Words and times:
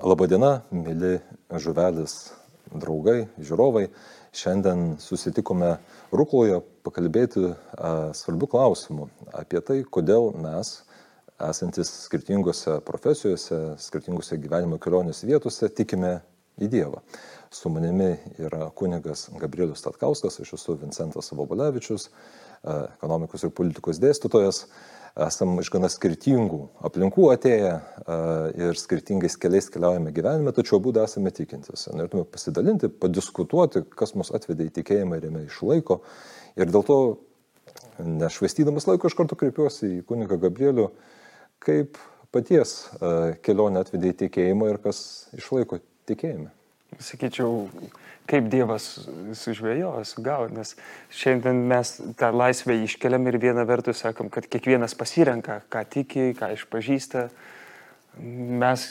Labadiena, 0.00 0.62
mėly 0.72 1.18
žuvelis 1.60 2.30
draugai, 2.72 3.26
žiūrovai. 3.36 3.90
Šiandien 4.32 4.94
susitikome 5.02 5.74
Rukloje 6.14 6.60
pakalbėti 6.86 7.42
a, 7.50 7.90
svarbių 8.16 8.48
klausimų 8.48 9.08
apie 9.36 9.60
tai, 9.60 9.76
kodėl 9.84 10.30
mes, 10.40 10.70
esantis 11.50 11.90
skirtingose 12.06 12.78
profesijose, 12.86 13.58
skirtingose 13.82 14.38
gyvenimo 14.40 14.78
kelionės 14.80 15.20
vietose, 15.26 15.68
tikime 15.68 16.20
į 16.56 16.70
Dievą. 16.72 17.02
Su 17.52 17.68
manimi 17.72 18.14
yra 18.40 18.70
kunigas 18.76 19.26
Gabrielius 19.36 19.84
Tatkauskas, 19.84 20.40
aš 20.40 20.54
esu 20.56 20.78
Vincentas 20.80 21.28
Vobolevičius, 21.36 22.08
ekonomikos 22.68 23.46
ir 23.46 23.54
politikos 23.56 24.00
dėstytojas 24.02 24.64
esam 25.20 25.56
iš 25.60 25.70
gana 25.72 25.88
skirtingų 25.90 26.60
aplinkų 26.86 27.30
atėję 27.32 27.72
ir 28.60 28.78
skirtingais 28.78 29.36
keliais 29.40 29.70
keliaujame 29.72 30.12
gyvenime, 30.14 30.52
tačiau 30.54 30.78
abu 30.78 30.92
esame 31.02 31.32
tikintis. 31.34 31.88
Norėtume 31.90 32.26
pasidalinti, 32.30 32.90
padiskutuoti, 33.02 33.84
kas 33.96 34.14
mus 34.14 34.30
atvedė 34.36 34.68
į 34.68 34.76
tikėjimą 34.80 35.18
ir 35.18 35.26
jame 35.28 35.42
išlaiko. 35.48 36.00
Ir 36.60 36.70
dėl 36.70 36.86
to, 36.86 37.00
nešvaistydamas 37.98 38.86
laiko, 38.88 39.10
iš 39.10 39.18
karto 39.18 39.38
kreipiuosi 39.38 39.96
į 39.98 40.06
kunigą 40.08 40.38
Gabrielių, 40.40 40.88
kaip 41.62 41.98
paties 42.34 42.78
kelionė 43.44 43.84
atvedė 43.84 44.14
į 44.14 44.18
tikėjimą 44.24 44.72
ir 44.72 44.80
kas 44.84 45.02
išlaiko 45.36 45.82
tikėjimą. 46.10 46.50
Sakyčiau, 46.98 47.68
kaip 48.30 48.48
Dievas 48.50 48.86
sužvėjojo, 49.38 50.02
sugavo, 50.08 50.48
nes 50.52 50.74
šiandien 51.14 51.62
mes 51.70 51.94
tą 52.18 52.30
laisvę 52.34 52.76
iškeliam 52.84 53.26
ir 53.30 53.38
viena 53.42 53.64
vertus 53.68 54.02
sakom, 54.04 54.30
kad 54.32 54.48
kiekvienas 54.50 54.96
pasirenka, 54.98 55.60
ką 55.70 55.84
tiki, 55.90 56.30
ką 56.38 56.52
išpažįsta. 56.56 57.28
Mes, 58.60 58.86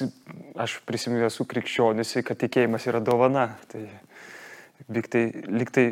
aš 0.56 0.80
prisimenu, 0.88 1.28
esu 1.28 1.46
krikščionis, 1.48 2.16
kad 2.26 2.40
tikėjimas 2.40 2.88
yra 2.88 3.04
dovana. 3.04 3.50
Tai 3.72 3.84
liktai, 4.88 5.26
liktai, 5.52 5.86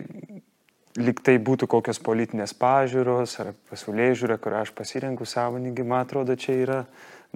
liktai 0.98 1.38
būtų 1.44 1.68
kokios 1.70 2.00
politinės 2.04 2.56
pažiūros 2.58 3.36
ar 3.44 3.54
pasaulyje 3.70 4.22
žiūrė, 4.24 4.40
kurią 4.42 4.64
aš 4.64 4.74
pasirenku 4.78 5.28
sąmoningai, 5.28 5.86
man 5.86 6.06
atrodo, 6.06 6.38
čia 6.40 6.56
yra 6.64 6.80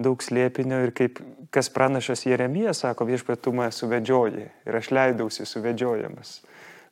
daug 0.00 0.22
slėpinio 0.22 0.80
ir 0.86 0.92
kaip 0.96 1.20
kas 1.52 1.68
pranašas 1.72 2.24
Jeremijas 2.26 2.82
sako, 2.84 3.06
viešpė, 3.08 3.36
tu 3.36 3.52
mane 3.56 3.72
suvedžioji 3.74 4.46
ir 4.48 4.78
aš 4.78 4.90
leidausi 4.94 5.46
suvedžiojamas, 5.48 6.38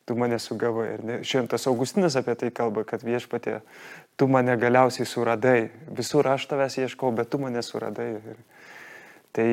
tu 0.05 0.17
mane 0.19 0.37
sugavai. 0.39 0.87
Ir 0.95 1.25
šventas 1.25 1.65
Augustinas 1.71 2.17
apie 2.19 2.35
tai 2.37 2.51
kalba, 2.53 2.85
kad 2.87 3.05
viešpatė, 3.05 3.59
tu 4.17 4.27
mane 4.29 4.57
galiausiai 4.61 5.07
suradai, 5.09 5.71
visur 5.97 6.27
aš 6.29 6.45
tavęs 6.51 6.77
ieškau, 6.83 7.13
bet 7.17 7.31
tu 7.33 7.41
mane 7.41 7.63
suradai. 7.65 8.11
Ir 8.21 8.43
tai 9.33 9.49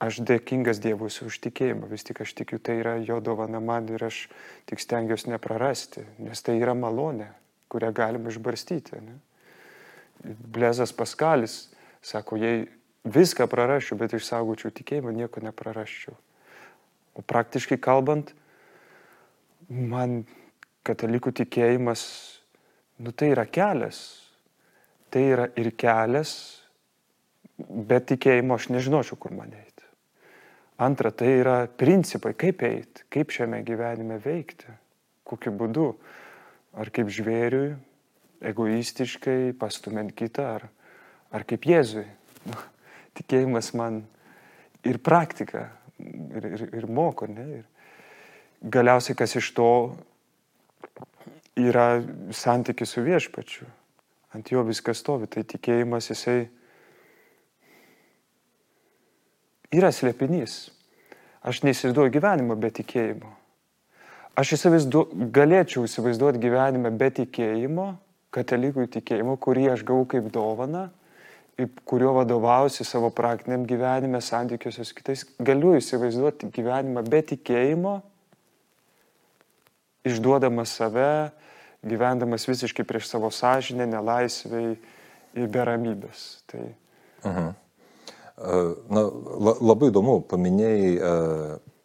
aš 0.00 0.22
dėkingas 0.24 0.80
Dievui 0.80 1.10
už 1.10 1.40
tikėjimą, 1.44 1.90
vis 1.90 2.06
tik 2.06 2.22
aš 2.24 2.32
tikiu, 2.38 2.60
tai 2.62 2.78
yra 2.80 2.94
jo 3.02 3.18
dovana 3.20 3.60
man 3.60 3.90
ir 3.92 4.06
aš 4.06 4.28
tik 4.70 4.80
stengiuosi 4.80 5.32
neprarasti, 5.34 6.06
nes 6.22 6.46
tai 6.46 6.56
yra 6.60 6.76
malonė, 6.78 7.28
kurią 7.70 7.90
galima 7.96 8.32
išbarstyti. 8.32 9.02
Ne? 9.04 9.18
Blezas 10.24 10.92
Paskalis 10.96 11.66
Sako, 12.02 12.38
jei 12.40 12.64
viską 13.04 13.46
prarasčiau, 13.50 13.98
bet 14.00 14.14
išsaugočiau 14.16 14.72
tikėjimą, 14.72 15.12
nieko 15.16 15.42
neprarasčiau. 15.44 16.16
O 17.16 17.24
praktiškai 17.26 17.80
kalbant, 17.82 18.32
man 19.68 20.22
katalikų 20.86 21.32
tikėjimas, 21.42 22.02
nu 23.00 23.12
tai 23.12 23.32
yra 23.34 23.46
kelias. 23.48 24.00
Tai 25.10 25.22
yra 25.26 25.48
ir 25.58 25.72
kelias, 25.74 26.32
bet 27.58 28.06
tikėjimo 28.12 28.56
aš 28.56 28.70
nežinočiau, 28.70 29.18
kur 29.18 29.34
man 29.34 29.52
eiti. 29.52 29.84
Antra, 30.80 31.10
tai 31.12 31.34
yra 31.42 31.56
principai, 31.68 32.32
kaip 32.38 32.62
eiti, 32.64 33.04
kaip 33.12 33.34
šiame 33.34 33.60
gyvenime 33.66 34.16
veikti, 34.22 34.70
kokiu 35.28 35.52
būdu. 35.52 35.90
Ar 36.80 36.88
kaip 36.94 37.10
žvėriui, 37.10 37.74
egoistiškai 38.46 39.50
pastumint 39.58 40.14
kitą, 40.16 40.46
ar 40.54 40.68
ar 41.34 41.44
kaip 41.48 41.66
Jėzui. 41.68 42.06
Nu, 42.46 42.56
tikėjimas 43.18 43.72
man 43.78 44.02
ir 44.86 45.00
praktika, 45.02 45.68
ir, 46.00 46.46
ir, 46.54 46.64
ir 46.80 46.86
moko. 46.90 47.28
Ne? 47.30 47.60
Ir 47.60 48.70
galiausiai 48.72 49.18
kas 49.18 49.36
iš 49.40 49.52
to 49.56 49.70
yra 51.60 52.00
santykis 52.34 52.96
su 52.96 53.04
viešpačiu. 53.04 53.68
Ant 54.34 54.50
jo 54.52 54.62
viskas 54.66 55.02
stovi. 55.02 55.28
Tai 55.30 55.42
tikėjimas 55.46 56.10
jisai 56.12 56.44
yra 59.74 59.90
slėpinys. 59.94 60.68
Aš 61.40 61.62
neįsivaizduoju 61.64 62.12
gyvenimo 62.14 62.56
be 62.60 62.70
tikėjimo. 62.74 63.30
Aš 64.38 64.54
įsivaizdu, 64.56 65.02
galėčiau 65.34 65.82
įsivaizduoti 65.88 66.40
gyvenimą 66.40 66.92
be 66.96 67.08
tikėjimo, 67.16 67.86
katalikų 68.32 68.86
tikėjimo, 68.94 69.34
kurį 69.42 69.66
aš 69.72 69.82
gavau 69.88 70.04
kaip 70.08 70.28
dovana 70.32 70.86
kuriuo 71.84 72.14
vadovausi 72.20 72.84
savo 72.84 73.10
praktiniam 73.10 73.66
gyvenime, 73.68 74.20
santykiuose 74.24 74.84
su 74.84 74.94
kitais, 74.94 75.24
galiu 75.38 75.74
įsivaizduoti 75.78 76.50
gyvenimą 76.54 77.02
be 77.08 77.22
tikėjimo, 77.32 77.96
išduodamas 80.08 80.76
save, 80.80 81.10
gyvendamas 81.86 82.46
visiškai 82.48 82.84
prieš 82.88 83.10
savo 83.10 83.30
sąžinę, 83.34 83.88
nelaisviai 83.90 84.76
ir 85.36 85.50
be 85.50 85.64
ramybės. 85.64 86.44
Tai... 86.46 86.62
Uh 87.24 87.32
-huh. 87.36 87.50
Na, 88.90 89.02
labai 89.60 89.90
įdomu, 89.90 90.20
paminėjai 90.24 90.94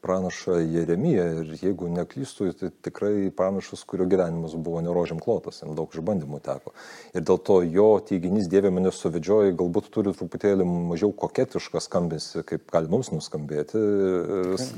pranašą 0.06 0.60
Jeremiją 0.62 1.26
ir 1.42 1.54
jeigu 1.64 1.90
neklystu, 1.90 2.52
tai 2.60 2.70
tikrai 2.86 3.32
pranašas, 3.36 3.82
kurio 3.90 4.06
gyvenimas 4.10 4.54
buvo 4.56 4.84
nerožiam 4.86 5.20
klotas, 5.24 5.64
jam 5.64 5.74
daug 5.78 5.94
išbandymų 5.96 6.42
teko. 6.46 6.76
Ir 7.18 7.26
dėl 7.26 7.42
to 7.50 7.60
jo 7.66 7.88
teiginys 8.06 8.50
Dieve 8.52 8.70
mane 8.74 8.94
suvedžioja, 8.94 9.56
galbūt 9.58 9.90
turi 9.96 10.14
truputėlį 10.14 10.68
mažiau 10.92 11.14
koketišką 11.24 11.82
skambėsi, 11.88 12.46
kaip 12.46 12.70
gali 12.74 12.92
mums 12.94 13.10
nuskambėti, 13.16 13.82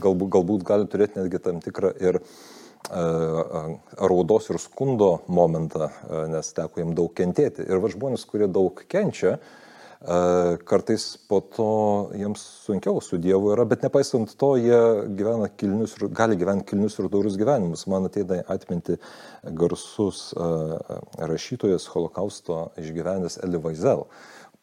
galbūt, 0.03 0.31
galbūt 0.37 0.65
gali 0.71 0.87
turėti 0.87 1.19
netgi 1.21 1.43
tam 1.43 1.61
tikrą 1.65 1.93
ir 1.99 2.21
raudos 2.87 4.47
ir 4.47 4.61
skundo 4.63 5.17
momentą, 5.27 5.89
nes 6.31 6.53
teko 6.55 6.85
jam 6.85 6.93
daug 6.95 7.11
kentėti. 7.17 7.65
Ir 7.67 7.81
va 7.83 7.91
žmonės, 7.91 8.23
kurie 8.29 8.47
daug 8.47 8.79
kenčia, 8.87 9.35
uh, 9.35 9.66
kartais 10.69 11.17
po 11.27 11.39
to 11.41 12.11
jiems 12.13 12.41
sunkiau 12.65 13.01
su 13.01 13.17
Dievu 13.17 13.51
yra, 13.55 13.65
bet 13.65 13.81
nepaisant 13.81 14.35
to, 14.37 14.53
jie 14.61 14.79
gyvena 15.17 15.49
kilnius 15.49 15.95
gali 16.13 16.37
gyventi 16.37 16.69
kilnius 16.69 16.99
ir 16.99 17.09
dorus 17.09 17.37
gyvenimus. 17.37 17.87
Man 17.89 18.05
ateina 18.05 18.43
atminti 18.47 18.99
garsus 19.43 20.33
rašytojas 21.17 21.89
holokausto 21.93 22.67
išgyvenęs 22.77 23.41
Eli 23.43 23.61
Vaizel 23.61 24.05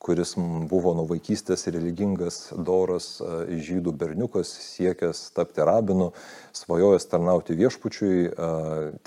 kuris 0.05 0.34
buvo 0.69 0.93
nuo 0.93 1.06
vaikystės 1.09 1.65
religingas, 1.73 2.50
doras 2.61 3.06
žydų 3.49 3.94
berniukas, 3.97 4.50
siekęs 4.77 5.31
tapti 5.33 5.65
rabinu, 5.65 6.11
svajojęs 6.53 7.09
tarnauti 7.09 7.56
viešpučiui, 7.56 8.19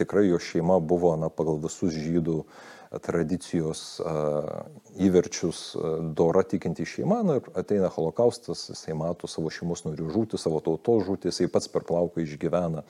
tikrai 0.02 0.26
jo 0.32 0.42
šeima 0.42 0.80
buvo 0.82 1.14
na, 1.22 1.30
pagal 1.30 1.62
visus 1.62 1.94
žydų 1.94 2.40
uh, 2.40 2.66
tradicijos 3.04 4.00
įverčius 4.96 5.62
dora 6.16 6.44
tikinti 6.48 6.86
šeima, 6.88 7.20
na 7.28 7.38
ir 7.42 7.50
ateina 7.60 7.90
holokaustas, 7.92 8.70
jisai 8.72 8.96
mato 8.98 9.28
savo 9.28 9.52
šeimos 9.54 9.84
norių 9.88 10.10
žūti, 10.16 10.40
savo 10.40 10.62
tautos 10.64 11.06
žūti, 11.08 11.32
jisai 11.32 11.50
pats 11.52 11.70
per 11.72 11.86
plauką 11.88 12.24
išgyvena 12.24 12.86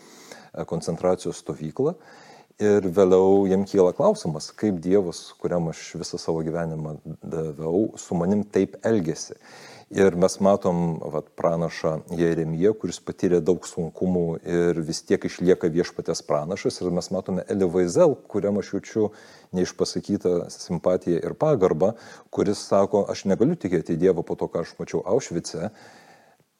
koncentracijos 0.69 1.41
stovyklą. 1.43 1.97
Ir 2.57 2.87
vėliau 2.89 3.43
jam 3.45 3.67
kyla 3.69 3.91
klausimas, 3.93 4.49
kaip 4.57 4.79
Dievas, 4.81 5.27
kuriam 5.37 5.67
aš 5.69 5.91
visą 5.99 6.17
savo 6.17 6.41
gyvenimą 6.45 6.95
daviau, 7.21 7.91
su 8.01 8.17
manim 8.17 8.41
taip 8.41 8.79
elgesi. 8.81 9.37
Ir 9.87 10.17
mes 10.19 10.33
matom 10.43 10.97
vat, 10.99 11.29
pranašą 11.39 11.93
Jeremiją, 12.19 12.73
kuris 12.75 12.97
patyrė 12.99 13.37
daug 13.39 13.63
sunkumų 13.63 14.23
ir 14.43 14.79
vis 14.83 14.99
tiek 15.07 15.23
išlieka 15.23 15.69
viešpatės 15.71 16.19
pranašas. 16.27 16.81
Ir 16.81 16.91
mes 16.91 17.07
matome 17.15 17.45
Elivaizel, 17.47 18.17
kuriam 18.27 18.59
aš 18.59 18.73
jaučiu 18.73 19.05
neišpasakytą 19.55 20.49
simpatiją 20.51 21.21
ir 21.23 21.35
pagarbą, 21.39 21.93
kuris 22.35 22.65
sako, 22.67 23.05
aš 23.07 23.23
negaliu 23.31 23.55
tikėti 23.55 23.95
į 23.95 24.01
Dievą 24.01 24.25
po 24.27 24.35
to, 24.35 24.49
ką 24.51 24.65
aš 24.65 24.73
mačiau 24.75 25.05
Aušvice. 25.07 25.69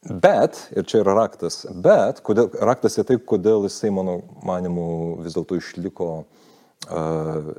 Bet, 0.08 0.62
ir 0.72 0.88
čia 0.88 1.02
yra 1.02 1.18
raktas, 1.18 1.66
bet, 1.68 2.22
kodėl, 2.24 2.48
raktas 2.64 2.96
yra 2.96 3.10
tai, 3.10 3.18
kodėl 3.20 3.66
jisai, 3.68 3.92
mano 3.92 4.22
manimu, 4.48 4.86
vis 5.26 5.36
dėlto 5.36 5.58
išliko 5.60 6.08
uh, 6.22 7.52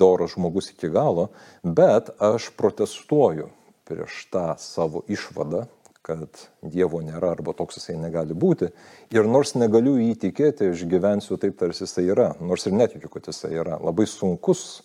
doras 0.00 0.32
žmogus 0.38 0.70
iki 0.72 0.88
galo, 0.94 1.28
bet 1.60 2.08
aš 2.16 2.48
protestuoju 2.56 3.50
prieš 3.88 4.24
tą 4.32 4.54
savo 4.60 5.04
išvadą, 5.10 5.66
kad 6.04 6.42
Dievo 6.60 7.00
nėra 7.00 7.30
arba 7.32 7.54
toks 7.56 7.78
jisai 7.78 7.96
negali 7.96 8.36
būti. 8.36 8.68
Ir 9.14 9.28
nors 9.28 9.54
negaliu 9.56 9.96
jį 9.96 10.18
tikėti, 10.26 10.72
aš 10.74 10.84
gyvensiu 10.88 11.38
taip, 11.40 11.56
tarsi 11.60 11.86
jisai 11.86 12.04
yra, 12.12 12.34
nors 12.44 12.66
ir 12.68 12.76
netikiu, 12.76 13.08
kad 13.12 13.30
jisai 13.30 13.54
yra. 13.56 13.78
Labai 13.80 14.04
sunkus, 14.10 14.82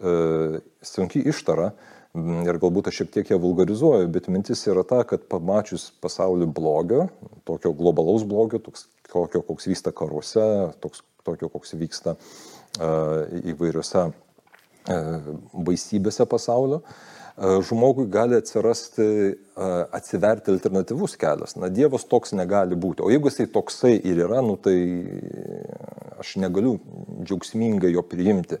e, 0.00 0.62
sunki 0.84 1.26
ištara, 1.28 1.74
Ir 2.16 2.56
galbūt 2.56 2.86
aš 2.88 3.02
šiek 3.02 3.10
tiek 3.12 3.30
ją 3.34 3.36
vulgarizuoju, 3.42 4.06
bet 4.08 4.30
mintis 4.32 4.62
yra 4.70 4.86
ta, 4.88 5.02
kad 5.04 5.26
pamačius 5.28 5.90
pasaulį 6.00 6.46
blogio, 6.48 7.02
tokio 7.44 7.74
globalaus 7.76 8.24
blogio, 8.24 8.56
toks, 8.64 8.86
tokio, 9.10 9.42
koks 9.44 9.68
vyksta 9.68 9.92
karuose, 9.92 10.46
toks, 10.80 11.02
tokio, 11.28 11.50
koks 11.52 11.76
vyksta 11.76 12.14
uh, 12.16 13.26
įvairiose 13.52 14.06
uh, 14.08 15.28
baisybėse 15.68 16.24
pasaulio, 16.30 16.80
uh, 16.80 17.16
žmogui 17.36 18.06
gali 18.08 18.38
atsirasti, 18.40 19.06
uh, 19.56 19.74
atsiverti 19.92 20.54
alternatyvus 20.54 21.16
kelias. 21.20 21.56
Na, 21.60 21.68
Dievas 21.68 22.06
toks 22.08 22.32
negali 22.36 22.78
būti. 22.78 23.04
O 23.04 23.12
jeigu 23.12 23.28
jisai 23.28 23.48
toksai 23.52 23.94
ir 23.98 24.22
yra, 24.24 24.40
nu, 24.44 24.56
tai 24.56 24.76
aš 26.20 26.36
negaliu 26.40 26.78
džiaugsmingai 27.22 27.92
jo 27.92 28.04
priimti. 28.06 28.60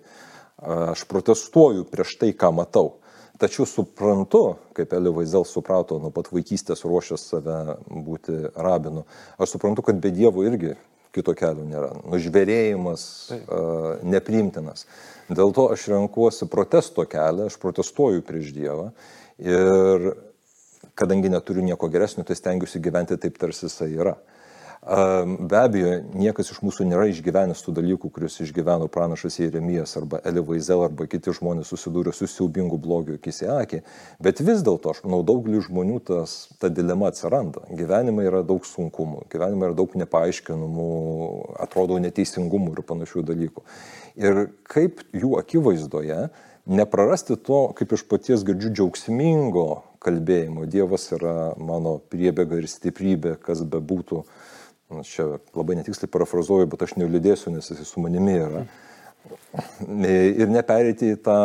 Aš 0.56 1.04
protestuoju 1.08 1.84
prieš 1.90 2.16
tai, 2.20 2.32
ką 2.36 2.52
matau. 2.56 2.96
Tačiau 3.36 3.66
suprantu, 3.68 4.56
kaip 4.76 4.92
Eli 4.96 5.12
Vaizel 5.12 5.44
suprato 5.44 5.98
nuo 6.00 6.08
pat 6.14 6.30
vaikystės 6.32 6.86
ruošęs 6.88 7.24
save 7.32 7.56
būti 7.92 8.36
rabinu, 8.56 9.04
aš 9.36 9.56
suprantu, 9.56 9.84
kad 9.84 10.00
be 10.00 10.08
Dievo 10.14 10.44
irgi 10.46 10.72
kito 11.16 11.34
kelio 11.36 11.64
nėra. 11.64 11.90
Nužvėrėjimas 12.12 13.04
uh, 13.36 13.90
nepriimtinas. 14.04 14.86
Dėl 15.26 15.50
to 15.54 15.66
aš 15.74 15.88
renkuosi 15.90 16.46
protesto 16.50 17.02
kelią, 17.08 17.48
aš 17.50 17.58
protestuoju 17.62 18.22
prieš 18.26 18.52
Dievą 18.54 18.90
ir 19.42 20.12
kadangi 20.96 21.28
neturiu 21.32 21.64
nieko 21.66 21.90
geresnio, 21.92 22.24
tai 22.24 22.36
stengiuosi 22.38 22.80
gyventi 22.80 23.18
taip, 23.20 23.36
tarsi 23.40 23.66
jisai 23.66 23.90
yra. 23.98 24.14
Uh, 24.14 24.36
Be 24.86 25.56
abejo, 25.58 25.96
niekas 26.14 26.52
iš 26.52 26.60
mūsų 26.62 26.84
nėra 26.86 27.08
išgyvenęs 27.10 27.58
tų 27.66 27.72
dalykų, 27.74 28.06
kuriuos 28.14 28.36
išgyveno 28.44 28.86
pranašas 28.94 29.40
Jeremijas 29.40 29.96
arba 29.98 30.20
Elivaizel 30.30 30.84
arba 30.86 31.08
kiti 31.10 31.34
žmonės 31.34 31.72
susidūrė 31.72 32.12
su 32.14 32.28
siaubingu 32.30 32.78
blogiu 32.78 33.16
akis 33.18 33.42
į 33.42 33.48
akį, 33.56 33.80
bet 34.22 34.44
vis 34.46 34.62
dėlto, 34.62 34.94
aš 34.94 35.02
manau, 35.02 35.24
daugelį 35.26 35.64
žmonių 35.66 35.98
tas, 36.06 36.36
ta 36.62 36.70
dilema 36.70 37.10
atsiranda. 37.10 37.64
Gyvenime 37.74 38.28
yra 38.30 38.44
daug 38.46 38.62
sunkumų, 38.62 39.26
gyvenime 39.34 39.72
yra 39.72 39.80
daug 39.82 39.98
nepaaiškinamų, 39.98 40.88
atrodo 41.66 41.98
neteisingumų 42.06 42.76
ir 42.76 42.86
panašių 42.86 43.26
dalykų. 43.26 43.66
Ir 44.22 44.42
kaip 44.70 45.02
jų 45.10 45.34
akivaizdoje 45.42 46.28
neprarasti 46.78 47.34
to, 47.42 47.64
kaip 47.74 47.98
iš 47.98 48.06
paties 48.06 48.46
girdžiu, 48.46 48.70
džiaugsmingo 48.70 49.70
kalbėjimo. 49.98 50.70
Dievas 50.70 51.10
yra 51.18 51.56
mano 51.58 51.98
priebėga 52.12 52.62
ir 52.62 52.70
stiprybė, 52.70 53.40
kas 53.42 53.66
be 53.66 53.82
būtų 53.82 54.22
Aš 54.86 55.08
čia 55.10 55.24
labai 55.50 55.74
netiksliai 55.80 56.10
parafrazuoju, 56.14 56.68
bet 56.70 56.84
aš 56.86 56.92
neliūdėsiu, 57.00 57.50
nes 57.50 57.72
jis 57.72 57.88
su 57.88 58.02
manimi 58.02 58.36
yra. 58.38 58.60
Ir 60.06 60.46
neperėti 60.52 61.08
į 61.16 61.16
tą 61.26 61.38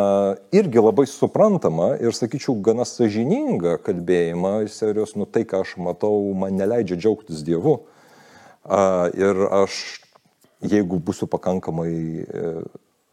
irgi 0.54 0.82
labai 0.82 1.08
suprantamą 1.10 1.88
ir, 1.98 2.14
sakyčiau, 2.14 2.54
gana 2.62 2.86
sažiningą 2.86 3.80
kalbėjimą, 3.82 4.52
serijos, 4.70 5.16
nu 5.18 5.26
tai, 5.26 5.42
ką 5.48 5.64
aš 5.64 5.74
matau, 5.82 6.20
man 6.38 6.54
neleidžia 6.54 7.00
džiaugtis 7.00 7.42
Dievu. 7.42 7.80
Ir 9.18 9.42
aš, 9.58 9.80
jeigu 10.62 11.00
būsiu 11.02 11.26
pakankamai 11.26 11.90
e, 12.22 12.52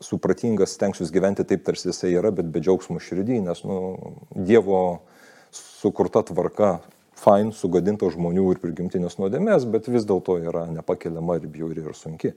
supratingas, 0.05 0.75
stengsiuosi 0.77 1.15
gyventi 1.15 1.47
taip, 1.49 1.65
tarsi 1.65 1.89
jisai 1.89 2.13
yra, 2.13 2.29
bet 2.29 2.53
be 2.53 2.61
džiaugsmo 2.61 3.01
širdį, 3.01 3.41
nes 3.49 3.65
nu, 3.65 3.79
Dievo 4.37 4.83
sukurta 5.49 6.21
tvarka 6.27 6.75
fain, 7.19 7.53
sugadinta 7.55 8.09
žmonių 8.11 8.47
ir 8.53 8.61
prigimtinės 8.63 9.19
nuodėmės, 9.19 9.67
bet 9.69 9.89
vis 9.91 10.07
dėlto 10.07 10.39
yra 10.41 10.65
nepakeliama 10.71 11.39
ir 11.39 11.47
bjauri 11.51 11.83
ir 11.83 11.97
sunki. 11.97 12.33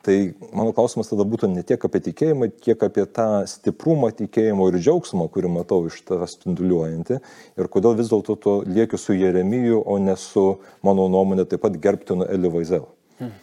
Tai 0.00 0.14
mano 0.56 0.72
klausimas 0.72 1.10
tada 1.10 1.26
būtų 1.28 1.50
ne 1.52 1.60
tiek 1.66 1.82
apie 1.84 2.00
tikėjimą, 2.06 2.46
kiek 2.64 2.80
apie 2.86 3.04
tą 3.04 3.42
stiprumą 3.50 4.08
tikėjimo 4.16 4.70
ir 4.70 4.78
džiaugsmą, 4.78 5.26
kurį 5.34 5.50
matau 5.58 5.82
iš 5.90 5.98
tavęs 6.08 6.38
spinduliuojantį 6.38 7.18
ir 7.60 7.68
kodėl 7.74 7.98
vis 7.98 8.08
dėlto 8.08 8.38
to 8.40 8.54
liekiu 8.64 9.00
su 9.00 9.18
Jeremiju, 9.18 9.82
o 9.84 9.98
ne 10.00 10.16
su, 10.16 10.46
mano 10.86 11.04
nuomonė, 11.12 11.44
taip 11.50 11.60
pat 11.66 11.76
gerbtinu 11.84 12.30
Elivaizel. 12.32 12.88
Hmm. 13.20 13.36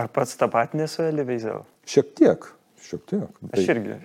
Ar 0.00 0.08
pats 0.16 0.32
tapatinė 0.40 0.88
su 0.88 1.04
Elivaizel? 1.04 1.66
Šiek 1.92 2.16
tiek, 2.16 2.48
šiek 2.88 3.04
tiek. 3.12 3.44
Aš 3.52 3.68
irgi. 3.76 4.00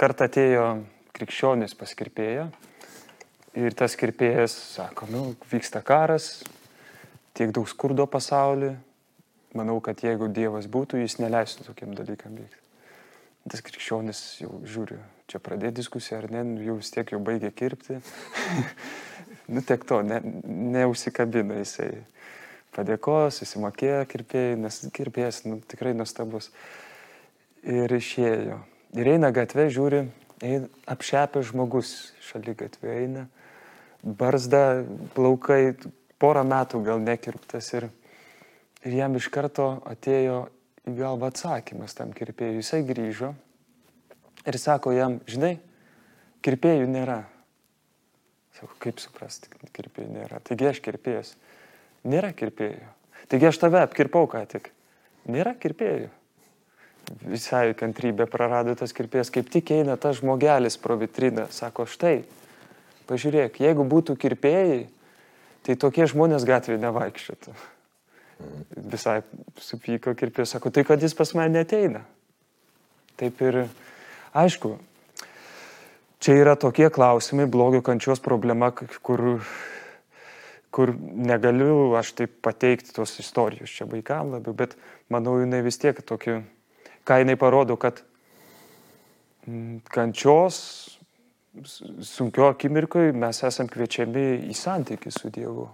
Kartą 0.00 0.32
atėjo 0.32 0.66
krikščionis 1.12 1.76
paskirpėjo 1.76 2.48
Ir 3.52 3.74
tas 3.76 3.92
kirpėjas 4.00 4.54
sako, 4.78 5.06
nu, 5.12 5.22
vyksta 5.50 5.82
karas, 5.84 6.38
tiek 7.36 7.50
daug 7.52 7.66
skurdo 7.68 8.06
pasaulyje, 8.08 8.78
manau, 9.52 9.76
kad 9.84 10.00
jeigu 10.00 10.30
Dievas 10.32 10.64
būtų, 10.72 11.02
jis 11.02 11.18
neleistų 11.20 11.66
tokiam 11.66 11.92
dalykam 11.92 12.38
vykti. 12.38 12.62
Tas 13.52 13.60
krikščionis 13.66 14.22
jau 14.40 14.54
žiūri, 14.64 14.96
čia 15.28 15.40
pradėti 15.42 15.82
diskusiją 15.82 16.22
ar 16.22 16.28
ne, 16.32 16.44
nu, 16.48 16.62
jau 16.64 16.78
vis 16.78 16.92
tiek 16.94 17.12
jau 17.12 17.20
baigė 17.20 17.50
kirpti. 17.52 17.98
nu, 19.52 19.60
tiek 19.60 19.84
to, 19.84 20.00
ne, 20.06 20.22
neusikabina 20.78 21.60
jisai. 21.60 21.90
Padėko, 22.72 23.26
susimokėjo 23.36 24.00
kirpėjai, 24.08 24.56
nes 24.62 24.80
kirpėjas 24.96 25.42
nu, 25.44 25.58
tikrai 25.68 25.92
nuostabus. 25.92 26.48
Ir 27.68 27.92
išėjo. 27.92 28.62
Ir 28.96 29.12
eina 29.12 29.28
gatvė, 29.34 29.68
žiūri, 29.74 30.06
apšepęs 30.88 31.52
žmogus 31.52 31.92
šalia 32.24 32.56
gatvė 32.64 32.96
eina 33.04 33.28
barzda, 34.02 34.82
plaukai, 35.16 35.74
porą 36.22 36.44
metų 36.46 36.82
gal 36.86 37.02
nekirptas 37.02 37.72
ir, 37.74 37.88
ir 38.86 38.98
jam 38.98 39.16
iš 39.18 39.28
karto 39.32 39.76
atėjo 39.88 40.44
į 40.88 40.96
galvą 40.98 41.30
atsakymas 41.30 41.94
tam 41.98 42.12
kirpėjui. 42.14 42.60
Jisai 42.62 42.82
grįžo 42.86 43.32
ir 44.46 44.58
sako 44.58 44.94
jam, 44.96 45.20
žinai, 45.30 45.56
kirpėjų 46.42 46.88
nėra. 46.90 47.22
Sako, 48.58 48.74
kaip 48.82 49.00
suprasti, 49.02 49.50
kirpėjų 49.72 50.10
nėra. 50.12 50.42
Taigi 50.44 50.68
aš 50.68 50.82
kirpėjas. 50.84 51.36
Nėra 52.06 52.32
kirpėjų. 52.36 52.90
Taigi 53.30 53.48
aš 53.48 53.60
tave 53.62 53.80
apkirpau 53.80 54.26
ką 54.30 54.42
tik. 54.50 54.72
Nėra 55.30 55.54
kirpėjų. 55.58 56.10
Visai 57.26 57.72
kantrybė 57.78 58.26
prarado 58.30 58.74
tas 58.78 58.94
kirpėjas, 58.94 59.30
kaip 59.34 59.50
tik 59.50 59.70
eina 59.74 59.96
tas 60.00 60.18
žmogelis 60.20 60.78
pro 60.80 60.96
vitriną. 60.98 61.48
Sako, 61.54 61.86
štai, 61.90 62.22
Pažiūrėk, 63.12 63.58
jeigu 63.60 63.84
būtų 63.84 64.14
kirpėjai, 64.16 64.86
tai 65.66 65.74
tokie 65.76 66.06
žmonės 66.08 66.46
gatvėje 66.48 66.80
nevaikščiotų. 66.80 67.52
Visai 68.88 69.18
supyko 69.60 70.14
kirpėjas, 70.16 70.54
sako, 70.56 70.72
tai 70.72 70.86
kad 70.88 71.02
jis 71.04 71.12
pas 71.18 71.34
mane 71.36 71.52
neteina. 71.52 72.00
Taip 73.20 73.42
ir, 73.44 73.58
aišku, 74.32 74.70
čia 76.24 76.38
yra 76.40 76.56
tokie 76.56 76.88
klausimai, 76.94 77.44
blogio 77.52 77.82
kančios 77.84 78.24
problema, 78.24 78.70
kur, 78.72 79.44
kur 80.72 80.94
negaliu 80.96 81.92
aš 82.00 82.14
taip 82.22 82.40
pateikti 82.48 82.96
tos 82.96 83.12
istorijos 83.20 83.76
čia 83.76 83.84
vaikam 83.92 84.32
labiau, 84.38 84.56
bet 84.56 84.72
manau, 85.12 85.36
jinai 85.44 85.60
vis 85.68 85.76
tiek 85.76 86.00
tokia, 86.00 86.40
ką 87.04 87.20
jinai 87.20 87.36
parodo, 87.36 87.76
kad 87.76 88.00
mm, 89.44 89.84
kančios 89.92 90.64
sunkio 92.02 92.48
akimirkoje 92.48 93.12
mes 93.12 93.42
esam 93.44 93.68
kviečiami 93.68 94.26
į 94.48 94.56
santykių 94.56 95.12
su 95.12 95.30
Dievu. 95.32 95.68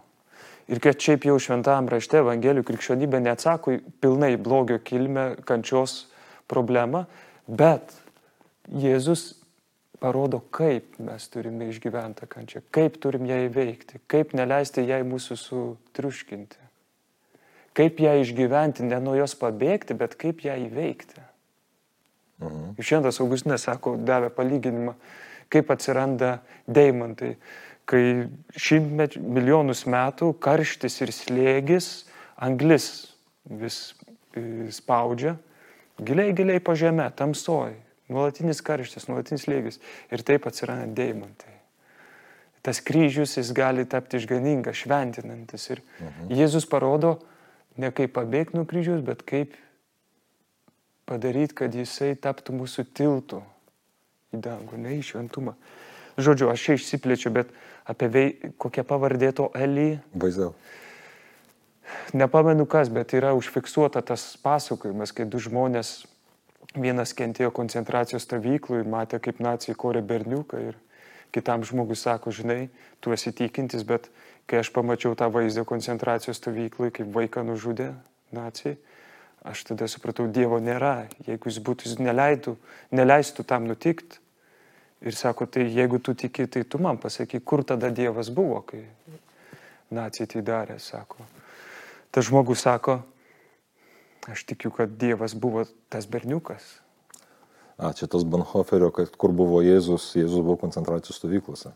Ir 0.68 0.82
kad 0.84 1.00
šiaip 1.00 1.24
jau 1.24 1.38
šventam 1.40 1.88
rašte 1.88 2.20
Evangelijų 2.20 2.66
krikščionybė 2.68 3.22
neatsako 3.24 3.78
pilnai 4.02 4.34
blogio 4.36 4.76
kilmę, 4.84 5.30
kančios 5.48 6.02
problemą, 6.50 7.06
bet 7.48 7.94
Jėzus 8.68 9.38
parodo, 9.98 10.42
kaip 10.52 10.98
mes 11.02 11.24
turime 11.32 11.70
išgyventi 11.72 12.28
kančią, 12.28 12.60
kaip 12.74 12.98
turim 13.00 13.24
ją 13.30 13.38
įveikti, 13.46 14.02
kaip 14.10 14.34
neleisti 14.36 14.84
jai 14.84 15.00
mūsų 15.08 15.38
sutriuškinti, 15.40 16.60
kaip 17.78 18.02
ją 18.04 18.18
išgyventi, 18.20 18.84
ne 18.84 19.00
nuo 19.02 19.16
jos 19.16 19.34
pabėgti, 19.40 19.96
bet 19.98 20.18
kaip 20.20 20.44
ją 20.44 20.58
įveikti. 20.68 21.24
Mhm. 22.44 22.76
Šiandien 22.78 23.24
Augustinas 23.24 23.64
sako, 23.66 23.96
davė 23.96 24.28
palyginimą, 24.34 24.94
kaip 25.52 25.70
atsiranda 25.72 26.38
deimantai. 26.68 27.36
Kai 27.88 28.02
šimtmet, 28.52 29.16
milijonus 29.16 29.86
metų 29.88 30.34
karštis 30.44 31.00
ir 31.04 31.12
slėgis, 31.14 31.88
anglis 32.36 32.88
vis 33.48 33.78
e, 34.36 34.68
spaudžia, 34.74 35.38
giliai, 35.96 36.34
giliai 36.36 36.60
po 36.60 36.76
žemę, 36.76 37.08
tamsoj, 37.16 37.72
nuolatinis 38.12 38.60
karštis, 38.64 39.08
nuolatinis 39.08 39.46
slėgis 39.48 39.80
ir 40.12 40.24
taip 40.26 40.50
atsiranda 40.50 40.92
deimantai. 41.00 41.56
Tas 42.62 42.82
kryžius 42.84 43.38
jis 43.38 43.54
gali 43.56 43.86
tapti 43.88 44.18
išganingas, 44.18 44.82
šventinantis. 44.82 45.70
Ir 45.72 45.80
mhm. 46.02 46.32
Jėzus 46.36 46.68
parodo 46.68 47.16
ne 47.80 47.88
kaip 47.94 48.12
pabėgti 48.18 48.58
nuo 48.58 48.66
kryžiaus, 48.68 49.00
bet 49.06 49.24
kaip 49.24 49.56
padaryti, 51.08 51.56
kad 51.56 51.72
jisai 51.72 52.12
taptų 52.20 52.58
mūsų 52.58 52.84
tiltu 52.92 53.40
į 54.34 54.42
dangų, 54.44 54.80
ne 54.80 54.98
į 54.98 55.04
šventumą. 55.10 55.54
Žodžiu, 56.18 56.50
aš 56.50 56.64
čia 56.66 56.76
išsiplėčiu, 56.78 57.32
bet 57.34 57.52
apie 57.88 58.08
vei, 58.12 58.28
kokią 58.58 58.84
pavardė 58.88 59.30
to 59.38 59.48
Elį. 59.54 59.90
Vaizdau. 60.18 60.52
Nepamenu 62.12 62.66
kas, 62.68 62.90
bet 62.92 63.14
yra 63.16 63.32
užfiksuota 63.36 64.02
tas 64.04 64.34
pasakojimas, 64.42 65.14
kai 65.14 65.24
du 65.28 65.40
žmonės 65.40 66.02
vienas 66.76 67.14
kentėjo 67.16 67.52
koncentracijos 67.54 68.26
stovyklų 68.26 68.82
ir 68.82 68.90
matė, 68.90 69.20
kaip 69.22 69.40
nacijai 69.40 69.76
korė 69.78 70.02
berniuką 70.04 70.60
ir 70.68 70.76
kitam 71.32 71.64
žmogus 71.64 72.04
sako, 72.04 72.32
žinai, 72.34 72.68
tu 73.00 73.12
esi 73.12 73.32
tikintis, 73.32 73.84
bet 73.88 74.10
kai 74.48 74.60
aš 74.60 74.72
pamačiau 74.72 75.16
tą 75.16 75.28
vaizdą 75.32 75.64
koncentracijos 75.68 76.40
stovyklai, 76.40 76.90
kaip 76.92 77.08
vaiką 77.14 77.44
nužudė 77.46 77.92
nacijai, 78.36 78.76
aš 79.48 79.64
tada 79.70 79.88
supratau, 79.90 80.28
Dievo 80.30 80.60
nėra. 80.62 81.08
Jeigu 81.26 81.50
jis 81.50 81.60
būtų, 81.64 81.88
jis 81.88 82.00
neleidų, 82.02 82.56
neleistų 82.94 83.44
tam 83.48 83.68
nutikti. 83.70 84.20
Ir 84.98 85.14
sako, 85.14 85.46
tai 85.46 85.68
jeigu 85.70 86.00
tu 86.02 86.14
tiki, 86.18 86.48
tai 86.50 86.64
tu 86.66 86.80
man 86.82 86.98
pasaky, 86.98 87.38
kur 87.38 87.62
tada 87.62 87.92
Dievas 87.94 88.32
buvo, 88.34 88.64
kai 88.66 88.82
nacijai 89.94 90.26
tai 90.32 90.42
darė, 90.42 90.78
sako. 90.82 91.22
Tas 92.10 92.26
žmogus 92.26 92.64
sako, 92.66 92.98
aš 94.26 94.42
tikiu, 94.48 94.72
kad 94.74 94.96
Dievas 94.98 95.36
buvo 95.38 95.62
tas 95.92 96.08
berniukas. 96.10 96.66
A, 97.78 97.92
čia 97.94 98.08
tas 98.10 98.26
Banhoferio, 98.26 98.90
kad 98.90 99.14
kur 99.14 99.30
buvo 99.30 99.62
Jėzus, 99.62 100.10
Jėzus 100.18 100.42
buvo 100.42 100.58
koncentracijos 100.58 101.20
stovyklose. 101.20 101.70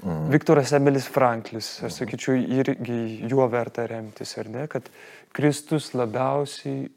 Mm. 0.00 0.30
Viktoras 0.32 0.72
Emilis 0.74 1.06
Franklis, 1.06 1.68
aš 1.84 2.00
sakyčiau, 2.00 2.34
irgi 2.34 3.26
juo 3.30 3.44
verta 3.52 3.84
remtis, 3.86 4.32
ar 4.40 4.48
ne, 4.50 4.64
kad 4.70 4.88
Kristus 5.36 5.92
labiausiai, 5.94 6.88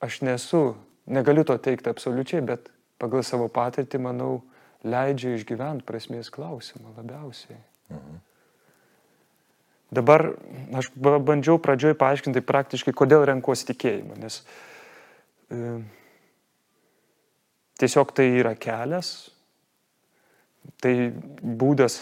aš 0.00 0.20
nesu, 0.24 0.62
negaliu 1.10 1.44
to 1.44 1.56
teikti 1.60 1.90
absoliučiai, 1.90 2.44
bet 2.46 2.70
pagal 3.02 3.26
savo 3.26 3.50
patirtį, 3.52 4.00
manau, 4.06 4.38
leidžia 4.86 5.34
išgyventi 5.36 5.84
prasmės 5.84 6.30
klausimą 6.32 6.94
labiausiai. 6.96 7.58
Mhm. 7.90 8.22
Dabar 9.96 10.32
aš 10.74 10.90
bandžiau 10.98 11.60
pradžioj 11.62 11.94
paaiškinti 11.98 12.42
praktiškai, 12.42 12.94
kodėl 12.96 13.22
renkuosi 13.28 13.68
tikėjimą, 13.68 14.16
nes 14.18 14.40
e, 15.46 15.76
tiesiog 17.78 18.10
tai 18.16 18.26
yra 18.40 18.56
kelias, 18.58 19.30
tai 20.82 20.92
būdas, 21.42 21.98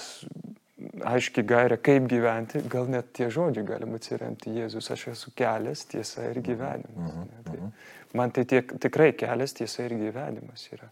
aiškiai 1.07 1.47
gairė, 1.49 1.79
kaip 1.83 2.09
gyventi, 2.11 2.63
gal 2.71 2.89
net 2.91 3.13
tie 3.17 3.29
žodžiai 3.33 3.67
galima 3.67 3.99
atsiremti 4.01 4.53
Jėzus, 4.57 4.91
aš 4.93 5.09
esu 5.15 5.33
kelias, 5.39 5.85
tiesa 5.91 6.29
ir 6.31 6.41
gyvenimas. 6.45 7.15
Mhm, 7.15 7.31
ne, 7.31 7.41
tai, 7.47 7.57
mhm. 7.57 7.73
man 8.21 8.35
tai 8.35 8.45
tiek, 8.51 8.77
tikrai 8.83 9.13
kelias, 9.19 9.57
tiesa 9.57 9.87
ir 9.87 9.97
gyvenimas 10.01 10.69
yra. 10.75 10.91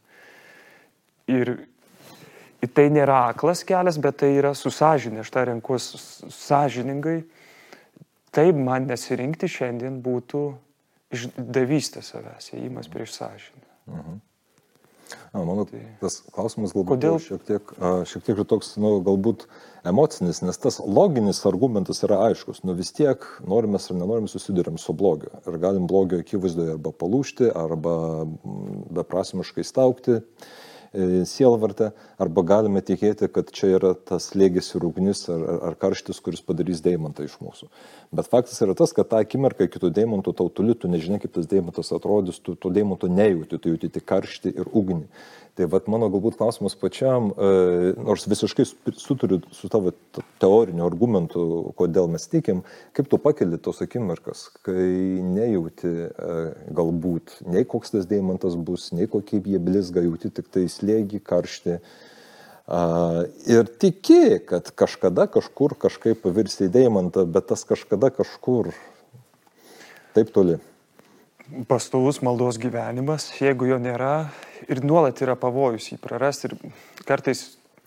Ir 1.32 1.54
tai 2.74 2.88
nėra 2.94 3.28
aklas 3.32 3.64
kelias, 3.66 3.98
bet 4.02 4.20
tai 4.22 4.32
yra 4.38 4.54
susažinė, 4.58 5.22
aš 5.22 5.32
tą 5.34 5.46
renkuosi 5.50 6.00
sąžiningai. 6.32 7.22
Taip 8.32 8.56
man 8.56 8.86
nesirinkti 8.88 9.50
šiandien 9.50 9.98
būtų 10.04 10.44
išdavystė 11.12 12.00
savęs, 12.06 12.52
įėjimas 12.54 12.88
prieš 12.92 13.18
sąžinę. 13.18 13.66
Mhm. 13.92 14.20
A, 15.32 15.42
mano 15.44 15.66
tai... 15.68 15.80
tas 16.00 16.20
klausimas 16.34 16.74
galbūt 16.76 16.96
Kodėl? 16.96 17.18
šiek 17.22 17.44
tiek, 17.48 17.74
šiek 18.08 18.26
tiek 18.26 18.42
toks, 18.48 18.74
nu, 18.80 18.94
galbūt 19.04 19.46
emocinis, 19.88 20.42
nes 20.44 20.58
tas 20.62 20.80
loginis 20.80 21.42
argumentas 21.48 22.02
yra 22.06 22.20
aiškus. 22.28 22.62
Nu 22.66 22.76
vis 22.78 22.92
tiek 22.96 23.24
norime 23.48 23.80
ar 23.80 23.98
nenorime 23.98 24.30
susidurėm 24.30 24.80
su 24.80 24.94
blogiu. 24.96 25.32
Ir 25.46 25.60
galim 25.62 25.88
blogio 25.90 26.22
akivaizdoje 26.22 26.76
arba 26.76 26.94
palūšti, 27.04 27.50
arba 27.52 27.96
beprasmiškai 28.98 29.64
staukti. 29.66 30.20
E, 30.20 30.70
sielvartą, 30.92 31.90
arba 32.20 32.44
galime 32.44 32.82
tikėti, 32.84 33.28
kad 33.32 33.48
čia 33.54 33.70
yra 33.78 33.92
tas 33.96 34.30
lėgis 34.36 34.68
ir 34.76 34.84
ugnis 34.84 35.24
ar, 35.32 35.44
ar 35.70 35.76
karštis, 35.80 36.20
kuris 36.24 36.44
padarys 36.44 36.82
deimantą 36.84 37.24
iš 37.24 37.38
mūsų. 37.40 37.68
Bet 38.12 38.28
faktas 38.32 38.60
yra 38.64 38.76
tas, 38.76 38.92
kad 38.92 39.08
tą 39.08 39.22
akimirką 39.24 39.70
kitų 39.72 39.92
deimantų 39.96 40.34
tau 40.36 40.50
toli, 40.52 40.76
tu 40.76 40.90
nežinai, 40.92 41.20
kaip 41.22 41.32
tas 41.32 41.48
deimantas 41.48 41.94
atrodys, 41.96 42.42
tu 42.44 42.56
to 42.60 42.72
deimanto 42.72 43.08
nejauti, 43.08 43.56
tu 43.56 43.72
jauti 43.72 43.92
tik 43.92 44.04
karštį 44.08 44.52
ir 44.52 44.68
ugnį. 44.68 45.06
Tai 45.52 45.66
vad 45.68 45.88
mano 45.92 46.06
galbūt 46.08 46.38
klausimas 46.40 46.72
pačiam, 46.80 47.26
e, 47.36 47.48
nors 48.00 48.24
visiškai 48.24 48.64
suturiu 48.96 49.42
su 49.52 49.68
tavo 49.68 49.90
teoriniu 50.40 50.86
argumentu, 50.86 51.42
kodėl 51.76 52.08
mes 52.08 52.24
tikim, 52.32 52.62
kaip 52.96 53.10
tu 53.12 53.18
pakeli 53.20 53.58
tos 53.60 53.82
akimirkas, 53.84 54.46
kai 54.64 55.20
nejauti 55.20 55.92
e, 56.08 56.38
galbūt 56.72 57.36
nei 57.52 57.66
koks 57.68 57.92
tas 57.92 58.08
deimantas 58.08 58.56
bus, 58.56 58.88
nei 58.96 59.10
kokie 59.12 59.42
jie 59.44 59.60
blizga, 59.60 60.06
jauti 60.08 60.32
tik 60.32 60.48
tai 60.48 60.64
slėgi, 60.72 61.20
karšti. 61.20 61.76
Ir 63.52 63.68
tiki, 63.82 64.38
kad 64.48 64.70
kažkada 64.78 65.26
kažkur 65.28 65.74
kažkaip 65.82 66.22
pavirsi 66.24 66.70
į 66.70 66.72
deimantą, 66.72 67.26
bet 67.28 67.50
tas 67.50 67.66
kažkada 67.68 68.08
kažkur 68.14 68.70
taip 70.16 70.30
toli 70.32 70.60
pastovus 71.68 72.20
maldos 72.22 72.58
gyvenimas, 72.60 73.30
jeigu 73.40 73.68
jo 73.68 73.78
nėra 73.82 74.28
ir 74.70 74.82
nuolat 74.84 75.20
yra 75.24 75.36
pavojus 75.38 75.90
jį 75.92 75.98
prarasti 76.02 76.48
ir 76.48 76.56
kartais, 77.08 77.44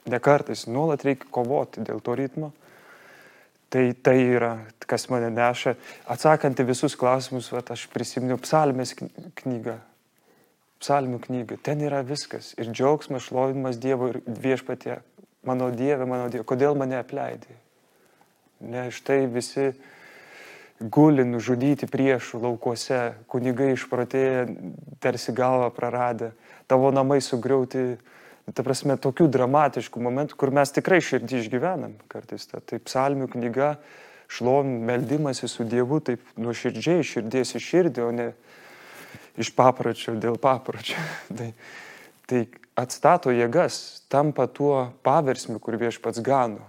ne 0.10 0.20
kartais, 0.22 0.66
nuolat 0.70 1.06
reikia 1.06 1.30
kovoti 1.34 1.86
dėl 1.86 2.02
to 2.04 2.16
ritmo. 2.18 2.52
Tai 3.74 3.84
tai 4.06 4.20
yra, 4.22 4.54
kas 4.88 5.08
mane 5.12 5.32
neša. 5.34 5.74
Atsakant 6.14 6.60
į 6.62 6.68
visus 6.70 6.94
klausimus, 6.96 7.50
vat, 7.52 7.74
aš 7.74 7.88
prisiminiau 7.92 8.38
psalmės 8.40 8.94
knygą. 9.42 9.80
Psalmių 10.80 11.20
knygą. 11.24 11.58
Ten 11.66 11.82
yra 11.84 12.04
viskas. 12.06 12.54
Ir 12.62 12.70
džiaugsmas, 12.70 13.26
šlovinimas 13.26 13.80
Dievo 13.82 14.12
ir 14.14 14.22
viešpatie. 14.28 15.00
Mano 15.46 15.72
Dieve, 15.74 16.06
mano 16.08 16.30
Dieve, 16.30 16.46
kodėl 16.48 16.78
mane 16.78 17.00
apleidai? 17.02 17.58
Ne, 18.64 18.88
štai 18.94 19.26
visi 19.30 19.74
guli 20.79 21.24
nužudyti 21.24 21.88
priešų 21.88 22.41
laukuose, 22.44 23.15
kunigai 23.32 23.74
išprotėję, 23.75 24.48
tarsi 25.03 25.34
galvą 25.36 25.70
praradę, 25.75 26.34
tavo 26.67 26.91
namai 26.91 27.22
sugriauti, 27.24 27.96
ta 28.51 28.63
prasme, 28.65 28.98
tokių 29.00 29.29
dramatiškų 29.32 30.01
momentų, 30.03 30.38
kur 30.38 30.51
mes 30.53 30.74
tikrai 30.75 31.00
širdį 31.01 31.39
išgyvenam 31.41 31.96
kartais. 32.12 32.46
Ta, 32.51 32.60
tai 32.60 32.82
psalmių 32.84 33.29
knyga, 33.32 33.75
šlovim, 34.27 34.84
meldimasi 34.86 35.50
su 35.50 35.65
Dievu, 35.70 36.01
taip 36.03 36.36
nuoširdžiai, 36.38 37.08
širdies 37.08 37.55
į 37.55 37.63
širdį, 37.63 38.03
o 38.03 38.12
ne 38.13 38.27
iš 39.39 39.53
papročio 39.55 40.17
dėl 40.20 40.38
papročio. 40.41 41.00
tai, 41.39 41.53
tai 42.27 42.44
atstato 42.75 43.32
jėgas, 43.32 44.03
tampa 44.12 44.50
tuo 44.51 44.91
paversmiu, 45.08 45.58
kur 45.63 45.79
viešpats 45.79 46.22
gano, 46.25 46.67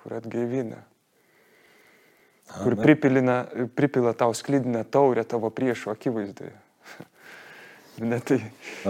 kur 0.00 0.16
atgaivina 0.16 0.80
kur 2.52 2.76
pripilina, 2.76 3.44
pripila 3.74 4.12
tau 4.12 4.34
sklydinę 4.34 4.84
taurę 4.84 5.24
tavo 5.24 5.50
priešų 5.50 5.94
akivaizdoje. 5.94 6.54
Ne, 8.02 8.16
tai, 8.26 8.40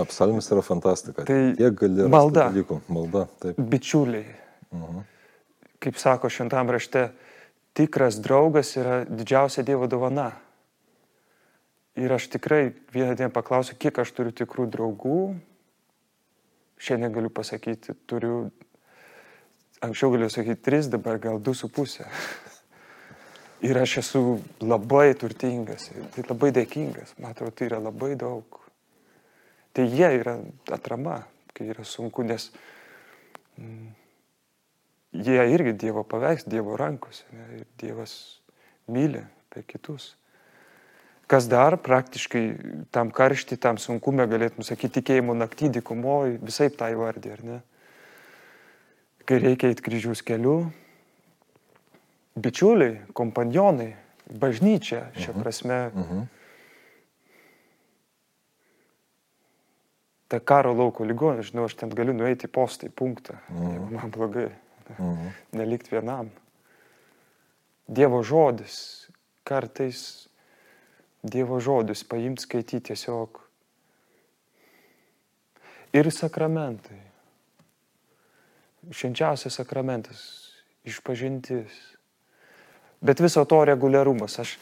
Psalmis 0.08 0.46
yra 0.48 0.62
fantastika. 0.64 1.26
Tai 1.28 1.36
Tiek 1.58 1.74
gali 1.76 2.06
malda. 2.08 2.46
Dalykų. 2.48 2.78
Malda, 2.88 3.26
taip. 3.42 3.58
Bičiuliai. 3.60 4.24
Uh 4.70 4.78
mhm. 4.78 4.94
-huh. 4.94 5.02
Kaip 5.84 5.98
sako 6.00 6.30
šventam 6.32 6.70
rašte, 6.70 7.10
tikras 7.76 8.16
draugas 8.16 8.76
yra 8.76 9.04
didžiausia 9.04 9.62
Dievo 9.62 9.86
dovana. 9.86 10.32
Ir 11.94 12.12
aš 12.12 12.28
tikrai 12.28 12.72
vieną 12.94 13.14
dieną 13.14 13.30
paklausiu, 13.30 13.76
kiek 13.78 13.98
aš 13.98 14.12
turiu 14.12 14.32
tikrų 14.32 14.66
draugų. 14.70 15.36
Šiandien 16.78 17.12
galiu 17.12 17.30
pasakyti, 17.30 17.94
turiu, 18.06 18.50
anksčiau 19.80 20.10
galiu 20.10 20.30
sakyti 20.30 20.62
tris, 20.62 20.88
dabar 20.88 21.18
gal 21.18 21.38
du 21.38 21.54
su 21.54 21.68
pusė. 21.68 22.08
Ir 23.64 23.78
aš 23.80 23.98
esu 24.02 24.20
labai 24.60 25.14
turtingas, 25.16 25.88
tai 26.12 26.24
labai 26.28 26.50
dėkingas, 26.52 27.14
man 27.16 27.32
atrodo, 27.32 27.54
tai 27.56 27.70
yra 27.70 27.80
labai 27.80 28.12
daug. 28.20 28.58
Tai 29.74 29.86
jie 29.88 30.10
yra 30.18 30.36
atrama, 30.74 31.22
kai 31.56 31.70
yra 31.72 31.86
sunku, 31.88 32.26
nes 32.28 32.50
mm, 33.56 33.88
jie 35.24 35.46
irgi 35.54 35.72
Dievo 35.86 36.04
paveiks, 36.04 36.44
Dievo 36.50 36.76
rankose, 36.76 37.24
ne, 37.32 37.48
ir 37.62 37.64
Dievas 37.80 38.14
myli 38.92 39.24
per 39.48 39.64
kitus. 39.66 40.12
Kas 41.26 41.48
dar 41.48 41.78
praktiškai 41.80 42.44
tam 42.92 43.08
karšti, 43.14 43.56
tam 43.56 43.80
sunkume 43.80 44.26
galėtum 44.28 44.66
sakyti 44.66 45.00
tikėjimo 45.00 45.32
naktį, 45.38 45.72
dykumoji, 45.78 46.36
visai 46.44 46.68
tai 46.68 46.92
vardė, 47.00 47.32
ar 47.32 47.44
ne? 47.48 47.60
Kai 49.24 49.40
reikia 49.40 49.70
eiti 49.72 49.86
kryžiaus 49.86 50.20
keliu, 50.20 50.66
bičiuliai, 52.34 53.00
kompanionai, 53.12 53.94
bažnyčia 54.30 55.10
šią 55.14 55.20
uh 55.20 55.28
mhm. 55.28 55.38
-huh. 55.38 55.42
prasme. 55.42 55.90
Uh 55.94 56.00
mhm. 56.00 56.18
-huh. 56.18 56.26
Ta 60.28 60.40
karo 60.40 60.72
lauko 60.72 61.04
ligonė, 61.04 61.42
žinau, 61.42 61.64
aš 61.64 61.74
ten 61.74 61.88
galiu 61.88 62.12
nueiti 62.12 62.46
į 62.46 62.90
punktą, 62.90 63.34
uh 63.50 63.56
-huh. 63.56 63.72
jeigu 63.72 63.90
man 63.90 64.10
blogai, 64.10 64.50
uh 64.90 64.98
-huh. 64.98 65.30
nelikti 65.52 65.90
vienam. 65.90 66.30
Dievo 67.86 68.22
žodis, 68.22 69.10
kartais 69.44 70.28
Dievo 71.24 71.60
žodis 71.60 72.04
paimti 72.04 72.42
skaityti 72.42 72.80
tiesiog. 72.80 73.40
Ir 75.92 76.10
sakramentai. 76.12 77.00
Švenčiausias 78.92 79.54
sakramentas, 79.54 80.20
išpažintis 80.84 81.93
Bet 83.04 83.20
viso 83.20 83.44
to 83.48 83.60
reguliarumas. 83.68 84.38
Aš 84.40 84.56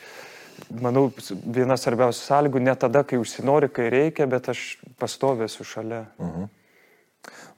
manau, 0.82 1.08
viena 1.46 1.76
svarbiausių 1.78 2.24
sąlygų 2.26 2.62
ne 2.62 2.74
tada, 2.78 3.04
kai 3.06 3.20
užsinori, 3.22 3.70
kai 3.72 3.88
reikia, 3.92 4.26
bet 4.30 4.50
aš 4.52 4.64
pastovėsiu 5.00 5.66
šalia. 5.68 6.04
Mhm. 6.18 6.50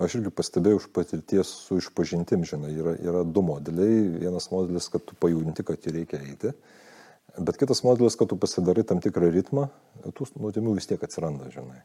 Aš 0.05 0.19
irgi 0.19 0.33
pastebėjau 0.35 0.83
iš 0.83 0.87
patirties 0.93 1.51
su 1.65 1.79
išpažintim, 1.81 2.43
žinai, 2.45 2.73
yra, 2.77 2.95
yra 3.01 3.23
du 3.25 3.41
modeliai. 3.47 4.01
Vienas 4.21 4.51
modelis, 4.53 4.91
kad 4.93 5.05
tu 5.07 5.17
pajūdinti, 5.23 5.65
kad 5.65 5.87
jį 5.87 5.95
reikia 6.01 6.21
eiti. 6.21 6.53
Bet 7.35 7.57
kitas 7.59 7.81
modelis, 7.87 8.19
kad 8.19 8.29
tu 8.31 8.37
pasidarai 8.39 8.85
tam 8.87 9.01
tikrą 9.03 9.31
ritmą, 9.35 9.69
tų 10.05 10.29
nuodėmių 10.37 10.77
vis 10.77 10.91
tiek 10.91 11.03
atsiranda, 11.03 11.49
žinai. 11.55 11.81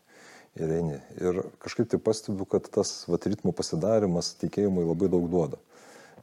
Ir 0.60 0.74
eini. 0.76 1.00
Ir 1.22 1.44
kažkaip 1.62 1.90
tai 1.90 2.02
pastebiu, 2.02 2.46
kad 2.50 2.68
tas 2.74 3.06
vat, 3.08 3.26
ritmų 3.30 3.54
pasidarimas 3.56 4.34
tikėjimui 4.42 4.88
labai 4.90 5.10
daug 5.14 5.30
duoda. 5.32 5.62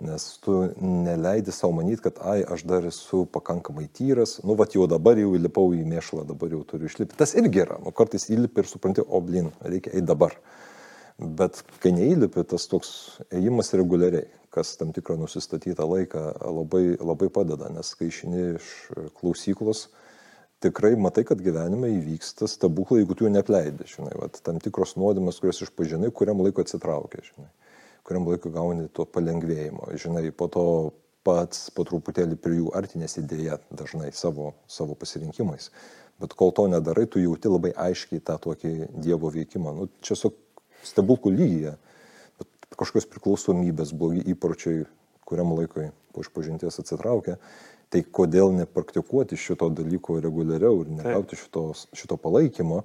Nes 0.04 0.24
tu 0.44 0.54
neleidi 0.80 1.52
savo 1.54 1.72
manyti, 1.78 2.02
kad, 2.04 2.18
ai, 2.20 2.42
aš 2.44 2.66
dar 2.68 2.84
esu 2.84 3.24
pakankamai 3.32 3.86
tyras, 3.96 4.36
nu, 4.44 4.56
va, 4.58 4.66
jau 4.68 4.84
dabar 4.90 5.16
jau 5.16 5.32
įlipau 5.38 5.72
į 5.72 5.86
mėšlą, 5.88 6.26
dabar 6.28 6.52
jau 6.52 6.62
turiu 6.68 6.90
išlipti. 6.90 7.16
Tas 7.16 7.32
irgi 7.38 7.62
yra, 7.64 7.78
nu, 7.80 7.92
kartais 7.96 8.28
įlipi 8.28 8.60
ir 8.60 8.68
supranti, 8.68 9.04
o, 9.04 9.20
blin, 9.24 9.52
reikia 9.64 9.94
eiti 9.94 10.06
dabar. 10.08 10.36
Bet 11.16 11.62
kai 11.80 11.94
neįlipi, 11.96 12.44
tas 12.44 12.68
toks 12.68 12.90
ėjimas 13.32 13.72
reguliariai, 13.72 14.28
kas 14.52 14.74
tam 14.76 14.92
tikrą 14.96 15.16
nusistatytą 15.20 15.86
laiką 15.88 16.26
labai, 16.44 16.84
labai 17.00 17.30
padeda, 17.32 17.70
nes 17.72 17.94
kai 17.96 18.10
išini 18.10 18.42
iš 18.58 18.72
klausyklos, 19.16 19.86
tikrai 20.64 20.94
matai, 21.00 21.24
kad 21.28 21.40
gyvenime 21.40 21.88
įvyksta 21.98 22.48
stebuklai, 22.48 23.02
jeigu 23.02 23.16
tu 23.16 23.26
jų 23.26 23.32
nepleidi, 23.32 23.88
žinai, 23.88 24.12
vat, 24.20 24.40
tam 24.44 24.60
tikros 24.60 24.96
nuodėmės, 25.00 25.40
kurias 25.40 25.62
išpažinai, 25.64 26.12
kuriam 26.12 26.40
laiko 26.44 26.64
atsitraukia, 26.64 27.24
žinai, 27.30 27.48
kuriam 28.06 28.28
laiko 28.30 28.52
gauni 28.54 28.86
to 28.94 29.04
palengvėjimo, 29.10 29.90
žinai, 29.98 30.30
po 30.30 30.48
to 30.52 30.64
pats 31.26 31.70
po 31.74 31.84
truputėlį 31.86 32.38
prie 32.38 32.60
jų 32.60 32.72
artinės 32.78 33.18
idėja 33.18 33.58
dažnai 33.74 34.12
savo, 34.14 34.52
savo 34.70 34.94
pasirinkimais. 34.98 35.72
Bet 36.22 36.36
kol 36.38 36.52
to 36.56 36.68
nedarai, 36.70 37.04
tu 37.10 37.20
jauti 37.20 37.50
labai 37.50 37.72
aiškiai 37.76 38.22
tą 38.24 38.38
tokį 38.40 38.72
Dievo 39.04 39.28
veikimą. 39.34 39.74
Nu, 39.76 39.88
čia 40.06 40.16
su 40.16 40.30
stebuklų 40.86 41.32
lygyje, 41.34 41.74
bet 42.38 42.78
kažkokios 42.78 43.08
priklausomybės, 43.10 43.92
blogi 43.92 44.22
įpročiai, 44.32 44.86
kuriam 45.28 45.52
laikui 45.58 45.90
po 46.14 46.22
išpažinties 46.24 46.78
atsitraukia, 46.80 47.36
tai 47.92 48.02
kodėl 48.02 48.54
nepraktikuoti 48.54 49.38
šito 49.38 49.68
dalyko 49.74 50.20
reguliariau 50.22 50.84
ir 50.84 50.94
negauti 51.02 51.38
šito, 51.38 51.68
šito 51.94 52.16
palaikymo, 52.22 52.84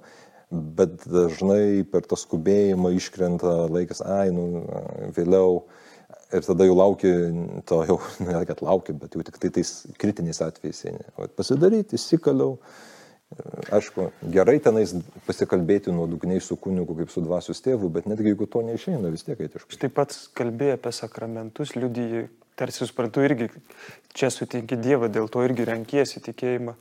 bet 0.52 1.06
dažnai 1.08 1.82
per 1.88 2.06
tą 2.08 2.18
skubėjimą 2.20 2.92
iškrenta 2.98 3.54
laikas, 3.72 4.04
ai, 4.04 4.30
nu, 4.34 4.64
vėliau. 5.16 5.64
Ir 6.32 6.44
tada 6.46 6.64
jau 6.64 6.76
lauki, 6.78 7.10
to 7.68 7.82
jau, 7.88 7.98
ne 8.24 8.44
kad 8.48 8.62
lauki, 8.64 8.94
bet 8.96 9.16
jau 9.16 9.24
tik 9.26 9.36
tai 9.40 9.52
tais 9.58 9.74
kritiniais 10.00 10.40
atvejais. 10.44 10.86
Pasidaryti, 11.36 11.98
įsikaliau, 12.00 12.56
Aišku, 13.72 14.10
gerai 14.34 14.58
tenais 14.60 14.92
pasikalbėti 15.24 15.92
nuodugniai 15.94 16.42
su 16.44 16.56
kunigu 16.60 16.96
kaip 16.98 17.12
su 17.12 17.22
dvasios 17.24 17.62
tėvu, 17.64 17.88
bet 17.94 18.08
netgi 18.10 18.32
jeigu 18.32 18.48
to 18.50 18.60
neišeina, 18.66 19.08
vis 19.12 19.24
tiek 19.24 19.40
iš. 19.40 19.64
Štai 19.72 19.88
pats 19.94 20.26
kalbėjai 20.36 20.76
apie 20.76 20.92
sakramentus, 20.92 21.72
liudyji, 21.78 22.26
tarsi 22.60 22.84
suprantu 22.84 23.24
irgi, 23.24 23.48
čia 24.16 24.28
sutinki 24.32 24.76
Dievą, 24.80 25.08
dėl 25.12 25.30
to 25.32 25.44
irgi 25.46 25.66
renkiesi 25.68 26.20
tikėjimą. 26.24 26.76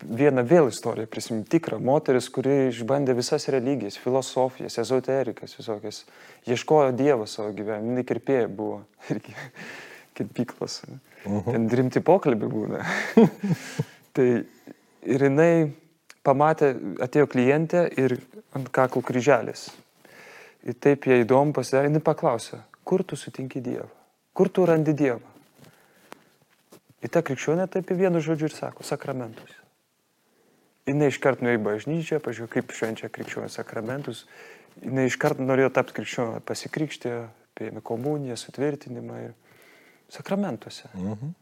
Vieną 0.00 0.46
vėl 0.48 0.70
istoriją 0.70 1.08
prisimint 1.12 1.48
tikrą 1.52 1.76
moteris, 1.84 2.30
kuri 2.32 2.70
išbandė 2.70 3.12
visas 3.18 3.44
religijas, 3.52 3.98
filosofijas, 4.00 4.78
ezoterikas 4.80 5.58
visokias, 5.58 6.04
ieškojo 6.48 6.94
Dievo 6.96 7.26
savo 7.28 7.52
gyvenime, 7.52 7.92
jinai 7.92 8.06
kirpėja 8.08 8.48
buvo 8.48 8.80
irgi 9.12 9.34
kirpyklos. 10.16 10.80
Uh 10.86 10.90
mhm. 10.90 11.38
-huh. 11.38 11.52
Ten 11.52 11.68
rimti 11.68 12.00
pokalbį 12.00 12.48
būna. 12.48 12.84
tai 14.16 14.28
ir 15.04 15.26
jinai 15.28 15.72
pamatė, 16.24 16.74
atėjo 17.00 17.28
klientė 17.30 17.84
ir 18.00 18.18
ant 18.56 18.68
kaklų 18.72 19.02
kryželis. 19.02 19.70
Ir 20.64 20.76
taip 20.76 21.06
jie 21.08 21.22
įdomu 21.22 21.52
pasidarė, 21.56 21.88
jinai 21.88 22.04
paklausė, 22.04 22.60
kur 22.84 23.04
tu 23.04 23.16
sutinki 23.16 23.60
Dievą, 23.60 23.88
kur 24.32 24.48
tu 24.48 24.66
randi 24.68 24.92
Dievą. 24.92 25.20
Ir 27.00 27.08
ta 27.08 27.22
krikščionė 27.24 27.64
taip 27.72 27.90
vienu 27.96 28.20
žodžiu 28.20 28.50
ir 28.50 28.52
sako, 28.52 28.84
sakramentus. 28.84 29.59
Jis 30.88 31.02
iškart 31.12 31.42
nuėjo 31.44 31.58
į 31.60 31.64
bažnyčią, 31.66 32.22
pažiūrėjau, 32.24 32.52
kaip 32.54 32.72
švenčia 32.74 33.10
krikščionė 33.12 33.50
sakramentus. 33.52 34.24
Jis 34.80 35.12
iškart 35.12 35.42
norėjo 35.42 35.70
tapti 35.76 35.98
krikščionė, 35.98 36.40
pasikrikštė, 36.46 37.14
priėmė 37.58 37.82
komuniją, 37.84 38.38
sutvirtinimą 38.40 39.20
ir 39.28 39.36
sakramentuose. 40.10 40.88
Mhm. 40.94 41.36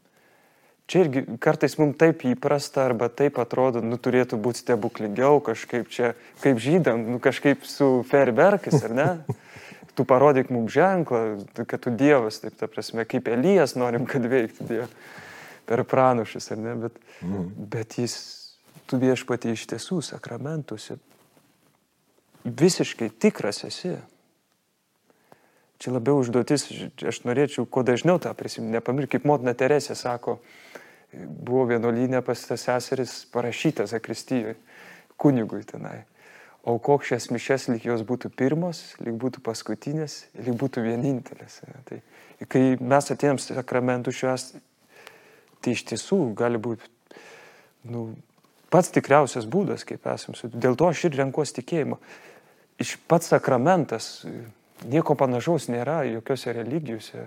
Čia 0.89 1.03
irgi 1.03 1.21
kartais 1.37 1.75
mums 1.77 1.99
taip 2.01 2.23
įprasta 2.25 2.81
arba 2.87 3.11
taip 3.13 3.37
atrodo, 3.37 3.83
nu 3.85 3.99
turėtų 4.01 4.39
būti 4.41 4.63
stebuklingiau 4.63 5.37
kažkaip 5.45 5.91
čia, 5.93 6.15
kaip 6.41 6.57
žydam, 6.57 7.03
nu 7.13 7.19
kažkaip 7.21 7.61
su 7.69 7.99
ferverkais, 8.09 8.81
ar 8.83 8.97
ne? 8.97 9.11
Tu 9.99 10.05
parodyk 10.07 10.47
mums 10.53 10.71
ženklą, 10.71 11.19
kad 11.67 11.81
tu 11.83 11.91
Dievas, 11.91 12.37
taip 12.39 12.53
ta 12.55 12.69
prasme, 12.71 13.03
kaip 13.09 13.25
Elijas 13.27 13.73
norim, 13.75 14.05
kad 14.07 14.23
veiktų 14.31 14.67
Dievas 14.69 14.93
per 15.67 15.83
pranašus, 15.83 16.47
ar 16.53 16.61
ne? 16.61 16.75
Bet, 16.85 17.01
mm. 17.25 17.49
bet 17.73 17.97
jis, 17.99 18.15
tu 18.89 18.97
viešpati 19.01 19.53
iš 19.53 19.67
tiesų 19.69 20.01
sakramentuose 20.05 20.97
visiškai 22.43 23.09
tikras 23.09 23.63
esi. 23.63 23.95
Čia 25.79 25.93
labiau 25.95 26.19
užduotis, 26.19 26.65
aš 27.07 27.21
norėčiau 27.23 27.63
kuo 27.69 27.85
dažniau 27.87 28.19
tą 28.19 28.33
prisiminti. 28.35 28.75
Nepamiršk, 28.75 29.13
kaip 29.15 29.27
motina 29.29 29.53
Teresė 29.55 29.95
sako, 29.95 30.39
buvo 31.13 31.69
vienuolynė 31.69 32.19
pas 32.25 32.41
tas 32.49 32.65
seseris 32.67 33.21
parašytas 33.31 33.93
Zakristijoje, 33.93 34.57
kunigui 35.19 35.63
tenai. 35.67 36.03
Aukok 36.67 37.05
šias 37.07 37.29
mišes, 37.31 37.69
lyg 37.71 37.87
jos 37.87 38.03
būtų 38.03 38.33
pirmos, 38.35 38.81
lyg 38.99 39.15
būtų 39.21 39.39
paskutinės, 39.45 40.25
lyg 40.35 40.59
būtų 40.59 40.83
vienintelės. 40.83 41.61
Tai 41.87 42.01
kai 42.51 42.63
mes 42.75 43.11
atėjom 43.15 43.39
sakramentų 43.39 44.11
šios, 44.11 44.49
tai 45.63 45.77
iš 45.77 45.85
tiesų 45.93 46.19
gali 46.35 46.59
būti 46.59 46.91
nu, 47.87 48.09
pats 48.73 48.91
tikriausias 48.95 49.47
būdas, 49.49 49.85
kaip 49.87 50.05
esam. 50.09 50.37
Dėl 50.53 50.77
to 50.79 50.89
aš 50.89 51.05
ir 51.07 51.17
renkuosi 51.19 51.59
tikėjimą. 51.61 51.99
Iš 52.79 52.95
pats 53.11 53.31
sakramentas, 53.33 54.25
nieko 54.87 55.15
panašaus 55.19 55.67
nėra 55.71 56.03
jokiose 56.07 56.53
religijose. 56.55 57.25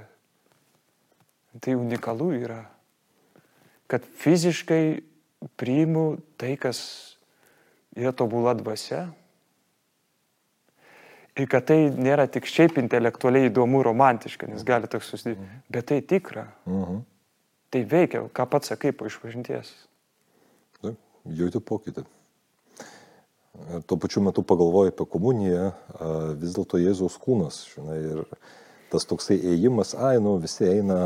Tai 1.61 1.75
unikalu 1.77 2.31
yra 2.41 2.63
kad 3.93 4.03
fiziškai 4.17 5.03
priimu 5.61 6.17
tai, 6.41 6.55
kas 6.57 6.79
yra 7.93 8.15
tobula 8.17 8.55
dvasia. 8.57 9.05
Ir 11.37 11.49
kad 11.53 11.67
tai 11.69 11.91
nėra 11.93 12.25
tik 12.33 12.49
šiaip 12.49 12.79
intelektualiai 12.81 13.51
įdomu, 13.51 13.83
romantiška, 13.85 14.49
nes 14.49 14.65
gali 14.65 14.89
toks 14.89 15.13
susidaryti, 15.13 15.45
mhm. 15.45 15.61
bet 15.77 15.89
tai 15.93 16.01
tikra. 16.01 16.47
Mhm. 16.65 17.03
Tai 17.73 17.85
veikia, 17.89 18.25
ką 18.33 18.49
pats 18.49 18.73
sakai 18.73 18.95
po 18.97 19.09
išpažinties. 19.09 19.69
Jauti 21.29 21.61
pokytį. 21.63 22.05
Ir 23.73 23.85
tuo 23.87 23.99
pačiu 24.01 24.23
metu 24.25 24.43
pagalvoju 24.43 24.91
apie 24.91 25.07
komuniją, 25.13 25.69
vis 26.41 26.55
dėlto 26.57 26.81
Jėzaus 26.81 27.19
kūnas, 27.21 27.61
žinai, 27.75 27.99
ir 28.01 28.23
tas 28.93 29.07
toksai 29.09 29.39
ėjimas, 29.55 29.95
ai, 29.97 30.17
nu 30.21 30.35
visi 30.41 30.67
eina, 30.69 30.97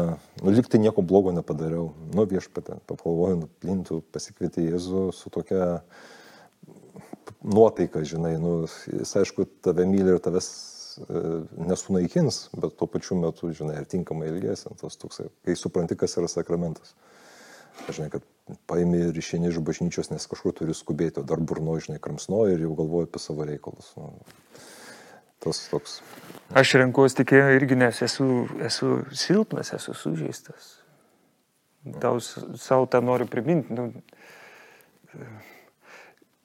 nu 0.42 0.54
liktai 0.54 0.80
nieko 0.82 1.04
blogo 1.06 1.34
nepadariau, 1.34 1.90
nu 2.14 2.24
viešpatė, 2.30 2.80
pagalvoju, 2.90 3.40
nu 3.42 3.50
plintų, 3.62 4.00
pasikvietė 4.14 4.64
Jėzų 4.64 5.02
su 5.14 5.30
tokia 5.34 5.68
nuotaika, 7.46 8.02
žinai, 8.06 8.36
nu, 8.42 8.56
jis 8.90 9.14
aišku 9.20 9.46
tave 9.62 9.86
myli 9.86 10.16
ir 10.16 10.22
tavęs 10.22 10.48
e, 11.06 11.22
nesunaikins, 11.68 12.40
bet 12.56 12.74
tuo 12.78 12.88
pačiu 12.90 13.18
metu, 13.20 13.52
žinai, 13.54 13.78
ir 13.82 13.90
tinkamai 13.90 14.32
ilgėsi, 14.32 14.72
tas 14.82 14.98
toksai, 14.98 15.28
kai 15.46 15.58
supranti, 15.58 15.98
kas 15.98 16.18
yra 16.18 16.30
sakramentas. 16.30 16.96
Žinai, 17.86 18.08
kad 18.10 18.24
paimi 18.70 19.02
ir 19.08 19.18
išeini 19.18 19.50
iš 19.50 19.60
bažnyčios, 19.64 20.10
nes 20.10 20.26
kažkur 20.30 20.54
turi 20.56 20.74
skubėti, 20.74 21.20
o 21.22 21.26
dar 21.26 21.42
burno, 21.42 21.76
žinai, 21.82 22.00
kramsnoji 22.02 22.56
ir 22.56 22.64
jau 22.66 22.72
galvoji 22.78 23.08
apie 23.10 23.22
savo 23.22 23.46
reikalus. 23.46 23.92
Nu, 23.98 24.10
tas 25.44 25.60
toks. 25.70 26.00
Aš 26.56 26.76
renkuosi 26.80 27.20
tikėjimą 27.20 27.56
irgi, 27.58 27.78
nes 27.78 28.02
esu, 28.06 28.28
esu 28.66 29.00
silpnas, 29.14 29.72
esu 29.76 29.94
sužeistas. 29.98 30.72
Tau 32.02 32.18
savo 32.20 32.88
tą 32.90 33.02
noriu 33.04 33.28
priminti. 33.30 33.74
Nu, 33.76 33.90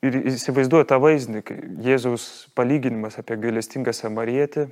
ir 0.06 0.18
įsivaizduoju 0.34 0.88
tą 0.90 1.00
vaizdinį, 1.02 1.42
Jėzaus 1.86 2.28
palyginimas 2.58 3.18
apie 3.22 3.38
gailestingą 3.42 3.94
samarietį, 3.96 4.68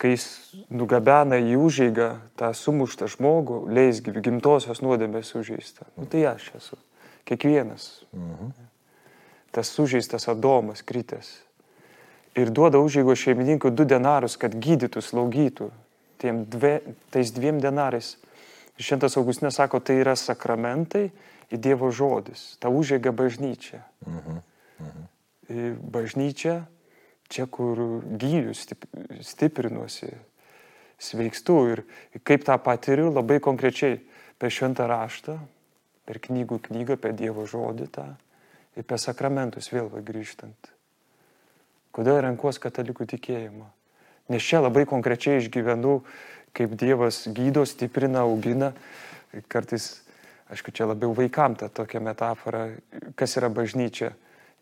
kai 0.00 0.14
jis 0.14 0.26
nugabena 0.70 1.38
į 1.40 1.56
užėgą 1.60 2.10
tą 2.40 2.50
sumuštą 2.56 3.08
žmogų, 3.14 3.64
leis 3.72 4.02
gimtosios 4.04 4.82
nuodėmės 4.84 5.32
sužeistą. 5.32 5.86
Nu, 5.96 6.08
tai 6.10 6.26
aš 6.34 6.50
esu. 6.58 6.78
Kiekvienas. 7.24 8.04
Mhm. 8.12 8.52
Tas 9.54 9.70
sužeistas 9.70 10.26
Adomas, 10.28 10.82
kritęs 10.82 11.44
ir 12.38 12.50
duoda 12.50 12.80
užėgo 12.82 13.14
šeimininkui 13.16 13.72
du 13.74 13.86
denarus, 13.88 14.36
kad 14.40 14.54
gydytų, 14.54 15.02
slaugytų. 15.02 15.70
Dvie, 16.24 16.78
tais 17.12 17.30
dviem 17.36 17.58
denarais 17.60 18.14
Šventas 18.80 19.18
Augustinas 19.20 19.58
sako, 19.58 19.78
tai 19.84 19.98
yra 20.00 20.14
sakramentai 20.16 21.10
į 21.52 21.58
Dievo 21.60 21.90
žodis, 21.94 22.56
ta 22.58 22.72
užėga 22.72 23.12
bažnyčia. 23.14 23.82
Mhm. 24.06 24.38
Mhm. 24.82 25.76
Bažnyčia, 25.94 26.64
čia 27.32 27.46
kur 27.50 28.02
gyliu 28.04 28.54
stiprinuosi, 28.54 30.10
sveikstu 30.98 31.56
ir 31.72 31.84
kaip 32.24 32.44
tą 32.46 32.58
patiriu 32.62 33.10
labai 33.12 33.40
konkrečiai 33.42 33.98
per 34.38 34.52
šventą 34.52 34.86
raštą, 34.90 35.38
per 36.04 36.20
knygų 36.20 36.60
knygą, 36.68 36.98
per 37.00 37.16
Dievo 37.16 37.46
žodį 37.48 37.88
tą 37.92 38.06
ir 38.76 38.86
per 38.86 39.00
sakramentus 39.00 39.70
vėl 39.72 39.90
grįžtant. 40.04 40.70
Kodėl 41.94 42.20
renkuos 42.24 42.58
katalikų 42.58 43.06
tikėjimą? 43.14 43.68
Nes 44.32 44.42
čia 44.42 44.62
labai 44.64 44.82
konkrečiai 44.88 45.38
išgyvenu, 45.38 46.00
kaip 46.56 46.74
Dievas 46.80 47.24
gydo, 47.34 47.62
stiprina, 47.68 48.24
augina. 48.24 48.72
Kartais, 49.52 50.00
aišku, 50.50 50.72
čia 50.74 50.88
labiau 50.90 51.14
vaikam 51.14 51.54
ta 51.58 51.68
tokia 51.68 52.00
metafora, 52.02 52.70
kas 53.18 53.36
yra 53.38 53.50
bažnyčia. 53.52 54.14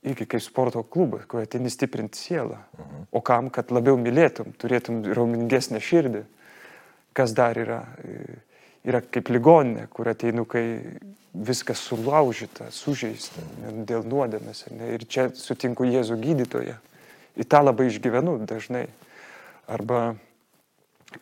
Iki 0.03 0.27
kaip 0.27 0.43
sporto 0.43 0.83
klubas, 0.83 1.27
kur 1.31 1.45
atini 1.45 1.71
stiprinti 1.71 2.19
sielą. 2.19 2.59
Mhm. 2.79 3.03
O 3.15 3.21
kam, 3.23 3.51
kad 3.55 3.71
labiau 3.71 3.99
mylėtum, 4.01 4.51
turėtum 4.59 5.05
raumingesnę 5.07 5.79
širdį. 5.79 6.25
Kas 7.15 7.35
dar 7.37 7.59
yra? 7.61 7.85
Yra 8.83 8.99
kaip 9.05 9.29
ligoninė, 9.31 9.87
kur 9.93 10.09
ateinu, 10.11 10.43
kai 10.49 10.65
viskas 11.33 11.81
sulaužyta, 11.87 12.67
sužeista 12.75 13.45
dėl 13.87 14.03
nuodėmės. 14.09 14.67
Ir 14.75 15.07
čia 15.07 15.29
sutinku 15.39 15.87
Jėzų 15.87 16.19
gydytoje. 16.21 16.75
Į 17.39 17.47
tą 17.49 17.63
labai 17.63 17.87
išgyvenu 17.89 18.41
dažnai. 18.45 18.89
Arba 19.71 20.17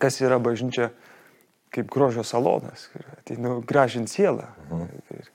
kas 0.00 0.18
yra 0.24 0.40
bažnyčia 0.42 0.90
kaip 1.70 1.90
grožio 1.90 2.24
salonas. 2.26 2.88
Ateinu 3.20 3.60
gražinti 3.66 4.18
sielą. 4.18 4.48
Mhm. 4.70 4.88
Ir, 5.14 5.30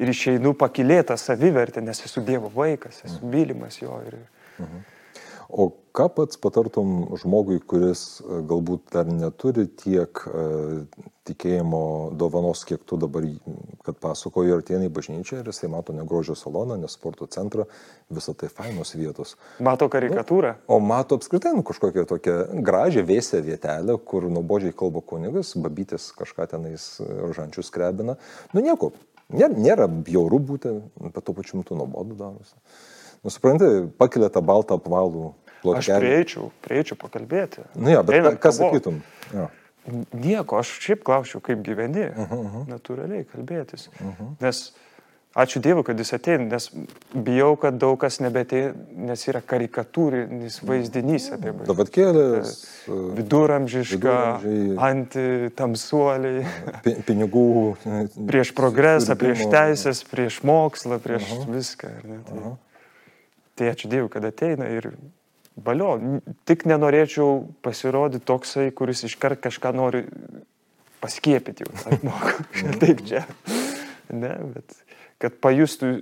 ir 0.00 0.12
išeinu 0.12 0.54
pakilėtą 0.58 1.16
savivertę, 1.20 1.82
nes 1.84 2.00
esu 2.06 2.24
Dievo 2.24 2.50
vaikas, 2.54 3.04
esu 3.04 3.20
mhm. 3.20 3.34
mylimas 3.34 3.80
jo. 3.82 4.00
Ir... 4.08 4.18
Mhm. 4.58 4.88
O 5.50 5.72
ką 5.96 6.06
pats 6.14 6.38
patartum 6.38 7.16
žmogui, 7.18 7.58
kuris 7.58 8.20
e, 8.22 8.42
galbūt 8.46 8.92
dar 8.94 9.08
neturi 9.10 9.64
tiek 9.66 10.22
uh, 10.30 11.08
tikėjimo 11.30 11.82
dovanos, 12.18 12.62
kiek 12.68 12.82
tu 12.88 12.98
dabar, 13.00 13.24
kad 13.86 13.98
pasakoji, 14.02 14.52
ir 14.52 14.62
ateina 14.62 14.86
į 14.88 14.92
bažnyčią 14.94 15.40
ir 15.40 15.50
jisai 15.50 15.70
mato 15.72 15.94
ne 15.96 16.04
grožio 16.08 16.36
saloną, 16.38 16.78
ne 16.80 16.88
sporto 16.90 17.28
centrą, 17.30 17.66
visą 18.10 18.34
tai 18.38 18.50
fainos 18.52 18.94
vietos. 18.96 19.36
Mato 19.62 19.90
karikatūrą. 19.92 20.54
Nu, 20.62 20.76
o 20.76 20.80
mato 20.82 21.18
apskritai 21.20 21.52
nu, 21.56 21.64
kažkokią 21.66 22.06
tokią 22.10 22.38
gražią 22.66 23.04
vėsę 23.08 23.42
vietelę, 23.46 23.98
kur 24.06 24.30
nuobodžiai 24.32 24.74
kalba 24.76 25.02
kunigas, 25.02 25.52
babytis 25.60 26.10
kažką 26.18 26.48
tenais 26.54 26.90
žančius 27.36 27.70
krebina. 27.74 28.16
Nu 28.54 28.64
nieko, 28.64 28.92
nėra, 29.32 29.54
nėra 29.54 29.86
bjauru 29.88 30.40
būti, 30.52 30.74
bet 31.00 31.22
tuo 31.24 31.34
pačiu 31.36 31.60
metu 31.60 31.78
nuobodu 31.78 32.16
darosi. 32.18 32.54
Nusipranti, 33.24 33.70
pakelia 34.00 34.30
tą 34.32 34.42
baltą 34.44 34.78
apvalų 34.80 35.32
plotkelį. 35.62 35.96
Aš 35.96 36.02
prieičiau, 36.02 36.50
prieičiau 36.64 36.98
pakalbėti. 37.00 37.64
Na, 37.74 37.96
ja, 37.96 38.04
bet 38.06 38.20
Einam, 38.20 38.38
ką 38.40 38.52
sakytum? 38.56 39.00
Ja. 39.34 39.48
Nieko, 40.12 40.60
aš 40.60 40.72
šiaip 40.84 41.02
klausiu, 41.04 41.40
kaip 41.44 41.62
gyveni. 41.64 42.10
Uh 42.10 42.24
-huh, 42.24 42.38
uh 42.38 42.54
-huh. 42.54 42.64
Natūraliai 42.68 43.24
kalbėtis. 43.24 43.88
Uh 44.00 44.06
-huh. 44.06 44.30
Nes 44.40 44.72
ačiū 45.34 45.60
Dievui, 45.62 45.84
kad 45.86 45.98
jis 45.98 46.12
ateina, 46.16 46.46
nes 46.50 46.68
bijau, 47.14 47.52
kad 47.60 47.76
daug 47.78 47.98
kas 48.00 48.18
nebeteina, 48.22 48.72
nes 49.10 49.22
yra 49.30 49.42
karikatūrinis 49.42 50.60
vaizdinys 50.66 51.30
apie 51.36 51.52
bažnyčią. 51.52 51.68
Dabartėlės. 51.70 52.56
Viduramžiška, 53.18 54.16
antitamsuoliai. 54.88 56.42
Pinigų. 57.06 57.76
prieš 58.26 58.54
progresą, 58.58 59.16
prieš 59.20 59.46
teisės, 59.52 60.02
prieš 60.10 60.42
mokslą, 60.42 60.98
prieš 60.98 61.30
-huh. 61.30 61.46
viską. 61.54 61.94
Ne, 62.04 62.20
tai. 62.26 62.38
-huh. 62.38 62.58
Tai 63.54 63.66
ačiū 63.68 63.88
Dievui, 63.92 64.08
kad 64.08 64.24
ateina 64.24 64.68
ir 64.72 64.86
valio. 65.64 65.98
Tik 66.48 66.64
nenorėčiau 66.64 67.42
pasirodyti 67.62 68.24
toksai, 68.24 68.70
kuris 68.70 69.04
iškart 69.04 69.42
kažką 69.44 69.74
nori 69.76 70.04
paskiepyti 71.00 71.66
jau. 71.66 71.96
Taip 72.82 73.02
čia. 73.04 73.26
Ne, 74.08 74.32
bet 74.54 74.74
kad 75.20 75.36
pajustų, 75.44 75.92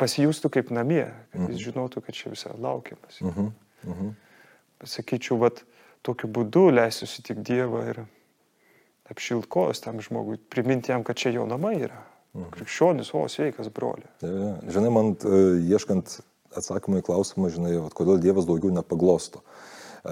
pasijustų 0.00 0.50
kaip 0.52 0.70
namie, 0.74 1.06
kad 1.32 1.46
jis 1.48 1.56
mhm. 1.56 1.64
žinotų, 1.64 2.04
kad 2.06 2.16
čia 2.16 2.32
visą 2.32 2.52
laukiamas. 2.60 3.20
Uh 3.20 3.36
-huh. 3.36 3.50
Uh 3.86 3.96
-huh. 3.96 4.12
Pasakyčiau, 4.78 5.38
vat, 5.38 5.64
tokiu 6.02 6.28
būdu 6.28 6.70
leisiu 6.70 7.06
sutikti 7.06 7.42
Dievą 7.52 7.88
ir 7.88 8.04
apšilkos 9.10 9.80
tam 9.80 10.00
žmogui, 10.00 10.36
priminti 10.36 10.92
jam, 10.92 11.04
kad 11.04 11.16
čia 11.16 11.30
jo 11.30 11.46
namai 11.46 11.76
yra. 11.80 12.02
Uh 12.32 12.42
-huh. 12.42 12.50
Krikščionis, 12.50 13.14
o 13.14 13.28
sveikas 13.28 13.68
broli. 13.68 14.04
Ja, 14.20 14.56
žinai, 14.68 14.90
man 14.90 15.06
uh, 15.06 15.70
ieškant 15.70 16.20
atsakymą 16.56 16.98
į 16.98 17.02
klausimą, 17.02 17.48
žinai, 17.48 17.76
vat, 17.78 17.92
kodėl 17.92 18.18
Dievas 18.18 18.46
daugiau 18.46 18.70
nepaglosto. 18.70 19.38
E, 19.38 19.69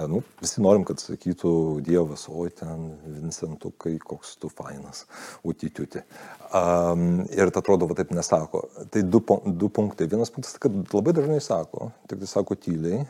nu, 0.09 0.21
visi 0.41 0.61
norim, 0.61 0.83
kad 0.87 1.01
sakytų 1.01 1.51
Dievas, 1.85 2.27
oi 2.29 2.51
ten 2.55 2.91
Vincentukai, 3.15 3.95
koks 4.03 4.35
tu 4.41 4.51
fainas, 4.53 5.05
utitiuti. 5.47 6.03
Um, 6.53 7.23
ir 7.33 7.49
tai 7.49 7.63
atrodo, 7.63 7.87
va 7.89 7.97
taip 7.97 8.13
nesako. 8.15 8.67
Tai 8.93 9.03
du, 9.05 9.23
du 9.59 9.71
punktai. 9.73 10.09
Vienas 10.11 10.33
punktas, 10.33 10.57
kad 10.61 10.75
labai 10.93 11.15
dažnai 11.17 11.39
sako, 11.43 11.89
tik 12.09 12.21
tai 12.21 12.29
sako 12.29 12.57
tyliai, 12.59 13.01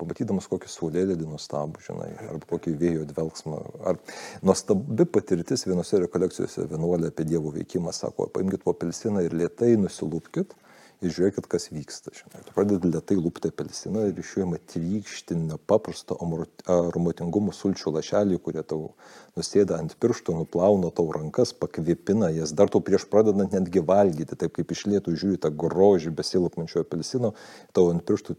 pamatydamas 0.00 0.48
kokį 0.50 0.70
saulėlėdį 0.70 1.28
nuostabų, 1.30 1.82
žinai, 1.86 2.10
arba 2.26 2.50
kokį 2.50 2.74
vėjo 2.80 3.06
dvelgsmą. 3.12 3.60
Ar 3.90 4.00
nuostabi 4.42 5.06
patirtis 5.06 5.66
vienose 5.68 6.02
rekolekcijose 6.02 6.66
vienuolė 6.72 7.12
apie 7.12 7.28
Dievo 7.30 7.54
veikimą 7.54 7.94
sako, 7.94 8.26
paimkite 8.34 8.66
po 8.66 8.74
pelsiną 8.78 9.22
ir 9.24 9.36
lietai 9.38 9.74
nusilūpkite 9.80 10.64
ir 11.06 11.14
žiūrėkit, 11.14 11.48
kas 11.50 11.68
vyksta. 11.72 12.12
Žinai. 12.16 12.42
Tu 12.46 12.54
pradedi 12.56 12.90
lietai 12.90 13.16
lūpti 13.18 13.50
apelsiną 13.52 14.06
ir 14.10 14.20
iš 14.20 14.32
jų 14.36 14.46
ima 14.46 14.60
trykšti 14.72 15.36
nepaprasto 15.38 16.18
aromatingumo 16.20 17.54
sulčių 17.56 17.94
lašelį, 17.98 18.40
kurie 18.44 18.64
tau 18.66 18.94
nusėda 19.38 19.78
ant 19.82 19.96
pirštų, 20.00 20.38
nuplauna 20.40 20.92
tau 20.94 21.08
rankas, 21.14 21.54
pakvipina 21.56 22.30
jas, 22.34 22.54
dar 22.56 22.72
tau 22.72 22.82
prieš 22.84 23.08
pradedant 23.10 23.54
netgi 23.54 23.82
valgyti, 23.84 24.38
taip 24.38 24.56
kaip 24.58 24.72
iš 24.74 24.86
lietų 24.90 25.16
žiūri 25.20 25.42
tą 25.42 25.52
grožį 25.64 26.14
besilapmančio 26.14 26.84
apelsino, 26.84 27.34
tau 27.76 27.90
ant 27.92 28.04
pirštų 28.06 28.38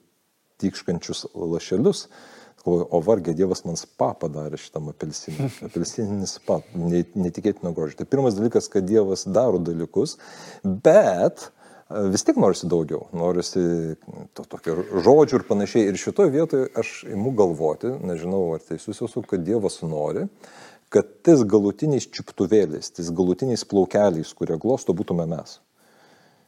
tikškančius 0.64 1.28
lašelius. 1.36 2.08
O 2.66 2.98
vargė 3.06 3.36
Dievas 3.38 3.62
man 3.62 3.76
spa 3.78 4.08
padarė 4.18 4.58
šitam 4.58 4.88
apelsinui. 4.90 5.52
Apelsininis 5.68 6.40
spa, 6.40 6.64
netikėtino 6.74 7.70
grožio. 7.78 8.00
Tai 8.00 8.08
pirmas 8.10 8.38
dalykas, 8.40 8.72
kad 8.74 8.88
Dievas 8.90 9.28
daro 9.30 9.60
dalykus, 9.62 10.16
bet 10.64 11.52
vis 11.90 12.24
tiek 12.26 12.38
norisi 12.42 12.68
daugiau, 12.70 13.06
norisi 13.14 13.62
to 14.34 14.46
tokio 14.50 14.78
žodžių 15.06 15.40
ir 15.40 15.46
panašiai. 15.48 15.90
Ir 15.92 16.00
šitoje 16.02 16.34
vietoje 16.34 16.70
aš 16.78 17.04
imu 17.12 17.36
galvoti, 17.38 17.94
nežinau 18.06 18.56
ar 18.56 18.64
teisus 18.66 19.04
esu, 19.06 19.22
kad 19.28 19.46
Dievas 19.46 19.82
nori, 19.86 20.26
kad 20.94 21.10
tais 21.26 21.44
galutiniais 21.46 22.08
čiuptuvėliais, 22.10 22.90
tais 22.96 23.12
galutiniais 23.14 23.66
plaukeliais, 23.70 24.34
kurie 24.34 24.58
glosto, 24.62 24.96
būtume 24.98 25.28
mes. 25.30 25.60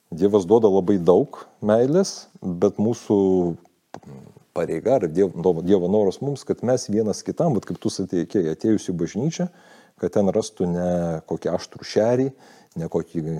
Dievas 0.09 0.47
duoda 0.47 0.71
labai 0.71 0.97
daug 1.03 1.43
meilės, 1.61 2.27
bet 2.41 2.79
mūsų 2.79 3.17
pareiga 4.57 4.97
ar 4.97 5.07
Dievo, 5.11 5.59
dievo 5.61 5.89
noras 5.91 6.21
mums, 6.23 6.45
kad 6.47 6.63
mes 6.65 6.87
vienas 6.89 7.21
kitam, 7.25 7.57
bet 7.57 7.67
kaip 7.67 7.77
tu 7.81 7.91
sakėjai, 7.93 8.55
atėjus 8.55 8.87
į 8.89 8.95
bažnyčią, 8.97 9.51
kad 10.01 10.13
ten 10.13 10.29
rastų 10.33 10.69
ne 10.71 10.91
kokį 11.29 11.51
aštrų 11.53 11.89
šerį, 11.91 12.31
ne 12.77 12.89
kokį 12.91 13.23
e, 13.27 13.37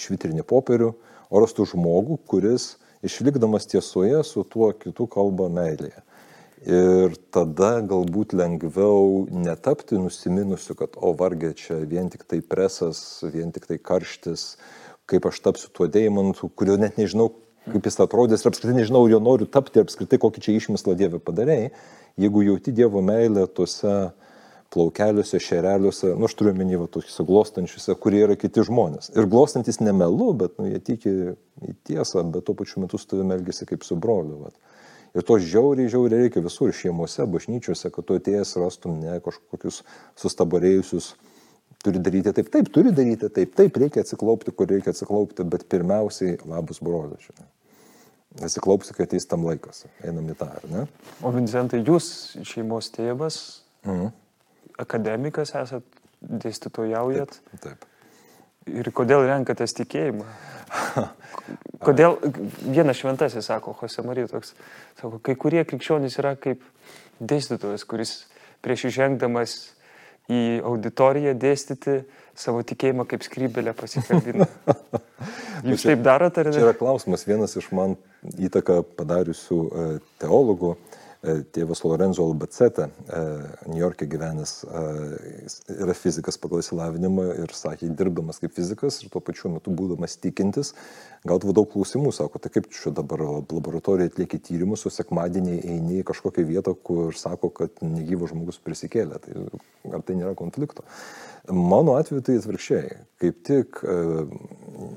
švitrinį 0.00 0.44
popierių, 0.48 0.92
o 1.30 1.42
rastų 1.42 1.66
žmogų, 1.74 2.18
kuris 2.30 2.74
išlikdamas 3.06 3.68
tiesoje 3.70 4.22
su 4.26 4.44
tuo 4.44 4.72
kitu 4.76 5.06
kalba 5.10 5.48
meilėje. 5.52 6.02
Ir 6.60 7.14
tada 7.32 7.78
galbūt 7.88 8.34
lengviau 8.36 9.24
netapti 9.32 9.96
nusiminusiu, 9.96 10.74
kad 10.76 10.98
o 11.00 11.14
vargė 11.16 11.54
čia 11.56 11.78
vien 11.88 12.10
tik 12.12 12.26
tai 12.28 12.42
presas, 12.44 13.22
vien 13.24 13.48
tik 13.54 13.64
tai 13.70 13.78
karštis, 13.80 14.58
kaip 15.08 15.24
aš 15.30 15.40
tapsiu 15.40 15.70
tuo 15.72 15.88
deimantu, 15.88 16.50
kurio 16.52 16.76
net 16.76 17.00
nežinau, 17.00 17.30
kaip 17.70 17.88
jis 17.88 17.96
atrodys 18.04 18.44
ir 18.44 18.50
apskritai 18.52 18.76
nežinau, 18.76 19.06
jo 19.08 19.22
noriu 19.24 19.48
tapti 19.48 19.80
apskritai 19.80 20.20
kokį 20.20 20.44
čia 20.44 20.58
išmislą 20.58 20.98
Dievė 21.00 21.22
padarėjai. 21.24 21.72
Jeigu 22.20 22.44
jauti 22.44 22.76
Dievo 22.76 23.00
meilę 23.04 23.46
tuose 23.48 24.12
plaukeliuose, 24.70 25.40
šereliuose, 25.42 26.12
nu 26.18 26.28
aš 26.28 26.36
turiu 26.38 26.54
menį 26.54 26.78
va 26.84 26.88
tokiuose 26.94 27.26
glostančiuose, 27.26 27.94
kurie 28.02 28.22
yra 28.26 28.36
kiti 28.38 28.62
žmonės. 28.66 29.10
Ir 29.18 29.26
glostantis 29.30 29.80
nemelu, 29.82 30.30
bet 30.38 30.60
nu, 30.60 30.68
jie 30.70 30.78
tiki 30.86 31.14
į 31.66 31.74
tiesą, 31.88 32.22
bet 32.30 32.46
tuo 32.46 32.54
pačiu 32.58 32.84
metu 32.84 33.00
su 33.00 33.08
tavimi 33.10 33.34
elgesi 33.34 33.66
kaip 33.66 33.86
su 33.86 33.98
broliu. 33.98 34.44
Va. 34.44 34.52
Ir 35.18 35.26
to 35.26 35.40
žiauriai, 35.42 35.90
žiauriai 35.90 36.26
reikia 36.26 36.42
visur 36.44 36.70
šeimose, 36.76 37.26
bažnyčiose, 37.32 37.90
kad 37.90 38.06
tu 38.06 38.18
atėjęs 38.20 38.54
rastum 38.62 39.00
ne 39.02 39.16
kažkokius 39.24 39.82
sustabarėjusius, 40.22 41.12
turi 41.82 42.02
daryti 42.06 42.36
taip, 42.36 42.52
taip, 42.54 42.70
turi 42.70 42.94
daryti 42.94 43.26
taip, 43.26 43.56
taip, 43.58 43.82
reikia 43.82 44.06
atsiklaupti, 44.06 44.54
kur 44.54 44.70
reikia 44.70 44.94
atsiklaupti, 44.94 45.48
bet 45.50 45.66
pirmiausiai 45.72 46.38
labus 46.46 46.78
brolius. 46.84 47.26
Atsiklaupsi, 48.38 48.94
kai 48.94 49.08
ateis 49.08 49.26
tam 49.26 49.42
laikas. 49.48 49.88
Einam 50.06 50.30
į 50.30 50.38
tą, 50.38 50.46
ar 50.60 50.70
ne? 50.70 50.86
O 51.26 51.34
Vincentai, 51.34 51.82
jūs 51.82 52.38
šeimos 52.46 52.94
tėvas, 52.94 53.42
mhm 53.82 54.12
akademikas 54.80 55.54
esat 55.58 56.00
dėstytojaujat. 56.20 57.38
Taip. 57.50 57.62
taip. 57.64 57.86
Ir 58.70 58.90
kodėl 58.94 59.24
renkatės 59.28 59.74
tikėjimą? 59.78 60.26
Kodėl 61.86 62.18
vienas 62.60 62.98
šventasis, 63.00 63.46
sako 63.48 63.72
Jose 63.80 64.04
Marija, 64.06 64.28
toks, 64.30 64.52
sako, 65.00 65.16
kai 65.24 65.34
kurie 65.40 65.64
krikščionys 65.66 66.18
yra 66.20 66.34
kaip 66.38 66.62
dėstytojas, 67.18 67.86
kuris 67.88 68.12
prieš 68.62 68.90
įžengdamas 68.90 69.56
į 70.30 70.60
auditoriją 70.68 71.32
dėstyti 71.40 72.02
savo 72.38 72.60
tikėjimą 72.68 73.08
kaip 73.10 73.24
skrybelę 73.26 73.74
pasikabina. 73.74 74.46
Jūs 75.68 75.88
taip 75.88 76.04
darote, 76.04 76.44
ar 76.44 76.52
ne? 76.52 76.54
Čia 76.54 76.68
yra 76.68 76.76
klausimas 76.76 77.26
vienas 77.26 77.56
iš 77.58 77.72
man 77.74 77.96
įtaką 78.38 78.82
padariusių 79.00 79.60
e, 79.66 79.88
teologų. 80.22 80.76
E, 80.76 80.99
tėvas 81.20 81.82
Lorenzo 81.84 82.24
Albacete, 82.24 82.86
New 83.66 83.80
York'e 83.80 84.06
gyvenęs, 84.08 84.54
e, 84.64 84.84
yra 85.76 85.94
fizikas 85.96 86.38
pagal 86.40 86.62
įsilavinimą 86.62 87.26
ir 87.42 87.52
sakė, 87.56 87.90
dirbdamas 87.96 88.40
kaip 88.40 88.54
fizikas 88.56 89.02
ir 89.02 89.10
tuo 89.12 89.20
pačiu 89.24 89.52
metu 89.52 89.74
būdamas 89.76 90.16
tikintis, 90.22 90.72
gaudavo 91.28 91.52
daug 91.56 91.68
klausimų, 91.72 92.14
sako, 92.16 92.40
tai 92.40 92.52
kaip 92.54 92.70
čia 92.72 92.94
dabar 92.96 93.20
laboratorija 93.42 94.08
atlieki 94.08 94.40
tyrimus, 94.48 94.86
o 94.88 94.94
sekmadienį 94.94 95.58
eini 95.60 96.00
į 96.00 96.06
kažkokią 96.08 96.46
vietą, 96.48 96.74
kur 96.74 97.12
sako, 97.16 97.52
kad 97.52 97.84
negyvas 97.84 98.32
žmogus 98.32 98.62
prisikėlė. 98.64 99.20
Tai 99.20 99.44
ar 99.92 100.06
tai 100.06 100.16
nėra 100.16 100.32
konflikto? 100.38 100.86
Mano 101.52 101.98
atveju 102.00 102.24
tai 102.24 102.40
atvirkščiai. 102.40 102.96
Kaip 103.20 103.44
tik 103.44 103.80
e, 103.84 104.00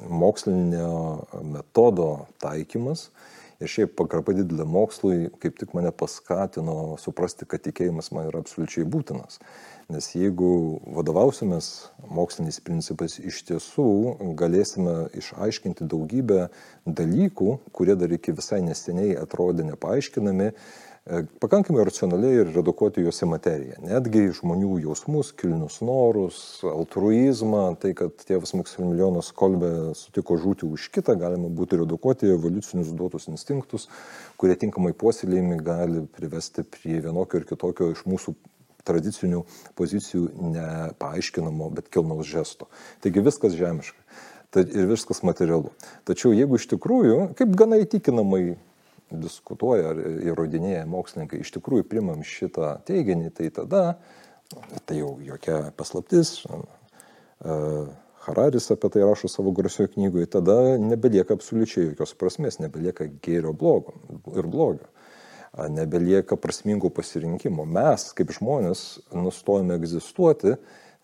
mokslinio 0.08 1.24
metodo 1.52 2.10
taikymas 2.44 3.10
ir 3.64 3.72
šiaip 3.72 3.96
pagarba 4.00 4.36
didelė 4.36 4.66
mokslui 4.68 5.30
kaip 5.42 5.58
tik 5.60 5.74
mane 5.78 5.92
paskatino 5.96 6.98
suprasti, 7.02 7.48
kad 7.50 7.64
tikėjimas 7.66 8.12
man 8.16 8.28
yra 8.30 8.44
absoliučiai 8.44 8.86
būtinas. 8.90 9.40
Nes 9.92 10.10
jeigu 10.16 10.80
vadovausimės 10.96 11.70
moksliniais 12.08 12.60
principais, 12.64 13.18
iš 13.20 13.42
tiesų 13.50 13.88
galėsime 14.40 15.10
išaiškinti 15.20 15.88
daugybę 15.92 16.48
dalykų, 16.88 17.58
kurie 17.76 17.98
dar 18.00 18.16
iki 18.16 18.36
visai 18.36 18.62
neseniai 18.64 19.18
atrodė 19.20 19.68
nepaaiškinami 19.74 20.54
pakankamai 21.40 21.84
racionaliai 21.84 22.38
ir 22.42 22.52
redukuoti 22.56 23.04
juos 23.04 23.20
į 23.26 23.28
materiją. 23.28 23.80
Netgi 23.84 24.22
žmonių 24.38 24.78
jausmus, 24.86 25.34
kilnius 25.36 25.82
norus, 25.84 26.38
altruizmą, 26.64 27.66
tai 27.82 27.92
kad 27.98 28.24
tėvas 28.24 28.56
Maksimilijonas 28.56 29.34
Kolbė 29.36 29.92
sutiko 30.00 30.38
žūti 30.40 30.70
už 30.70 30.88
kitą, 30.96 31.18
galima 31.20 31.52
būtų 31.52 31.82
redukuoti 31.84 32.32
evoliucinius 32.32 32.96
duotus 32.96 33.28
instinktus, 33.32 33.90
kurie 34.40 34.56
tinkamai 34.60 34.94
puoselėjami 34.96 35.60
gali 35.64 36.08
privesti 36.16 36.64
prie 36.64 37.02
vienokio 37.04 37.42
ir 37.42 37.50
kitokio 37.52 37.92
iš 37.92 38.08
mūsų 38.08 38.38
tradicinių 38.88 39.44
pozicijų 39.80 40.30
nepaaiškinamo, 40.56 41.72
bet 41.76 41.92
kilnaus 41.92 42.28
žesto. 42.32 42.72
Taigi 43.04 43.24
viskas 43.24 43.56
žemiška 43.60 44.00
ir 44.64 44.86
viskas 44.88 45.24
materialu. 45.26 45.72
Tačiau 46.08 46.32
jeigu 46.36 46.60
iš 46.60 46.68
tikrųjų, 46.76 47.34
kaip 47.40 47.56
gana 47.58 47.80
įtikinamai 47.82 48.54
diskutuoja 49.22 49.92
ar 49.94 50.00
įrodinėja 50.30 50.86
mokslininkai, 50.90 51.42
iš 51.44 51.54
tikrųjų 51.58 51.88
primam 51.90 52.24
šitą 52.28 52.78
teiginį, 52.88 53.32
tai 53.38 53.50
tada, 53.54 53.84
tai 54.88 55.00
jau 55.02 55.18
jokia 55.24 55.60
paslaptis, 55.78 56.40
Hararis 58.24 58.70
apie 58.72 58.88
tai 58.88 59.04
rašo 59.04 59.28
savo 59.28 59.52
garsioje 59.52 59.90
knygoje, 59.98 60.30
tada 60.38 60.56
nebelieka 60.80 61.36
absoliučiai 61.36 61.90
jokios 61.90 62.14
prasmės, 62.16 62.62
nebelieka 62.64 63.10
gėrio 63.26 63.52
blogo 63.52 63.98
ir 64.32 64.48
blogio, 64.48 64.88
nebelieka 65.76 66.38
prasmingų 66.40 66.94
pasirinkimų. 66.96 67.66
Mes, 67.68 68.08
kaip 68.16 68.32
žmonės, 68.32 68.86
nustojame 69.12 69.76
egzistuoti, 69.76 70.56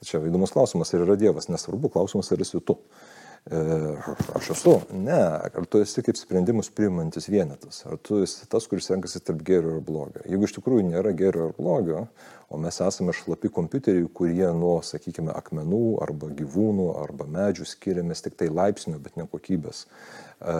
čia 0.07 0.23
įdomus 0.23 0.55
klausimas, 0.55 0.93
ar 0.95 1.03
yra 1.03 1.19
Dievas, 1.19 1.51
nesvarbu, 1.51 1.91
klausimas, 1.91 2.31
ar 2.31 2.45
esi 2.45 2.63
tu. 2.63 2.79
E, 2.79 3.08
aš 3.47 4.49
esu. 4.53 4.75
Ne, 4.93 5.19
ar 5.49 5.65
tu 5.69 5.81
esi 5.81 6.03
kaip 6.05 6.17
sprendimus 6.19 6.69
priimantis 6.75 7.29
vienetas, 7.31 7.81
ar 7.89 7.97
tu 8.03 8.21
esi 8.23 8.47
tas, 8.49 8.67
kuris 8.69 8.89
renkasi 8.91 9.21
tarp 9.25 9.41
gėrio 9.45 9.77
ir 9.77 9.85
blogio. 9.85 10.23
Jeigu 10.29 10.45
iš 10.45 10.57
tikrųjų 10.59 10.89
nėra 10.91 11.13
gėrio 11.17 11.49
ir 11.49 11.55
blogio, 11.57 12.03
o 12.49 12.59
mes 12.61 12.79
esame 12.81 13.13
šlapi 13.15 13.51
kompiuteriai, 13.53 14.09
kurie 14.13 14.47
nuo, 14.57 14.79
sakykime, 14.85 15.33
akmenų 15.37 15.83
arba 16.05 16.31
gyvūnų 16.37 16.89
arba 17.01 17.29
medžių 17.29 17.67
skiriamės 17.69 18.25
tik 18.25 18.37
tai 18.39 18.49
laipsnio, 18.53 18.99
bet 19.01 19.17
ne 19.17 19.27
kokybės 19.29 19.85
e, 19.85 20.55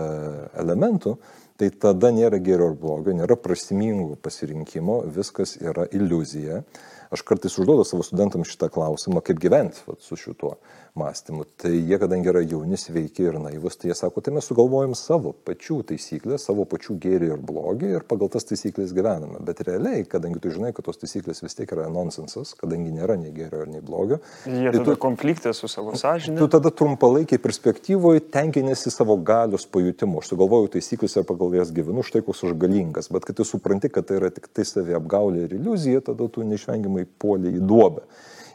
elementų, 0.62 1.18
tai 1.60 1.72
tada 1.86 2.14
nėra 2.16 2.40
gėrio 2.44 2.72
ir 2.72 2.78
blogio, 2.80 3.16
nėra 3.16 3.36
prasmingų 3.40 4.16
pasirinkimo, 4.24 5.02
viskas 5.16 5.58
yra 5.60 5.88
iliuzija. 5.92 6.64
Aš 7.10 7.24
kartais 7.26 7.56
užduodu 7.58 7.84
savo 7.90 8.04
studentams 8.06 8.52
šitą 8.52 8.68
klausimą, 8.70 9.24
kaip 9.26 9.40
gyventi 9.42 9.82
vat, 9.88 9.98
su 10.06 10.14
šituo 10.20 10.54
mąstymu. 11.00 11.46
Tai 11.58 11.72
jie, 11.74 11.98
kadangi 11.98 12.30
yra 12.30 12.44
jauni, 12.46 12.78
sveiki 12.78 13.24
ir 13.26 13.40
naivus, 13.42 13.80
tai 13.82 13.90
jie 13.90 13.96
sako, 13.98 14.22
tai 14.22 14.34
mes 14.36 14.46
sugalvojam 14.46 14.94
savo 14.98 15.32
pačių 15.48 15.80
taisyklės, 15.90 16.46
savo 16.46 16.68
pačių 16.70 16.98
gėrį 17.02 17.32
ir 17.34 17.42
blogį 17.50 17.90
ir 17.96 18.06
pagal 18.10 18.30
tas 18.34 18.46
taisyklės 18.46 18.94
gyvename. 18.94 19.42
Bet 19.46 19.64
realiai, 19.66 20.04
kadangi 20.10 20.42
tu 20.44 20.54
žinai, 20.54 20.70
kad 20.76 20.86
tos 20.86 21.02
taisyklės 21.02 21.42
vis 21.42 21.58
tiek 21.58 21.74
yra 21.74 21.88
nonsensas, 21.90 22.54
kadangi 22.60 22.94
nėra 22.94 23.18
nei 23.18 23.34
gėrio 23.34 23.64
ir 23.66 23.74
nei 23.74 23.82
blogio. 23.86 24.22
Jie 24.46 24.70
tai 24.70 24.78
tada 24.78 24.94
tu, 24.94 25.02
konfliktė 25.08 25.56
su 25.58 25.72
savo 25.72 25.98
sąžinė. 25.98 26.38
Tu 26.44 26.50
tada 26.58 26.70
trumpalaikiai 26.70 27.42
perspektyvoje 27.42 28.28
tenkinėsi 28.30 28.94
savo 28.94 29.18
galios 29.18 29.66
pajutimu. 29.66 30.22
Aš 30.22 30.36
sugalvoju 30.36 30.76
taisyklės 30.78 31.18
ir 31.18 31.26
pagal 31.30 31.49
jas 31.58 31.72
gyvenu, 31.74 32.04
štai 32.06 32.22
koks 32.26 32.44
aš 32.48 32.56
galingas. 32.60 33.10
Bet 33.14 33.26
kai 33.28 33.36
tu 33.38 33.46
supranti, 33.48 33.90
kad 33.94 34.08
tai 34.10 34.20
yra 34.20 34.30
tik 34.34 34.50
tai 34.54 34.66
savi 34.68 34.96
apgaulė 34.98 35.48
ir 35.48 35.56
iliuzija, 35.58 36.04
tada 36.12 36.28
tu 36.30 36.46
neišvengiamai 36.46 37.08
puoli 37.22 37.56
į 37.58 37.64
duobę. 37.66 38.06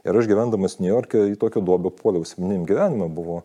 Ir 0.05 0.19
aš 0.21 0.29
gyvendamas 0.29 0.79
New 0.83 0.91
York'e 0.93 1.23
į 1.33 1.39
tokią 1.41 1.63
duobę 1.65 1.93
puoliau 1.97 2.27
asmeniniam 2.27 2.67
gyvenimą. 2.69 3.09
Buvo 3.15 3.43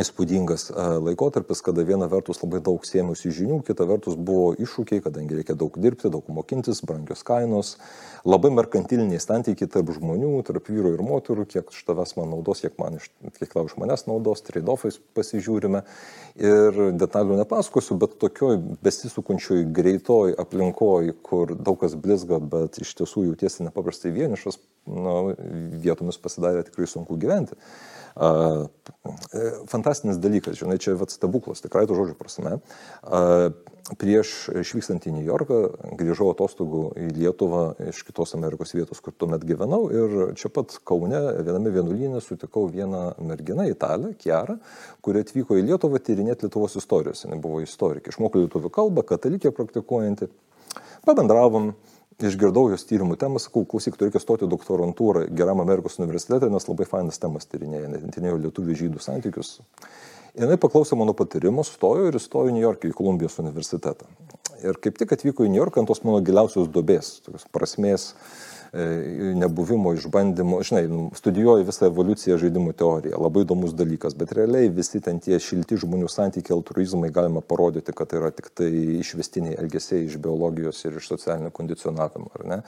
įspūdingas 0.00 0.72
laikotarpis, 0.74 1.60
kada 1.62 1.84
viena 1.86 2.08
vertus 2.10 2.40
labai 2.42 2.58
daug 2.64 2.82
sėmusi 2.86 3.30
žinių, 3.34 3.60
kita 3.66 3.86
vertus 3.86 4.16
buvo 4.18 4.50
iššūkiai, 4.58 5.02
kadangi 5.04 5.38
reikia 5.38 5.54
daug 5.58 5.76
dirbti, 5.78 6.10
daug 6.10 6.26
mokintis, 6.34 6.80
brangios 6.86 7.22
kainos, 7.26 7.76
labai 8.26 8.50
merkantiliniai 8.56 9.22
santykiai 9.22 9.70
tarp 9.70 9.92
žmonių, 9.94 10.32
tarp 10.48 10.66
vyro 10.72 10.90
ir 10.96 11.04
moterų, 11.06 11.46
kiek 11.52 11.70
iš 11.70 11.86
tavęs 11.86 12.16
man 12.18 12.32
naudos, 12.34 12.64
kiek, 12.64 12.74
man 12.80 12.98
iš, 12.98 13.08
kiek 13.38 13.54
tau 13.54 13.68
iš 13.70 13.76
manęs 13.78 14.06
naudos, 14.10 14.42
trade-offais 14.48 14.98
pasižiūrime. 15.14 15.84
Ir 16.42 16.82
detalių 16.98 17.38
nepasakosiu, 17.44 17.94
bet 18.02 18.18
tokioj 18.18 18.58
besisukančioj 18.82 19.62
greitoj 19.78 20.34
aplinkoj, 20.42 21.14
kur 21.22 21.54
daug 21.54 21.78
kas 21.84 21.94
blizga, 21.94 22.42
bet 22.42 22.82
iš 22.82 22.96
tiesų 22.98 23.28
jautiesi 23.28 23.62
nepaprastai 23.68 24.10
vienišas, 24.16 24.58
nu, 24.90 25.36
vietomis 25.84 26.18
pasidarė 26.18 26.66
tikrai 26.66 26.90
sunku 26.90 27.14
gyventi. 27.20 27.54
E, 28.14 29.44
fantastinis 29.66 30.20
dalykas, 30.22 30.58
žinai, 30.60 30.78
čia 30.78 30.94
vat 30.98 31.10
stebuklas, 31.10 31.62
tikrai 31.64 31.86
to 31.90 31.96
žodžio 31.98 32.14
prasme. 32.18 32.58
A, 33.02 33.50
prieš 34.00 34.48
išvykstant 34.62 35.04
į 35.04 35.12
New 35.12 35.26
Yorką 35.26 35.58
grįžau 35.98 36.30
atostogų 36.32 36.84
į 36.96 37.08
Lietuvą 37.18 37.64
iš 37.90 38.00
kitos 38.08 38.32
Amerikos 38.38 38.72
vietos, 38.72 39.02
kur 39.04 39.12
tuomet 39.12 39.44
gyvenau 39.44 39.90
ir 39.92 40.14
čia 40.40 40.48
pat 40.48 40.72
Kaune 40.88 41.20
viename 41.44 41.72
vienuolynė 41.74 42.22
sutikau 42.24 42.64
vieną 42.72 43.02
merginą, 43.20 43.66
italę, 43.68 44.14
Kiarą, 44.20 44.56
kuri 45.04 45.24
atvyko 45.26 45.58
į 45.60 45.66
Lietuvą 45.68 46.00
tyrinėti 46.00 46.46
Lietuvos 46.46 46.78
istorijos. 46.80 47.26
Jis 47.26 47.42
buvo 47.44 47.60
istorikė, 47.64 48.14
išmoko 48.14 48.46
lietuvių 48.46 48.72
kalbą, 48.72 49.04
katalikė 49.10 49.52
praktikuojanti. 49.52 50.30
Pabendravom, 51.04 51.74
išgirdau 52.22 52.68
jos 52.72 52.86
tyrimų 52.88 53.16
temą, 53.20 53.40
sakau, 53.42 53.64
klausyk, 53.68 53.96
tu 53.98 54.06
reikia 54.06 54.22
stoti 54.22 54.48
doktorantūrą 54.50 55.26
geram 55.36 55.62
Amerikos 55.64 55.98
universitete, 55.98 56.50
nes 56.52 56.68
labai 56.68 56.86
fainas 56.88 57.20
temas 57.22 57.48
tyrinėja, 57.50 57.90
net 57.90 58.06
tyrinėjo 58.14 58.40
lietuvių 58.46 58.78
žydų 58.84 59.02
santykius. 59.02 59.56
Ir 60.34 60.46
jinai 60.46 60.58
paklausė 60.60 60.98
mano 60.98 61.14
patarimo, 61.14 61.62
stojo 61.66 62.08
ir 62.08 62.18
įstojo 62.18 62.50
į 62.50 62.56
New 62.56 62.64
Yorką, 62.64 62.90
į 62.90 62.96
Kolumbijos 62.98 63.38
universitetą. 63.42 64.08
Ir 64.64 64.78
kaip 64.82 64.98
tik 64.98 65.12
atvyko 65.14 65.46
į 65.46 65.52
New 65.52 65.60
Yorką 65.60 65.82
ant 65.82 65.90
tos 65.90 66.02
mano 66.06 66.22
giliausios 66.24 66.70
dobės, 66.74 67.18
tokios 67.26 67.46
prasmės, 67.54 68.12
E, 68.14 68.53
nebuvimo 69.34 69.92
išbandymo, 69.94 70.58
žinai, 70.62 70.88
nu, 70.88 71.10
studijuoju 71.14 71.66
visą 71.68 71.86
evoliuciją 71.86 72.38
žaidimų 72.42 72.72
teoriją, 72.78 73.20
labai 73.22 73.44
įdomus 73.44 73.74
dalykas, 73.76 74.16
bet 74.18 74.32
realiai 74.34 74.70
visi 74.74 74.98
ten 75.04 75.20
tie 75.22 75.38
šilti 75.38 75.78
žmonių 75.84 76.08
santykiai, 76.10 76.56
altruizmai 76.56 77.12
galima 77.14 77.42
parodyti, 77.44 77.94
kad 77.94 78.10
tai 78.10 78.18
yra 78.18 78.32
tik 78.34 78.50
tai 78.56 78.70
išvestiniai 78.98 79.54
elgesiai 79.62 80.08
iš 80.08 80.16
biologijos 80.22 80.82
ir 80.88 80.98
iš 80.98 81.06
socialinio 81.12 81.52
kondicionavimo, 81.54 82.32
ar 82.34 82.46
ne? 82.50 82.58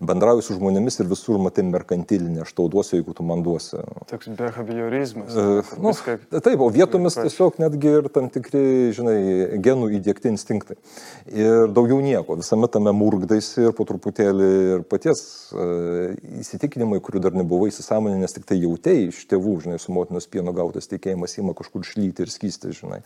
Bendrauju 0.00 0.46
su 0.46 0.56
žmonėmis 0.56 1.00
ir 1.02 1.10
visur 1.10 1.40
matai 1.42 1.66
merkantilinį, 1.68 2.40
aš 2.46 2.54
tau 2.56 2.70
duosiu, 2.72 2.96
jeigu 2.96 3.16
tu 3.16 3.26
man 3.26 3.44
duosi. 3.44 3.82
Toks 4.08 4.32
behaviorizmas. 4.40 5.36
Uh, 5.36 5.74
nu, 5.76 5.92
viską... 5.92 6.16
Taip, 6.38 6.56
o 6.56 6.70
vietomis 6.72 7.18
tiesiog 7.20 7.60
netgi 7.60 7.94
ir 8.00 8.10
tam 8.14 8.32
tikri, 8.32 8.64
žinai, 8.96 9.18
genų 9.60 9.92
įdėkti 10.00 10.32
instinktai. 10.32 10.80
Ir 11.36 11.68
daugiau 11.68 12.00
nieko, 12.04 12.38
visame 12.40 12.70
tame 12.72 12.96
murgdaisi 12.96 13.68
ir 13.68 13.76
po 13.76 13.84
truputėlį 13.88 14.50
ir 14.78 14.88
paties 14.88 15.49
įsitikinimai, 15.52 17.00
kurių 17.04 17.22
dar 17.26 17.36
nebuvo 17.36 17.68
įsisamonę, 17.70 18.18
nes 18.20 18.34
tik 18.36 18.46
tai 18.48 18.60
jautėjai 18.60 19.10
iš 19.10 19.24
tėvų, 19.30 19.58
žinai, 19.66 19.78
su 19.82 19.94
motinos 19.94 20.28
pieno 20.30 20.54
gautas 20.56 20.90
tikėjimas 20.90 21.38
įma 21.40 21.54
kažkur 21.58 21.84
šlyti 21.86 22.26
ir 22.26 22.32
skysti, 22.32 22.74
žinai. 22.80 23.02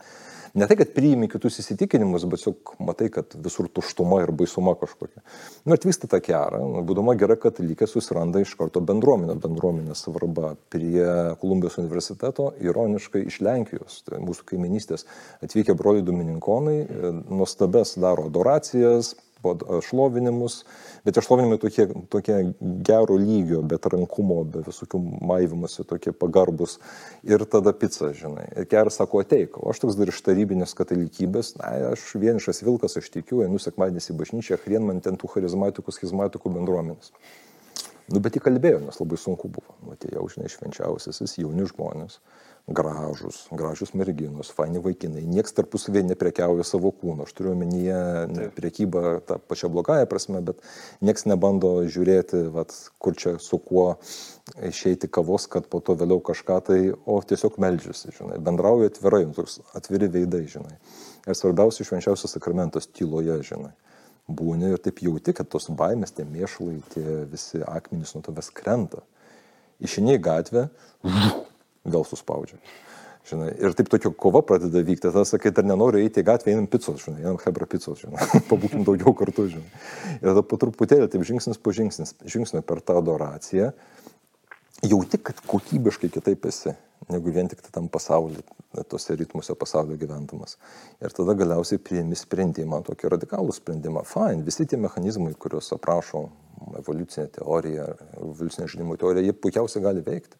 Ne 0.54 0.68
tai, 0.70 0.76
kad 0.78 0.92
priimi 0.94 1.26
kitus 1.26 1.56
įsitikinimus, 1.58 2.28
bet 2.30 2.38
tiesiog 2.44 2.76
matai, 2.86 3.08
kad 3.10 3.32
visur 3.42 3.66
tuštuma 3.74 4.20
ir 4.22 4.30
baisuma 4.38 4.76
kažkokia. 4.78 5.24
Nu, 5.66 5.74
atvyksta 5.74 6.06
ta 6.12 6.20
kera, 6.22 6.60
nu, 6.62 6.84
būdama 6.86 7.16
gera 7.18 7.34
katalikė 7.40 7.88
susiranda 7.90 8.44
iš 8.44 8.52
karto 8.60 8.78
bendruomenę, 8.86 9.34
bendruomenės 9.42 10.04
svarba 10.06 10.52
prie 10.70 11.08
Kolumbijos 11.42 11.80
universiteto, 11.82 12.52
ironiškai 12.62 13.24
iš 13.26 13.40
Lenkijos, 13.42 14.04
tai 14.06 14.22
mūsų 14.22 14.46
kaiminystės 14.52 15.08
atvykę 15.42 15.74
broliai 15.74 16.06
Domininkonai, 16.06 16.78
nuostabes 17.26 17.96
daro 17.98 18.28
adoracijas, 18.30 19.16
šlovinimus, 19.84 20.60
bet 21.06 21.20
šlovinimai 21.24 21.58
tokie, 21.62 21.86
tokie 22.12 22.38
gero 22.86 23.16
lygio, 23.20 23.62
be 23.66 23.78
rankumo, 23.92 24.40
be 24.48 24.64
visokių 24.66 25.00
maivimuose, 25.24 25.86
tokie 25.88 26.14
pagarbus. 26.16 26.78
Ir 27.26 27.44
tada 27.50 27.74
pica, 27.76 28.12
žinai. 28.16 28.46
Ir 28.56 28.68
keras 28.70 29.00
sako, 29.00 29.22
ateik, 29.24 29.58
o 29.60 29.70
aš 29.72 29.84
toks 29.84 29.98
dar 30.00 30.12
iš 30.12 30.20
tarybinės 30.26 30.76
katalikybės, 30.78 31.54
na, 31.60 31.72
aš 31.92 32.06
vienišas 32.20 32.64
vilkas, 32.66 32.98
aš 33.00 33.10
tikiu, 33.14 33.42
einu 33.46 33.60
sekmadienis 33.62 34.10
į 34.12 34.18
bažnyčią, 34.20 34.60
hrien 34.64 34.86
man 34.88 35.02
ten 35.04 35.20
tų 35.20 35.30
charizmatikų, 35.36 35.94
schizmatikų 35.94 36.54
bendruomenės. 36.58 37.12
Nu, 38.12 38.20
bet 38.20 38.36
įkalbėjo, 38.36 38.82
nes 38.84 38.98
labai 39.00 39.16
sunku 39.16 39.48
buvo. 39.48 39.78
Atėjau, 39.94 40.26
žinai, 40.34 40.50
švenčiausiasis, 40.52 41.38
jauni 41.40 41.64
žmonės 41.70 42.18
gražus, 42.66 43.44
gražius 43.52 43.92
merginos, 43.92 44.48
faini 44.56 44.80
vaikinai, 44.80 45.20
nieks 45.28 45.52
tarpusavėje 45.52 46.06
neprekiauja 46.08 46.64
savo 46.64 46.94
kūno. 46.96 47.26
Aš 47.26 47.34
turiu 47.36 47.52
omenyje 47.52 47.98
ne 48.32 48.46
priekybą 48.56 49.18
tą 49.28 49.36
pačią 49.50 49.68
blogąją 49.72 50.06
prasme, 50.08 50.40
bet 50.44 50.62
nieks 51.04 51.26
nebando 51.28 51.74
žiūrėti, 51.84 52.46
vat, 52.54 52.72
kur 52.98 53.18
čia 53.20 53.36
su 53.42 53.60
kuo 53.60 53.98
išeiti 54.64 55.10
kavos, 55.12 55.44
kad 55.52 55.68
po 55.68 55.82
to 55.84 55.96
vėliau 56.00 56.24
kažką 56.24 56.58
tai, 56.64 56.80
o 56.94 57.20
tiesiog 57.20 57.60
melžiasi, 57.60 58.14
žinai, 58.16 58.40
bendrauja 58.40 58.88
atvirai, 58.92 59.26
nu, 59.28 59.48
atviri 59.76 60.08
veidai, 60.16 60.46
žinai. 60.48 60.78
Ir 61.28 61.36
svarbiausia 61.36 61.84
švenčiausias 61.84 62.32
sakramentas 62.36 62.88
tyloje, 62.88 63.42
žinai. 63.44 63.74
Būni 64.24 64.70
ir 64.72 64.80
taip 64.80 65.02
jauti, 65.04 65.34
kad 65.36 65.50
tos 65.52 65.68
baimės, 65.68 66.14
tie 66.16 66.24
mėšlai, 66.24 66.78
tie 66.94 67.24
visi 67.28 67.60
akmenys 67.60 68.14
nuo 68.16 68.24
tavęs 68.24 68.48
krenta. 68.56 69.04
Išiniai 69.84 70.16
gatvę, 70.22 70.70
vėl 71.84 72.06
suspaudžia. 72.08 72.60
Žinai, 73.24 73.54
ir 73.56 73.72
taip 73.72 73.88
tokia 73.88 74.10
kova 74.20 74.42
pradeda 74.44 74.82
vykti. 74.84 75.06
Tada 75.06 75.24
sakai, 75.24 75.52
dar 75.56 75.64
nenoriu 75.64 76.02
eiti 76.04 76.20
į 76.20 76.26
gatvę, 76.28 76.52
einam 76.52 76.66
picos, 76.68 77.06
žinai, 77.06 77.22
einam 77.22 77.38
hebra 77.40 77.64
picos, 77.68 78.02
žinai, 78.04 78.26
pabūkim 78.50 78.84
daugiau 78.84 79.14
kartu, 79.16 79.46
žinai. 79.54 79.84
Ir 80.18 80.26
tada 80.28 80.42
po 80.44 80.58
truputėlį, 80.60 81.08
taip 81.12 81.24
žingsnis 81.24 81.60
po 81.60 81.72
žingsnis, 81.72 82.12
žingsnio 82.28 82.60
per 82.68 82.82
tą 82.84 82.98
adoraciją, 83.00 83.70
jauti, 84.84 85.22
kad 85.24 85.40
kokybiškai 85.48 86.10
kitaip 86.12 86.44
esi, 86.50 86.74
negu 87.08 87.32
vien 87.32 87.48
tik 87.48 87.64
tam 87.72 87.88
pasaulyje, 87.92 88.44
tose 88.92 89.16
ritmuose 89.16 89.56
pasaulio 89.56 89.96
gyventamas. 90.00 90.58
Ir 91.00 91.16
tada 91.16 91.32
galiausiai 91.38 91.80
priimi 91.80 92.18
sprendimą, 92.20 92.82
tokį 92.84 93.14
radikalų 93.16 93.56
sprendimą. 93.56 94.04
Fine, 94.08 94.44
visi 94.44 94.68
tie 94.68 94.76
mechanizmai, 94.80 95.32
kuriuos 95.40 95.72
aprašo 95.78 96.26
evoliucinė 96.80 97.30
teorija, 97.38 97.88
evoliucinė 98.20 98.68
žaidimų 98.68 99.00
teorija, 99.00 99.24
jie 99.28 99.36
puikiausiai 99.36 99.84
gali 99.84 100.04
veikti. 100.04 100.36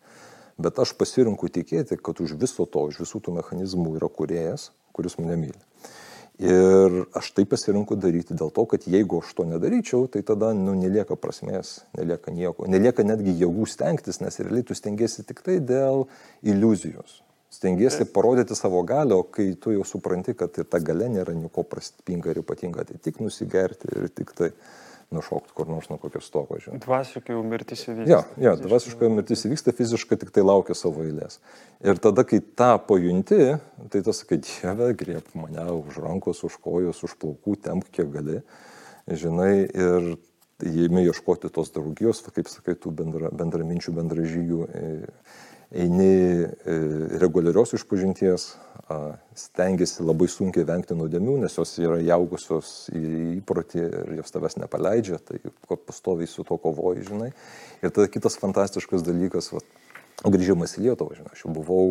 Bet 0.58 0.78
aš 0.78 0.94
pasirinku 0.98 1.50
tikėti, 1.50 1.98
kad 1.98 2.20
už 2.22 2.36
viso 2.38 2.66
to, 2.66 2.86
už 2.90 3.02
visų 3.02 3.20
tų 3.26 3.34
mechanizmų 3.40 3.96
yra 3.98 4.08
kuriejas, 4.08 4.70
kuris 4.94 5.18
mane 5.18 5.38
myli. 5.40 5.62
Ir 6.42 7.04
aš 7.14 7.28
tai 7.34 7.44
pasirinku 7.46 7.94
daryti 7.94 8.34
dėl 8.34 8.50
to, 8.54 8.64
kad 8.66 8.86
jeigu 8.90 9.20
aš 9.22 9.34
to 9.38 9.44
nedaryčiau, 9.46 10.08
tai 10.10 10.24
tada 10.26 10.50
nu, 10.58 10.74
nelieka 10.74 11.14
prasmės, 11.14 11.84
nelieka 11.94 12.34
nieko, 12.34 12.66
nelieka 12.66 13.06
netgi 13.06 13.36
jėgų 13.38 13.68
stengtis, 13.70 14.18
nes 14.22 14.40
realiai 14.42 14.66
tu 14.66 14.74
stengiasi 14.74 15.22
tik 15.28 15.44
tai 15.46 15.60
dėl 15.62 16.08
iliuzijos. 16.42 17.20
Stengiasi 17.54 18.08
parodyti 18.10 18.56
savo 18.58 18.82
galę, 18.82 19.14
o 19.14 19.22
kai 19.22 19.52
tu 19.54 19.70
jau 19.76 19.86
supranti, 19.86 20.34
kad 20.34 20.58
ir 20.58 20.66
ta 20.66 20.80
gale 20.82 21.06
nėra 21.06 21.36
nieko 21.38 21.62
prastpinga 21.62 22.32
ir 22.32 22.42
ypatinga, 22.42 22.82
tai 22.88 22.98
tik 22.98 23.22
nusigerti 23.22 23.94
ir 23.94 24.10
tik 24.10 24.34
tai 24.34 24.50
nušokti 25.14 25.54
kur 25.56 25.70
nors 25.70 25.88
nuo 25.90 25.98
kokio 26.02 26.20
stogo. 26.24 26.58
Dvasiškai 26.84 27.34
jau 27.34 27.44
mirtis 27.46 27.86
įvyksta. 27.86 28.10
Ja, 28.10 28.20
ja, 28.40 28.54
dvasiškai 28.60 29.10
mirtis 29.12 29.46
įvyksta, 29.48 29.74
fiziškai 29.76 30.18
tik 30.20 30.34
tai 30.34 30.44
laukia 30.44 30.76
savo 30.78 31.06
eilės. 31.06 31.40
Ir 31.84 32.00
tada, 32.02 32.26
kai 32.28 32.42
tą 32.42 32.74
pajunti, 32.88 33.54
tai 33.92 34.04
tas, 34.06 34.22
kad 34.28 34.44
Dieve, 34.44 34.92
griep 34.98 35.32
mane 35.38 35.66
už 35.78 35.98
rankos, 36.04 36.44
už 36.46 36.58
kojos, 36.64 37.02
už 37.06 37.16
plaukų, 37.22 37.58
temk 37.64 37.90
kiek 37.94 38.10
gali, 38.14 38.42
žinai, 39.08 39.54
ir 39.68 40.14
jėmi 40.64 41.04
ieškoti 41.08 41.50
tos 41.52 41.72
draugijos, 41.74 42.22
kaip 42.34 42.48
sakai, 42.50 42.76
tų 42.78 42.92
bendra, 42.94 43.30
bendraminčių, 43.34 43.94
bendražygių, 43.98 44.60
eini 45.74 46.10
e, 46.44 46.76
reguliarios 47.22 47.74
išpažinties, 47.78 48.52
stengiasi 49.34 50.04
labai 50.04 50.28
sunkiai 50.28 50.66
vengti 50.68 50.96
nuodėmių, 50.96 51.38
nes 51.44 51.56
jos 51.56 51.72
yra 51.80 52.00
jaugusios 52.04 52.90
į 52.92 53.04
įprotį 53.38 53.80
ir 53.80 54.12
jos 54.18 54.34
tavęs 54.34 54.58
nepaleidžia, 54.60 55.20
tai 55.24 55.40
pastoviai 55.72 56.28
su 56.28 56.44
to 56.44 56.58
kovoji, 56.60 57.06
žinai. 57.08 57.30
Ir 57.80 57.94
tada 57.94 58.10
kitas 58.12 58.36
fantastiškas 58.40 59.06
dalykas, 59.06 59.54
va, 59.54 59.62
grįžimas 60.22 60.76
į 60.76 60.84
Lietuvą, 60.84 61.16
žinai, 61.16 61.32
aš 61.32 61.46
jau 61.46 61.52
buvau 61.56 61.86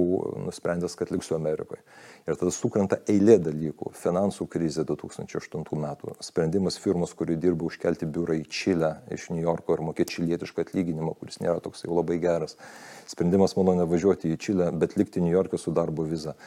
nusprendęs, 0.45 0.95
kad 0.99 1.12
liksiu 1.12 1.36
Amerikoje. 1.36 1.82
Ir 2.23 2.38
tada 2.39 2.53
sukrenta 2.56 2.99
eilė 3.10 3.39
dalykų. 3.43 3.91
Finansų 3.99 4.47
krizė 4.53 4.86
2008 4.88 5.65
metų. 5.84 6.13
Sprendimas 6.23 6.77
firmos, 6.79 7.15
kuri 7.17 7.36
dirba 7.41 7.67
užkelti 7.67 8.08
biurą 8.08 8.38
į 8.39 8.45
Čilę 8.47 8.93
iš 9.12 9.27
New 9.34 9.43
Yorko 9.43 9.75
ir 9.75 9.84
mokėti 9.89 10.19
čilietišką 10.19 10.63
atlyginimą, 10.63 11.17
kuris 11.19 11.41
nėra 11.43 11.60
toks 11.63 11.84
jau 11.84 11.97
labai 11.97 12.21
geras. 12.23 12.56
Sprendimas 13.12 13.58
mano 13.60 13.75
nevažiuoti 13.82 14.32
į 14.32 14.39
Čilę, 14.39 14.69
bet 14.77 14.95
likti 14.95 15.25
New 15.25 15.34
York'e 15.34 15.60
su 15.60 15.75
darbo 15.75 16.08
viza 16.08 16.38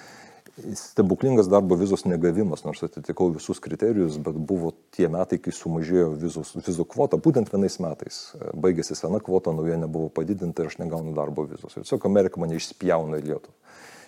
stebuklingas 0.75 1.49
darbo 1.49 1.77
vizos 1.77 2.05
negavimas, 2.05 2.64
nors 2.64 2.83
atitikau 2.87 3.29
visus 3.35 3.61
kriterijus, 3.61 4.16
bet 4.23 4.38
buvo 4.49 4.73
tie 4.97 5.09
metai, 5.12 5.38
kai 5.42 5.53
sumažėjo 5.55 6.14
vizos, 6.21 6.55
vizų 6.57 6.87
kvota, 6.92 7.21
būtent 7.21 7.51
vienais 7.53 7.77
metais. 7.83 8.21
Baigėsi 8.57 8.97
sena 8.97 9.21
kvota, 9.21 9.53
nauja 9.57 9.77
nebuvo 9.81 10.09
padidinta 10.12 10.64
ir 10.64 10.73
aš 10.73 10.79
negaunu 10.81 11.12
darbo 11.16 11.45
vizos. 11.51 11.77
Ir 11.77 11.85
tiesiog 11.85 12.09
Amerika 12.09 12.40
mane 12.40 12.57
išspjauna 12.57 13.21
į 13.21 13.29
Lietuvą. 13.29 13.57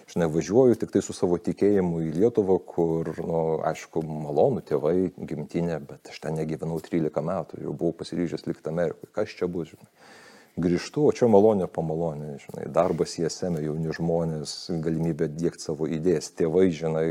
Žinai, 0.09 0.31
važiuoju 0.33 0.79
tik 0.81 0.93
tai 0.95 1.03
su 1.05 1.13
savo 1.13 1.37
tikėjimu 1.37 2.01
į 2.07 2.13
Lietuvą, 2.17 2.57
kur, 2.65 3.11
nu, 3.21 3.43
aišku, 3.69 4.01
malonu 4.09 4.63
tėvai, 4.65 5.11
gimtinė, 5.21 5.83
bet 5.85 6.09
aš 6.09 6.23
ten 6.25 6.39
negyvenau 6.41 6.81
13 6.81 7.27
metų, 7.29 7.61
jau 7.67 7.75
buvau 7.77 7.93
pasiryžęs 8.01 8.49
likti 8.49 8.73
Amerikoje. 8.73 9.13
Kas 9.13 9.37
čia 9.37 9.51
bus, 9.53 9.75
žinai 9.75 9.93
grįžtu, 10.63 11.07
o 11.09 11.13
čia 11.15 11.29
malonė 11.31 11.69
po 11.71 11.83
malonė, 11.87 12.37
žinai, 12.43 12.67
darbas 12.75 13.17
į 13.21 13.29
esame, 13.29 13.63
jauni 13.65 13.95
žmonės, 13.97 14.55
galimybė 14.85 15.31
dėkti 15.33 15.69
savo 15.69 15.89
idėjas, 15.89 16.33
tėvai, 16.39 16.69
žinai, 16.75 17.07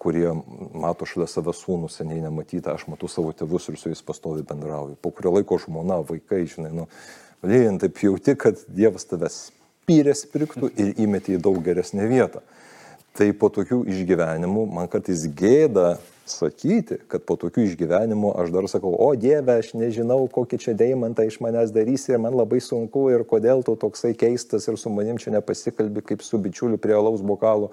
kurie 0.00 0.28
mato 0.76 1.08
šalia 1.08 1.26
save 1.30 1.54
sūnų 1.56 1.90
seniai 1.92 2.22
nematytą, 2.24 2.74
aš 2.74 2.86
matau 2.92 3.08
savo 3.10 3.32
tėvus 3.36 3.70
ir 3.70 3.78
su 3.80 3.92
jais 3.92 4.04
pastovi 4.04 4.44
bendrauju. 4.46 4.98
Po 5.00 5.12
kurio 5.14 5.34
laiko 5.38 5.58
žmona, 5.62 6.00
vaikai, 6.06 6.44
žinai, 6.50 6.72
nu, 6.76 6.88
lyjant 7.46 7.84
taip 7.84 8.00
jauti, 8.04 8.36
kad 8.38 8.60
Dievas 8.68 9.08
tavęs 9.10 9.38
spyrės 9.84 10.24
pirktų 10.32 10.72
ir 10.80 10.94
įmetė 11.04 11.36
į 11.36 11.42
daug 11.44 11.60
geresnę 11.64 12.08
vietą. 12.10 12.40
Tai 13.14 13.28
po 13.38 13.50
tokių 13.52 13.84
išgyvenimų 13.94 14.64
man 14.74 14.88
kartais 14.90 15.22
gėda 15.38 15.98
sakyti, 16.28 16.98
kad 17.10 17.24
po 17.28 17.36
tokių 17.40 17.66
išgyvenimų 17.68 18.32
aš 18.42 18.52
dar 18.54 18.68
sakau, 18.70 18.94
o 18.96 19.10
Dieve, 19.18 19.58
aš 19.60 19.72
nežinau, 19.78 20.22
kokį 20.32 20.60
čia 20.62 20.74
deimantą 20.78 21.26
iš 21.28 21.40
manęs 21.44 21.72
darysi 21.74 22.14
ir 22.14 22.22
man 22.22 22.36
labai 22.38 22.60
sunku 22.64 23.06
ir 23.12 23.26
kodėl 23.28 23.64
tu 23.66 23.76
toksai 23.80 24.14
keistas 24.18 24.68
ir 24.68 24.78
su 24.80 24.92
manim 24.92 25.20
čia 25.20 25.34
nepasikalbi 25.36 26.04
kaip 26.04 26.24
su 26.24 26.40
bičiuliu 26.40 26.80
prie 26.80 26.96
alaus 26.96 27.24
bokalo. 27.24 27.72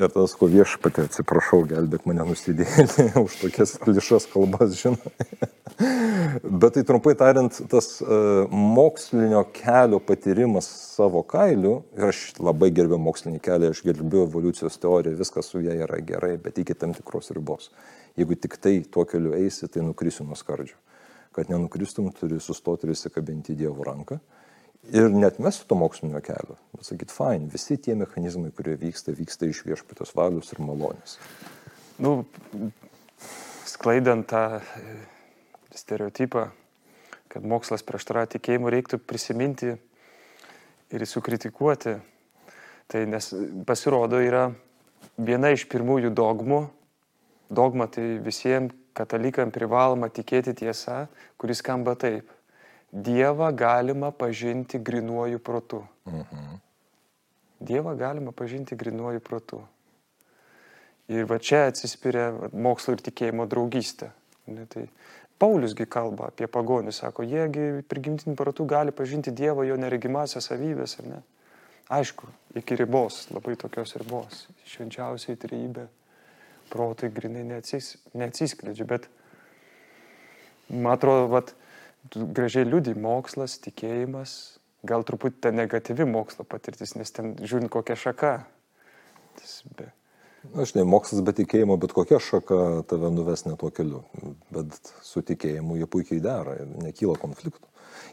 Ir 0.00 0.08
tas, 0.08 0.32
ko 0.38 0.48
viešpatė, 0.48 1.04
atsiprašau, 1.08 1.66
gelbėk 1.68 2.06
mane 2.08 2.24
nusidėlį 2.30 3.10
už 3.26 3.34
tokias 3.42 3.74
klišas 3.82 4.28
kalbas, 4.32 4.78
žinai. 4.80 5.12
Bet 6.62 6.72
tai 6.76 6.84
trumpai 6.88 7.12
tariant, 7.18 7.58
tas 7.68 7.88
uh, 8.00 8.48
mokslinio 8.48 9.42
kelio 9.56 10.00
patyrimas 10.00 10.68
savo 10.94 11.22
kailiu, 11.28 11.82
ir 11.96 12.08
aš 12.08 12.22
labai 12.40 12.70
gerbiu 12.74 12.96
mokslinį 13.02 13.42
kelią, 13.44 13.72
aš 13.74 13.82
gerbiu 13.84 14.24
evoliucijos 14.26 14.80
teoriją, 14.80 15.18
viskas 15.20 15.52
su 15.52 15.60
ja 15.64 15.76
yra 15.84 16.00
gerai, 16.00 16.34
bet 16.40 16.60
iki 16.62 16.76
tam 16.78 16.96
tikros 16.96 17.32
ribos. 17.36 17.61
Jeigu 18.18 18.36
tik 18.36 18.58
tai 18.60 18.80
tuo 18.84 19.04
keliu 19.08 19.32
eisi, 19.38 19.68
tai 19.72 19.84
nukrisiu 19.86 20.26
nuo 20.28 20.36
skardžio. 20.36 20.76
Kad 21.32 21.48
nenukristum, 21.48 22.10
turi 22.12 22.40
sustoti 22.44 22.86
ir 22.86 22.92
įsikabinti 22.92 23.56
Dievo 23.56 23.86
ranką. 23.88 24.18
Ir 24.92 25.08
net 25.14 25.38
mes 25.38 25.60
to 25.64 25.78
mokslinio 25.78 26.20
kelio. 26.24 26.58
Bet 26.74 26.88
sakyt, 26.88 27.12
fine, 27.14 27.46
visi 27.52 27.78
tie 27.80 27.94
mechanizmai, 27.96 28.50
kurie 28.52 28.74
vyksta, 28.80 29.14
vyksta 29.14 29.46
iš 29.48 29.62
viešpatės 29.68 30.12
valios 30.18 30.50
ir 30.52 30.60
malonės. 30.64 31.16
Nu, 32.02 32.24
sklaidant 33.68 34.26
tą 34.28 34.58
e, 34.58 34.96
stereotipą, 35.78 36.48
kad 37.32 37.46
mokslas 37.46 37.86
prieštarauja 37.86 38.34
tikėjimu, 38.34 38.72
reiktų 38.74 38.98
prisiminti 38.98 39.76
ir 40.92 41.06
sukritikuoti. 41.08 41.96
Tai 42.92 43.06
nes 43.08 43.30
pasirodo 43.64 44.18
yra 44.20 44.48
viena 45.16 45.52
iš 45.54 45.64
pirmųjų 45.70 46.10
dogmų. 46.12 46.64
Dogma 47.52 47.86
tai 47.92 48.16
visiems 48.24 48.72
katalikam 48.96 49.52
privaloma 49.52 50.08
tikėti 50.12 50.54
tiesa, 50.56 51.06
kuris 51.40 51.60
skamba 51.64 51.96
taip 51.96 52.30
Dievą 52.92 53.48
galima 53.56 54.10
pažinti 54.12 54.76
grinuoju 54.78 55.38
protu. 55.40 55.80
Mhm. 56.04 56.58
Dievą 57.60 57.94
galima 57.96 58.32
pažinti 58.32 58.76
grinuoju 58.76 59.20
protu. 59.20 59.62
Ir 61.08 61.24
va 61.24 61.38
čia 61.38 61.66
atsispiria 61.70 62.26
mokslo 62.52 62.92
ir 62.92 63.00
tikėjimo 63.04 63.46
draugystė. 63.48 64.10
Ne, 64.46 64.66
tai 64.66 64.88
Pauliusgi 65.42 65.88
kalba 65.90 66.28
apie 66.30 66.46
pagonį, 66.46 66.92
sako, 66.94 67.24
jiegi 67.26 67.82
prigimtiniu 67.90 68.36
protu 68.38 68.66
gali 68.68 68.92
pažinti 68.94 69.32
Dievą 69.34 69.64
jo 69.66 69.78
neregimasias 69.80 70.46
savybės, 70.50 70.98
ar 71.00 71.08
ne? 71.10 71.18
Aišku, 71.92 72.28
iki 72.60 72.76
ribos, 72.78 73.24
labai 73.34 73.56
tokios 73.58 73.96
ribos. 73.98 74.44
Švenčiausiai 74.70 75.40
trybė, 75.40 75.88
protai 76.72 77.12
grinai 77.12 77.44
neatsis, 77.48 77.94
neatsiskleidžia, 78.16 78.88
bet 78.88 79.08
man 80.72 80.94
atrodo, 80.96 81.28
vat, 81.32 81.54
gražiai 82.16 82.66
liūdį 82.68 82.96
mokslas, 83.00 83.58
tikėjimas, 83.62 84.36
gal 84.88 85.04
truputį 85.06 85.42
ta 85.44 85.54
negatyvi 85.54 86.08
mokslo 86.08 86.46
patirtis, 86.48 86.96
nes 86.98 87.12
ten 87.14 87.34
žiūrint 87.40 87.70
kokia 87.72 87.98
šaka. 87.98 88.36
Tas 89.38 89.58
be, 89.76 89.92
Aš 90.58 90.72
ne 90.74 90.82
mokslas 90.82 91.22
be 91.22 91.30
tikėjimo, 91.38 91.76
bet 91.78 91.92
kokia 91.94 92.18
šaka 92.18 92.82
tave 92.90 93.12
nuves 93.14 93.44
ne 93.46 93.54
tuo 93.58 93.70
keliu. 93.70 94.00
Bet 94.50 94.74
su 95.06 95.22
tikėjimu 95.22 95.76
jie 95.78 95.86
puikiai 95.86 96.22
dera 96.24 96.56
nekyla 96.82 97.14
konfliktų. 97.22 97.68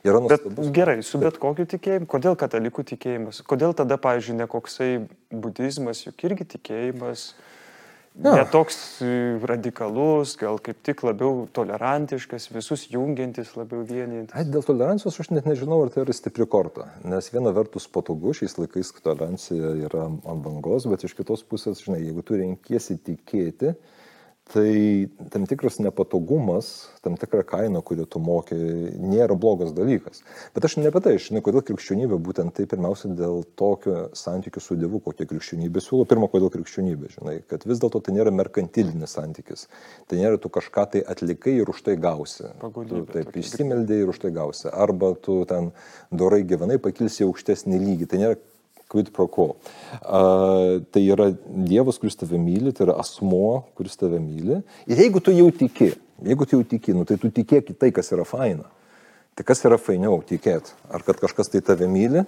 Yra 0.06 0.20
Bet 0.22 0.44
nuostabus. 0.46 0.70
gerai, 0.76 1.00
su 1.04 1.18
bet 1.20 1.40
kokiu 1.42 1.66
tikėjimu, 1.68 2.06
kodėl 2.08 2.38
katalikų 2.40 2.86
tikėjimas, 2.94 3.42
kodėl 3.50 3.74
tada, 3.76 3.98
pavyzdžiui, 4.00 4.38
ne 4.38 4.48
koksai 4.48 4.90
budizmas, 5.34 6.04
juk 6.06 6.22
irgi 6.28 6.46
tikėjimas, 6.54 7.32
Jo. 8.20 8.34
netoks 8.36 8.78
e, 9.02 9.12
radikalus, 9.48 10.34
gal 10.40 10.58
kaip 10.64 10.82
tik 10.84 11.06
labiau 11.08 11.46
tolerantiškas, 11.56 12.50
visus 12.52 12.84
jungiantis, 12.92 13.54
labiau 13.56 13.86
vienijantis. 13.88 14.36
Ai, 14.36 14.44
dėl 14.44 14.66
tolerancijos 14.68 15.22
aš 15.24 15.30
net 15.32 15.48
nežinau, 15.48 15.80
ar 15.86 15.94
tai 15.94 16.04
yra 16.04 16.16
stipri 16.16 16.48
korta. 16.50 16.90
Nes 17.08 17.32
viena 17.32 17.54
vertus 17.56 17.88
patogu, 17.88 18.34
šiais 18.36 18.58
laikais 18.60 18.92
tolerancija 19.00 19.72
yra 19.88 20.10
ant 20.10 20.44
bangos, 20.44 20.90
bet 20.92 21.08
iš 21.08 21.16
kitos 21.16 21.46
pusės, 21.48 21.80
žinai, 21.86 22.02
jeigu 22.04 22.26
tu 22.28 22.36
renkiesi 22.42 23.00
tikėti, 23.08 23.72
tai 24.54 25.10
tam 25.30 25.46
tikras 25.46 25.78
nepatogumas, 25.80 26.90
tam 27.06 27.18
tikra 27.18 27.44
kaina, 27.46 27.82
kurią 27.86 28.06
tu 28.10 28.22
moki, 28.24 28.58
nėra 28.98 29.38
blogas 29.38 29.72
dalykas. 29.78 30.24
Bet 30.56 30.66
aš 30.66 30.80
ne 30.80 30.90
apie 30.90 31.02
tai, 31.06 31.14
žinai, 31.22 31.44
kodėl 31.46 31.64
krikščionybė 31.68 32.18
būtent 32.26 32.56
tai 32.58 32.66
pirmiausia 32.70 33.12
dėl 33.14 33.44
tokio 33.60 34.08
santykių 34.18 34.64
su 34.64 34.78
Dievu, 34.80 35.02
kokie 35.06 35.28
krikščionybė 35.30 35.84
siūlo. 35.86 36.08
Pirma, 36.10 36.32
kodėl 36.34 36.50
krikščionybė, 36.56 37.14
žinai, 37.14 37.36
kad 37.50 37.68
vis 37.70 37.82
dėlto 37.84 38.02
tai 38.06 38.18
nėra 38.18 38.34
merkantilinis 38.34 39.14
santykis. 39.20 39.68
Tai 40.10 40.22
nėra 40.22 40.42
tu 40.42 40.52
kažką 40.54 40.88
tai 40.96 41.06
atlikai 41.14 41.60
ir 41.62 41.70
už 41.70 41.84
tai 41.86 42.00
gausi. 42.02 42.50
Pagonybė 42.64 43.06
Tu 43.06 43.18
taip 43.20 43.42
įsimeldė 43.44 44.02
ir 44.04 44.14
už 44.14 44.24
tai 44.26 44.34
gausi. 44.34 44.70
Arba 44.74 45.14
tu 45.14 45.44
ten 45.50 45.72
dorai 46.10 46.42
gyvenai, 46.48 46.82
pakilsi 46.82 47.28
aukštesnį 47.28 47.82
lygį. 47.86 48.10
Tai 48.10 48.24
nėra 48.24 48.40
quid 48.90 49.12
pro 49.16 49.28
quo. 49.30 49.54
Uh, 50.02 50.82
tai 50.92 51.06
yra 51.06 51.30
Dievas, 51.46 52.00
kuris 52.02 52.18
tave 52.20 52.40
myli, 52.42 52.74
tai 52.74 52.88
yra 52.88 52.98
asmo, 53.04 53.70
kuris 53.78 54.00
tave 54.00 54.20
myli. 54.24 54.60
Ir 54.90 55.04
jeigu 55.06 55.22
tu 55.24 55.36
jau 55.36 55.48
tiki, 55.54 55.94
jeigu 56.26 56.50
tu 56.50 56.58
jau 56.58 56.66
tiki, 56.74 56.98
nu, 56.98 57.06
tai 57.08 57.20
tu 57.22 57.32
tikėk 57.34 57.74
į 57.74 57.78
tai, 57.80 57.94
kas 57.96 58.10
yra 58.16 58.26
faina. 58.28 58.66
Tai 59.40 59.46
kas 59.48 59.62
yra 59.64 59.78
fainiau 59.80 60.18
tikėti? 60.28 60.74
Ar 60.92 61.00
kad 61.08 61.16
kažkas 61.22 61.48
tai 61.48 61.62
tave 61.64 61.88
myli, 61.88 62.26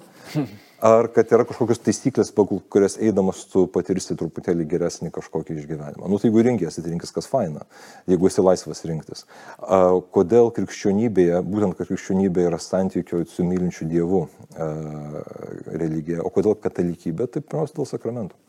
ar 0.80 1.10
kad 1.12 1.34
yra 1.36 1.44
kažkokios 1.44 1.82
taisyklės, 1.84 2.30
pagal 2.32 2.62
kurias 2.72 2.94
eidamas 3.04 3.42
tu 3.52 3.66
patirsi 3.68 4.16
truputėlį 4.16 4.64
geresnį 4.72 5.12
kažkokį 5.18 5.58
išgyvenimą. 5.60 6.08
Nu, 6.08 6.22
tai 6.22 6.30
jeigu 6.30 6.46
rinkėsi, 6.48 6.80
tai 6.80 6.94
rinkis 6.94 7.12
kas 7.12 7.28
faina, 7.28 7.66
jeigu 8.08 8.30
esi 8.32 8.46
laisvas 8.46 8.86
rinktis. 8.88 9.26
Kodėl 10.16 10.54
krikščionybėje, 10.56 11.42
būtent 11.52 11.76
kad 11.76 11.92
krikščionybė 11.92 12.48
yra 12.48 12.62
santykio 12.64 13.26
su 13.28 13.44
mylinčiu 13.44 13.90
Dievu 13.92 14.24
religija, 15.68 16.24
o 16.24 16.32
kodėl 16.32 16.56
katalikybė, 16.64 17.28
tai 17.28 17.44
pirmiausia 17.44 17.82
dėl 17.82 17.92
sakramentų. 17.92 18.40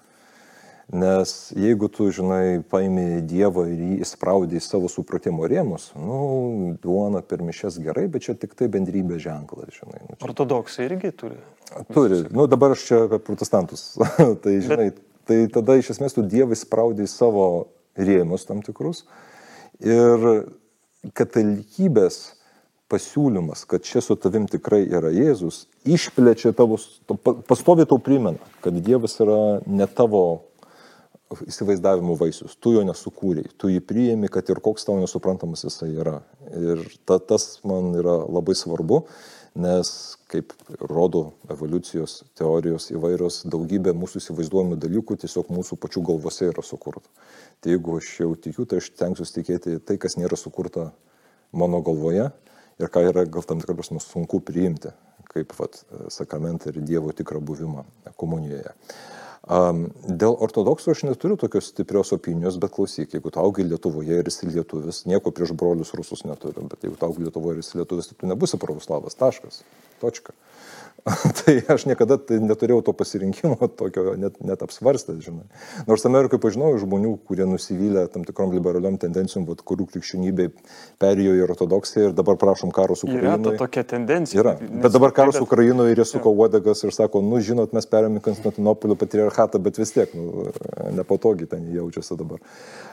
Nes 0.93 1.31
jeigu 1.57 1.89
tu, 1.89 2.11
žinai, 2.13 2.61
paimi 2.69 3.23
Dievą 3.25 3.65
ir 3.71 3.79
jį 3.81 3.95
įspraudai 4.05 4.59
į 4.61 4.65
savo 4.65 4.91
supratimo 4.93 5.47
rėmus, 5.49 5.87
nu, 5.97 6.75
duona 6.83 7.23
per 7.25 7.41
mišes 7.41 7.79
gerai, 7.81 8.11
bet 8.13 8.27
čia 8.27 8.35
tik 8.37 8.53
tai 8.59 8.69
bendrybė 8.75 9.17
ženklas, 9.23 9.73
žinai. 9.73 10.03
Nu, 10.05 10.19
čia 10.19 10.29
Ortodoksai 10.29 10.91
irgi 10.91 11.15
turi. 11.17 11.41
Turi. 11.97 12.21
Nu, 12.29 12.45
dabar 12.45 12.77
aš 12.77 12.85
čia 12.91 13.01
apie 13.07 13.23
protestantus. 13.25 13.87
tai, 14.45 14.59
žinai, 14.61 14.91
tai 15.25 15.41
tada 15.55 15.79
iš 15.81 15.95
esmės 15.97 16.19
tu 16.19 16.27
Dievą 16.29 16.53
įspraudai 16.59 17.09
į 17.09 17.15
savo 17.15 17.49
rėmus 17.97 18.45
tam 18.45 18.61
tikrus. 18.61 19.07
Ir 19.81 20.29
katalikybės 21.17 22.23
pasiūlymas, 22.93 23.65
kad 23.65 23.89
čia 23.89 24.05
su 24.05 24.21
tavim 24.21 24.45
tikrai 24.45 24.85
yra 24.85 25.09
Jėzus, 25.09 25.65
išplečia 25.89 26.53
tavo, 26.53 26.77
pastovi 27.49 27.89
tau 27.89 27.97
primena, 27.97 28.37
kad 28.61 28.77
Dievas 28.77 29.17
yra 29.25 29.63
ne 29.65 29.89
tavo 29.89 30.52
įsivaizdavimų 31.47 32.17
vaisius, 32.21 32.57
tu 32.61 32.75
jo 32.77 32.83
nesukūrei, 32.87 33.45
tu 33.59 33.71
jį 33.73 33.83
priėmi, 33.87 34.31
kad 34.33 34.49
ir 34.53 34.61
koks 34.65 34.87
tau 34.89 34.99
nesuprantamas 35.01 35.65
jisai 35.67 35.91
yra. 35.95 36.21
Ir 36.53 36.83
ta, 37.09 37.19
tas 37.19 37.61
man 37.69 37.93
yra 37.99 38.19
labai 38.27 38.55
svarbu, 38.59 39.03
nes, 39.63 39.93
kaip 40.33 40.55
rodo 40.81 41.25
evoliucijos 41.53 42.23
teorijos 42.39 42.89
įvairios, 42.95 43.43
daugybė 43.53 43.95
mūsų 43.97 44.23
įsivaizduojamų 44.23 44.79
dalykų 44.81 45.19
tiesiog 45.25 45.53
mūsų 45.53 45.79
pačių 45.81 46.05
galvose 46.09 46.49
yra 46.49 46.65
sukurta. 46.65 47.09
Tai 47.61 47.75
jeigu 47.75 47.99
aš 48.01 48.13
jau 48.25 48.33
tikiu, 48.49 48.67
tai 48.69 48.81
aš 48.83 48.93
tenksiuosi 48.99 49.39
tikėti 49.41 49.79
tai, 49.85 49.99
kas 50.01 50.17
nėra 50.21 50.39
sukurta 50.41 50.91
mano 51.53 51.83
galvoje 51.85 52.31
ir 52.81 52.93
ką 52.93 53.05
yra 53.11 53.27
gal 53.29 53.45
tam 53.47 53.61
tikrą 53.61 53.77
prasme 53.79 54.01
sunku 54.03 54.41
priimti, 54.45 54.95
kaip 55.33 55.53
vat, 55.59 55.83
sakramentą 56.13 56.73
ir 56.73 56.81
Dievo 56.85 57.13
tikrą 57.17 57.41
buvimą 57.45 57.85
komunijoje. 58.21 58.73
Um, 58.73 59.22
dėl 59.43 60.37
ortodoksų 60.39 60.93
aš 60.93 61.01
neturiu 61.09 61.37
tokios 61.41 61.73
stiprios 61.73 62.13
opinijos, 62.15 62.61
bet 62.63 62.71
klausyk, 62.77 63.17
jeigu 63.17 63.33
tu 63.35 63.41
augai 63.43 63.67
Lietuvoje 63.67 64.21
ir 64.23 64.29
esi 64.31 64.47
lietuvis, 64.47 65.03
nieko 65.11 65.33
prieš 65.35 65.55
brolius 65.59 65.91
rusus 65.99 66.23
neturiu, 66.23 66.69
bet 66.71 66.87
jeigu 66.87 66.95
tu 66.99 67.09
augai 67.09 67.27
Lietuvoje 67.27 67.59
ir 67.59 67.65
esi 67.65 67.81
lietuvis, 67.81 68.11
tai 68.11 68.21
tu 68.21 68.31
nebūsi 68.31 68.61
pravoslavas, 68.63 69.19
taškas, 69.19 69.65
točka. 69.99 70.37
tai 71.39 71.57
aš 71.75 71.85
niekada 71.91 72.15
tai 72.23 72.39
neturėjau 72.39 72.83
to 72.87 72.93
pasirinkimo, 72.95 73.57
tokio 73.81 74.15
net, 74.21 74.37
net 74.45 74.61
apsvarstęs, 74.63 75.19
žinai. 75.25 75.47
Nors 75.89 76.07
Amerikoje 76.07 76.39
pažinojau 76.45 76.79
žmonių, 76.85 77.17
kurie 77.27 77.47
nusivylę 77.49 78.05
tam 78.13 78.27
tikrom 78.29 78.53
liberaliom 78.55 79.01
tendencijom, 79.03 79.49
vat, 79.49 79.65
kurių 79.67 79.89
krikščionybė 79.91 80.49
perėjo 81.03 81.35
į 81.41 81.45
ortodoksiją 81.49 82.11
ir 82.11 82.17
dabar 82.19 82.39
prašom 82.39 82.71
karo 82.75 82.95
su 82.99 83.11
Yra 83.11 83.35
ta 83.43 83.57
tokia 83.65 83.85
tendencija. 83.97 84.39
Yra. 84.45 84.55
Bet 84.63 84.95
dabar 84.95 85.15
karas 85.17 85.41
bet- 85.41 85.47
Ukrainoje 85.49 85.97
ir 85.97 86.05
jie 86.05 86.09
suko 86.15 86.31
uodegas 86.39 86.85
ir 86.87 86.95
sako, 86.95 87.25
nu 87.27 87.43
žinot, 87.43 87.75
mes 87.75 87.89
perėmėm 87.91 88.23
Konstantinopolio 88.23 88.95
patriarchatą, 89.01 89.59
bet 89.63 89.83
vis 89.83 89.91
tiek, 89.97 90.15
nu, 90.15 90.53
nepatogiai 90.95 91.51
ten 91.51 91.67
jaučiasi 91.75 92.19
dabar. 92.21 92.39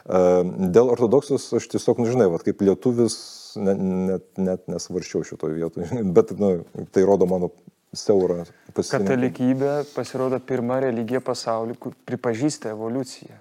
E, 0.09 0.25
Dėl 0.73 0.89
ortodoksijos 0.95 1.51
aš 1.59 1.69
tiesiog, 1.75 2.01
nu 2.01 2.09
žinai, 2.09 2.29
vat, 2.33 2.41
kaip 2.45 2.61
lietuvis 2.65 3.19
net, 3.59 3.77
net, 3.79 4.29
net 4.37 4.65
nesvarščiau 4.71 5.25
šitoje 5.27 5.59
vietoje, 5.61 6.03
bet 6.17 6.33
nu, 6.41 6.55
tai 6.93 7.05
rodo 7.05 7.29
mano 7.29 7.53
siaurą 7.95 8.43
pasirinkimą. 8.73 9.05
Katalikybė 9.09 9.73
pasirodo 9.95 10.39
pirma 10.39 10.79
religija 10.83 11.21
pasaulyje, 11.21 11.77
kur 11.81 11.95
pripažįsta 12.05 12.73
evoliuciją. 12.75 13.37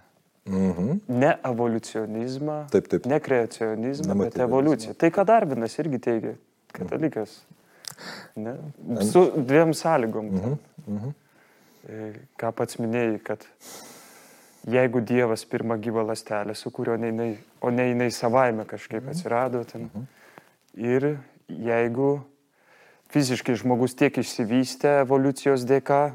Mhm. 0.49 1.01
Ne 1.09 1.35
evoliucionizmą, 1.45 2.59
Taip, 2.73 2.87
taip. 2.89 3.07
ne 3.07 3.19
kreacionizmą, 3.21 4.15
Ne 4.15 4.25
bet 4.25 4.39
evoliuciją. 4.41 4.95
Tai 4.97 5.11
ką 5.13 5.25
Darvinas 5.29 5.77
irgi 5.79 5.99
teigia, 6.01 6.35
katalikas. 6.73 7.43
Ne? 8.37 8.55
Su 9.05 9.27
dviem 9.37 9.75
sąlygom. 9.75 10.31
Mhm. 10.87 11.13
E, 11.89 12.13
Ką 12.39 12.53
pats 12.53 12.77
minėjai, 12.81 13.19
kad 13.25 13.45
jeigu 14.69 15.01
Dievas 15.01 15.45
pirmą 15.49 15.77
gyvą 15.81 16.05
lastelę 16.09 16.55
sukūrė, 16.57 16.95
o 16.97 17.01
ne 17.01 17.13
jinai, 17.13 17.29
o 17.61 17.71
ne 17.71 17.87
jinai 17.91 18.11
savaime 18.13 18.65
kažkaip 18.69 19.09
atsirado 19.09 19.65
ten. 19.65 19.89
Ir 20.77 21.19
jeigu 21.49 22.21
fiziškai 23.13 23.57
žmogus 23.59 23.97
tiek 23.99 24.19
išsivystė 24.21 25.01
evoliucijos 25.03 25.65
dėka, 25.69 26.13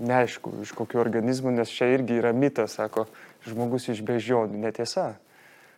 neaišku, 0.00 0.52
iš 0.64 0.72
kokių 0.76 1.00
organizmų, 1.00 1.54
nes 1.56 1.72
čia 1.72 1.88
irgi 1.94 2.18
yra 2.20 2.32
mitas, 2.36 2.76
sako, 2.76 3.06
žmogus 3.46 3.88
iš 3.92 4.02
beždžionių, 4.06 4.60
netiesa. 4.60 5.14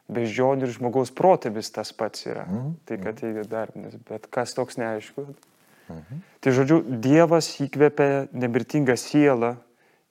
Beždžionių 0.09 0.65
ir 0.65 0.73
žmogaus 0.73 1.13
protėvis 1.13 1.71
tas 1.71 1.93
pats 1.93 2.25
yra. 2.27 2.47
Tai, 2.89 2.97
kad 3.03 3.19
teigia 3.21 3.45
darbinis, 3.45 3.99
bet 4.09 4.27
kas 4.33 4.57
toks 4.57 4.81
neaišku. 4.81 5.27
Tai 6.41 6.53
žodžiu, 6.53 6.81
Dievas 7.01 7.51
įkvėpia 7.65 8.29
nemirtingą 8.33 8.97
sielą 8.97 9.55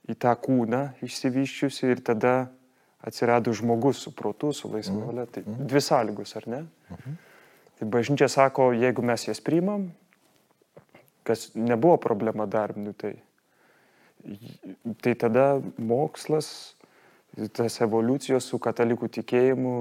į 0.08 0.16
tą 0.16 0.34
kūną 0.40 0.94
išsivyščiusi 1.06 1.92
ir 1.92 2.02
tada 2.06 2.48
atsirado 3.04 3.54
žmogus 3.54 4.00
su 4.06 4.14
protu, 4.16 4.54
su 4.54 4.70
laisva 4.72 5.10
valia. 5.10 5.26
Tai 5.26 5.44
dvi 5.46 5.82
sąlygos, 5.82 6.36
ar 6.40 6.48
ne? 6.48 6.62
Tai 7.78 7.90
bažnyčia 7.94 8.30
sako, 8.30 8.72
jeigu 8.74 9.04
mes 9.06 9.28
jas 9.28 9.42
priimam, 9.42 9.92
kas 11.28 11.50
nebuvo 11.56 11.98
problema 12.02 12.48
darbinių, 12.50 12.94
tai, 12.98 13.14
tai 15.04 15.16
tada 15.20 15.48
mokslas, 15.78 16.50
tas 17.54 17.82
evoliucijos 17.84 18.48
su 18.50 18.60
katalikų 18.64 19.12
tikėjimu 19.20 19.74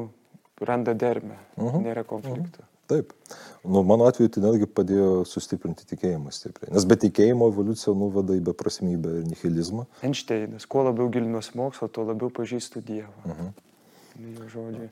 randa 0.67 0.97
dermę, 0.97 1.39
nėra 1.57 2.05
konflikto. 2.09 2.67
Taip. 2.87 3.13
Nu, 3.65 3.83
mano 3.83 4.07
atveju 4.07 4.31
tai 4.31 4.43
netgi 4.45 4.67
padėjo 4.71 5.25
sustiprinti 5.27 5.89
tikėjimą 5.91 6.31
stipriai. 6.31 6.71
Nes 6.75 6.85
be 6.87 6.95
tikėjimo 7.03 7.49
evoliucija 7.51 7.95
nuveda 7.99 8.37
į 8.39 8.45
beprasmybę 8.47 9.15
ir 9.21 9.25
nihilizmą. 9.27 9.89
Einšteinas, 10.07 10.69
kuo 10.71 10.85
labiau 10.87 11.11
gilinuosi 11.11 11.57
mokslo, 11.59 11.89
tuo 11.91 12.05
labiau 12.07 12.31
pažįstu 12.31 12.85
Dievą. 12.87 13.11
Uh 13.25 13.33
-huh. 13.33 13.51
Jo 14.23 14.49
žodžiai. 14.55 14.91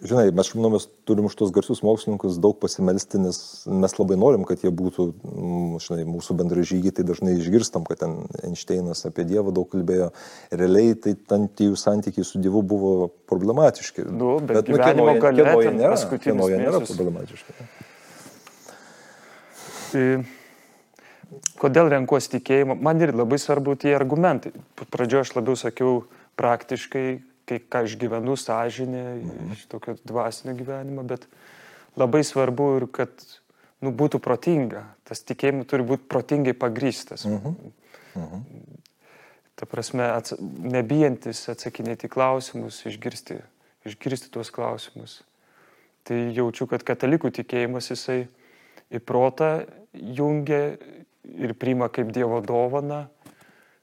Žinai, 0.00 0.30
mes, 0.32 0.48
žinau, 0.48 0.70
mes 0.72 0.86
turim 1.04 1.26
už 1.28 1.34
tos 1.36 1.50
garsius 1.52 1.82
mokslininkus 1.84 2.38
daug 2.40 2.56
pasimelsti, 2.58 3.20
nes 3.20 3.36
mes 3.68 3.92
labai 3.98 4.16
norim, 4.18 4.46
kad 4.48 4.62
jie 4.64 4.72
būtų, 4.72 5.06
mm, 5.28 5.76
žinai, 5.84 6.06
mūsų 6.08 6.36
bendražygiai, 6.40 6.94
tai 6.96 7.04
dažnai 7.06 7.36
išgirstam, 7.36 7.84
kad 7.86 8.00
ten 8.00 8.16
Einšteinas 8.48 9.04
apie 9.06 9.26
Dievą 9.28 9.52
daug 9.54 9.68
kalbėjo. 9.70 10.10
Realiai 10.50 10.96
tai 10.96 11.14
ten 11.14 11.46
tie 11.52 11.68
jų 11.68 11.76
santykiai 11.78 12.24
su 12.24 12.40
Dievu 12.40 12.64
buvo 12.64 13.10
problematiški. 13.30 14.08
Nu, 14.08 14.38
bet, 14.40 14.64
bet 14.64 14.72
nu, 14.72 14.80
gyvenimo 14.80 15.12
nu, 15.12 15.22
gale 15.22 15.44
kienoje 15.44 15.76
nėra, 15.76 16.00
kienoje 16.24 16.60
nėra 16.64 16.82
problematiški. 16.88 17.58
Tai, 19.90 20.06
kodėl 21.60 21.92
renkuosi 21.92 22.38
tikėjimą? 22.38 22.80
Man 22.80 23.04
ir 23.04 23.12
labai 23.14 23.38
svarbu 23.42 23.76
tie 23.84 23.94
argumentai. 23.98 24.54
Pradžioje 24.88 25.28
aš 25.28 25.36
labiau 25.36 25.60
sakiau 25.60 25.98
praktiškai, 26.40 27.20
kai 27.50 27.58
ką 27.60 27.84
aš 27.88 27.98
gyvenu 27.98 28.36
sąžinė, 28.38 29.04
mhm. 29.18 29.52
iš 29.56 29.66
tokio 29.70 29.96
dvasinio 30.06 30.54
gyvenimo, 30.58 31.04
bet 31.06 31.26
labai 31.98 32.22
svarbu 32.26 32.70
ir 32.78 32.86
kad 32.94 33.10
nu, 33.82 33.90
būtų 33.90 34.20
protinga. 34.22 34.84
Tas 35.08 35.24
tikėjimas 35.26 35.68
turi 35.70 35.86
būti 35.86 36.06
protingai 36.10 36.54
pagrystas. 36.54 37.26
Mhm. 37.26 37.72
Mhm. 38.20 38.44
Ta 39.60 39.66
prasme, 39.68 40.06
ats 40.08 40.32
nebijantis 40.40 41.42
atsakinėti 41.52 42.08
klausimus, 42.08 42.78
išgirsti, 42.88 43.36
išgirsti 43.84 44.30
tuos 44.32 44.48
klausimus. 44.54 45.18
Tai 46.08 46.16
jaučiu, 46.32 46.64
kad 46.70 46.84
katalikų 46.86 47.28
tikėjimas 47.36 47.90
jisai 47.92 48.22
į 48.88 49.02
protą 49.04 49.66
jungia 49.92 50.78
ir 51.28 51.52
priima 51.60 51.90
kaip 51.92 52.08
Dievo 52.14 52.40
dovana, 52.40 53.04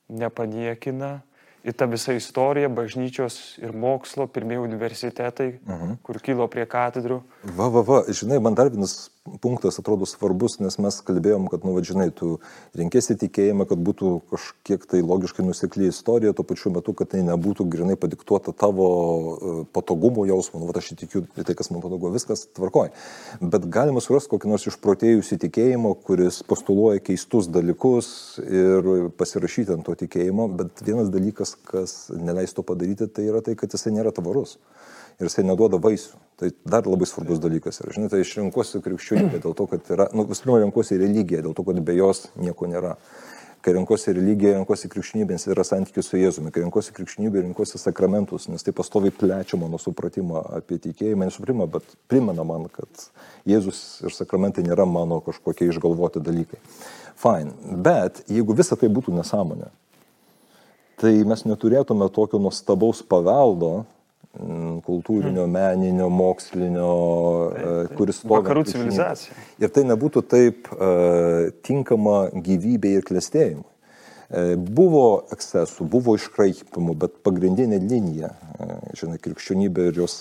nepaniekina 0.09 1.19
į 1.65 1.73
tą 1.77 1.87
visą 1.91 2.15
istoriją 2.17 2.69
bažnyčios 2.75 3.57
ir 3.61 3.73
mokslo, 3.73 4.27
pirmieji 4.27 4.63
universitetai, 4.63 5.49
mhm. 5.65 5.97
kur 6.05 6.21
kilo 6.23 6.47
prie 6.51 6.67
katedrų. 6.69 7.21
Va, 7.57 7.69
va, 7.73 7.83
va, 7.87 8.01
žinai, 8.07 8.39
man 8.43 8.57
dar 8.57 8.71
vienas 8.73 9.09
punktas 9.41 9.79
atrodo 9.81 10.07
svarbus, 10.09 10.57
nes 10.63 10.77
mes 10.81 10.99
kalbėjom, 11.07 11.47
kad, 11.51 11.65
nu, 11.67 11.73
vadžinai, 11.77 12.07
tu 12.15 12.37
rinkėsi 12.77 13.17
tikėjimą, 13.21 13.67
kad 13.69 13.81
būtų 13.83 14.11
kažkiek 14.31 14.85
tai 14.89 15.01
logiškai 15.05 15.45
nusikli 15.45 15.89
istorija, 15.91 16.33
tuo 16.37 16.45
pačiu 16.47 16.71
metu, 16.75 16.95
kad 16.97 17.11
tai 17.13 17.23
nebūtų 17.27 17.67
grinai 17.71 17.97
padiktuota 17.99 18.53
tavo 18.55 18.87
e, 18.87 19.53
patogumo 19.75 20.25
jausmo, 20.29 20.61
nu, 20.61 20.69
va, 20.69 20.77
aš 20.79 20.93
tikiu 20.99 21.25
į 21.37 21.45
tai, 21.47 21.57
kas 21.57 21.71
man 21.73 21.83
patogu, 21.83 22.11
viskas 22.15 22.47
tvarkoja. 22.57 22.93
Bet 23.41 23.69
galima 23.73 24.03
surasti 24.03 24.33
kokį 24.33 24.53
nors 24.53 24.67
išprotėjusių 24.71 25.39
tikėjimo, 25.45 25.93
kuris 26.07 26.41
postuluoja 26.47 27.03
keistus 27.03 27.51
dalykus 27.51 28.09
ir 28.43 29.11
pasirašyti 29.19 29.77
ant 29.77 29.87
to 29.87 29.97
tikėjimo, 30.05 30.49
bet 30.59 30.83
vienas 30.87 31.11
dalykas, 31.13 31.55
kas 31.67 31.97
neleis 32.13 32.55
to 32.55 32.65
padaryti, 32.65 33.09
tai 33.11 33.29
yra 33.31 33.43
tai, 33.45 33.57
kad 33.59 33.73
jisai 33.73 33.95
nėra 33.95 34.15
tvarus 34.15 34.57
ir 35.17 35.29
jisai 35.29 35.45
neduoda 35.47 35.79
vaisių. 35.81 36.19
Tai 36.37 36.51
dar 36.69 36.85
labai 36.85 37.07
svarbus 37.09 37.41
dalykas 37.41 37.81
yra. 37.81 37.95
Žinai, 37.95 38.11
tai 38.13 38.21
aš 38.21 38.35
renkuosi 38.37 38.81
krikščionybę 38.85 39.39
dėl 39.45 39.55
to, 39.57 39.65
kad 39.71 39.89
yra, 39.93 40.11
nu, 40.13 40.27
visų 40.29 40.45
pirma, 40.45 40.61
renkuosi 40.65 40.99
religiją, 41.01 41.47
dėl 41.47 41.57
to, 41.57 41.65
kad 41.65 41.81
be 41.85 41.97
jos 41.97 42.27
nieko 42.37 42.69
nėra. 42.69 42.93
Kai 43.65 43.73
renkuosi 43.73 44.13
religiją, 44.13 44.53
renkuosi 44.59 44.87
krikščionybę, 44.93 45.33
nes 45.33 45.47
yra 45.49 45.65
santykis 45.65 46.07
su 46.11 46.19
Jėzumi. 46.21 46.51
Kai 46.53 46.61
renkuosi 46.61 46.93
krikščionybę, 46.95 47.41
renkuosi 47.41 47.81
sakramentus, 47.81 48.45
nes 48.51 48.63
tai 48.63 48.71
pastoviai 48.77 49.11
plečia 49.11 49.57
mano 49.59 49.79
supratimą 49.81 50.43
apie 50.59 50.77
tikėjimą, 50.85 51.27
nesuprimą, 51.27 51.65
bet 51.73 51.97
primena 52.07 52.45
man, 52.47 52.69
kad 52.71 53.09
Jėzus 53.49 53.81
ir 54.05 54.13
sakramentai 54.13 54.63
nėra 54.63 54.85
mano 54.87 55.17
kažkokie 55.25 55.67
išgalvoti 55.71 56.21
dalykai. 56.23 56.61
Fine. 57.17 57.57
Bet 57.83 58.21
jeigu 58.29 58.55
visa 58.55 58.77
tai 58.77 58.93
būtų 58.93 59.17
nesąmonė, 59.17 59.73
tai 61.01 61.17
mes 61.27 61.43
neturėtume 61.49 62.07
tokio 62.13 62.39
nuostabaus 62.39 63.01
paveldo, 63.01 63.87
kultūrinio, 64.85 65.47
meninio, 65.49 66.09
mokslinio, 66.13 66.91
taip, 67.53 67.57
e, 67.57 67.71
taip. 67.87 67.95
kuris 67.97 68.21
stovi. 68.21 68.35
Vakarų 68.35 68.65
civilizacija. 68.69 69.39
Ir 69.63 69.73
tai 69.73 69.83
nebūtų 69.89 70.23
taip 70.29 70.69
uh, 70.75 71.49
tinkama 71.65 72.27
gyvybei 72.33 72.99
ir 72.99 73.07
klėstėjimui. 73.07 73.65
Uh, 73.65 73.73
buvo 74.57 75.23
ekscesų, 75.31 75.87
buvo 75.87 76.17
iškraipimų, 76.19 76.95
bet 76.99 77.21
pagrindinė 77.23 77.79
linija, 77.79 78.33
žinai, 78.97 79.19
krikščionybė 79.23 79.87
ir 79.87 80.01
jos 80.01 80.17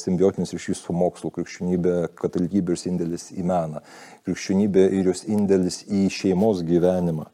simbiotinis 0.00 0.54
ryšys 0.56 0.80
su 0.86 0.96
mokslu, 0.96 1.30
krikščionybė, 1.34 1.96
katalikybė 2.16 2.76
ir 2.76 2.86
indėlis 2.88 3.28
į 3.34 3.44
meną, 3.44 3.82
krikščionybė 4.24 4.86
ir 4.96 5.12
jos 5.12 5.24
indėlis 5.28 5.82
į 5.84 6.06
šeimos 6.14 6.62
gyvenimą. 6.64 7.28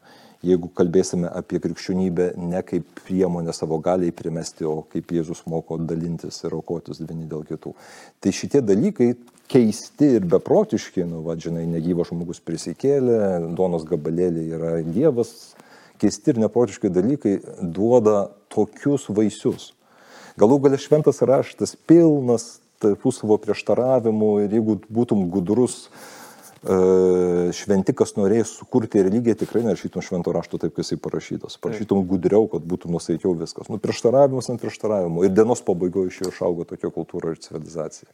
Jeigu 0.46 0.68
kalbėsime 0.70 1.26
apie 1.34 1.58
krikščionybę 1.58 2.28
ne 2.38 2.60
kaip 2.62 3.00
priemonę 3.00 3.50
savo 3.56 3.80
galiai 3.82 4.14
primesti, 4.14 4.62
o 4.70 4.84
kaip 4.86 5.10
Jėzus 5.10 5.40
moko 5.50 5.80
dalintis 5.82 6.36
ir 6.44 6.52
aukotis 6.54 7.00
vieni 7.02 7.26
dėl 7.26 7.42
kitų. 7.48 7.72
Tai 8.22 8.32
šitie 8.38 8.60
dalykai 8.62 9.16
keisti 9.50 10.12
ir 10.20 10.28
beprotiški, 10.30 11.02
nu, 11.10 11.24
va, 11.26 11.34
žinai, 11.42 11.64
negyvas 11.66 12.12
žmogus 12.12 12.38
prisikėlė, 12.46 13.18
donos 13.58 13.82
gabalėlė 13.88 14.44
yra 14.54 14.70
Dievas, 14.86 15.56
keisti 15.98 16.36
ir 16.36 16.38
neprotiški 16.44 16.92
dalykai 16.94 17.34
duoda 17.58 18.28
tokius 18.54 19.08
vaisius. 19.10 19.72
Galų 20.38 20.60
galia 20.68 20.78
šventas 20.78 21.18
raštas 21.26 21.74
pilnas 21.90 22.60
tarpusavo 22.78 23.40
prieštaravimų 23.42 24.30
ir 24.44 24.54
jeigu 24.60 24.78
būtum 24.86 25.26
gudrus, 25.34 25.88
uh, 25.88 26.17
šventikas 27.54 28.16
norėjęs 28.18 28.50
sukurti 28.58 29.02
religiją, 29.06 29.36
tikrai 29.38 29.62
nerašytum 29.62 30.02
švento 30.02 30.32
rašto 30.34 30.58
taip, 30.58 30.74
kaip 30.74 30.82
jisai 30.82 30.98
parašytas. 31.02 31.58
Parašytum 31.62 32.02
gudriau, 32.08 32.48
kad 32.50 32.64
būtų 32.66 32.90
nusaikiau 32.90 33.34
viskas. 33.38 33.70
Nu, 33.70 33.78
prieštaravimas 33.82 34.50
ant 34.50 34.62
prieštaravimo. 34.62 35.22
Ir 35.26 35.34
dienos 35.36 35.62
pabaigoje 35.62 36.10
iš 36.10 36.20
jo 36.24 36.32
išaugo 36.32 36.66
tokia 36.66 36.90
kultūra 36.94 37.34
ir 37.34 37.42
civilizacija. 37.44 38.10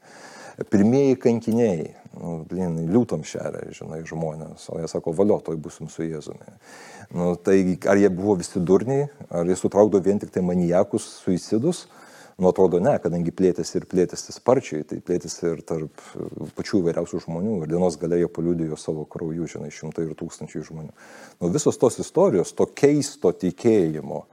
Pirmieji 0.70 1.16
kankiniai, 1.18 1.88
nu, 2.14 2.36
blin, 2.50 2.76
liūtam 2.92 3.24
šeria, 3.26 3.64
žinai, 3.74 4.04
žmonės, 4.06 4.68
o 4.70 4.78
jie 4.78 4.90
sako, 4.92 5.16
valio, 5.16 5.40
toj 5.42 5.58
busim 5.58 5.88
su 5.90 6.04
Jėzumi. 6.06 6.54
Nu, 7.16 7.32
tai 7.34 7.56
ar 7.90 7.98
jie 7.98 8.12
buvo 8.12 8.36
visi 8.38 8.62
durniai, 8.62 9.08
ar 9.34 9.48
jie 9.50 9.56
sutraukdo 9.58 9.98
vien 10.04 10.20
tik 10.22 10.30
tai 10.34 10.44
manijakus, 10.46 11.08
suicidus, 11.24 11.88
Nu, 12.34 12.50
atrodo, 12.50 12.80
ne, 12.82 12.96
kadangi 12.98 13.30
plėtėsi 13.30 13.76
ir 13.78 13.84
plėtėsi 13.86 14.32
sparčiai, 14.34 14.82
tai 14.90 14.98
plėtėsi 15.06 15.44
ir 15.52 15.60
tarp 15.66 16.00
e, 16.18 16.48
pačių 16.56 16.80
įvairiausių 16.80 17.20
žmonių 17.28 17.60
ir 17.62 17.70
dienos 17.70 17.94
galėjo 18.00 18.30
paliudijo 18.34 18.78
savo 18.80 19.04
krauju, 19.06 19.46
žinai, 19.52 19.70
šimtai 19.70 20.08
ir 20.08 20.16
tūkstančiai 20.18 20.64
žmonių. 20.66 20.90
Nu, 21.38 21.50
visos 21.54 21.78
tos 21.78 22.00
istorijos, 22.02 22.50
to 22.58 22.66
keisto 22.66 23.30
tikėjimo, 23.30 24.24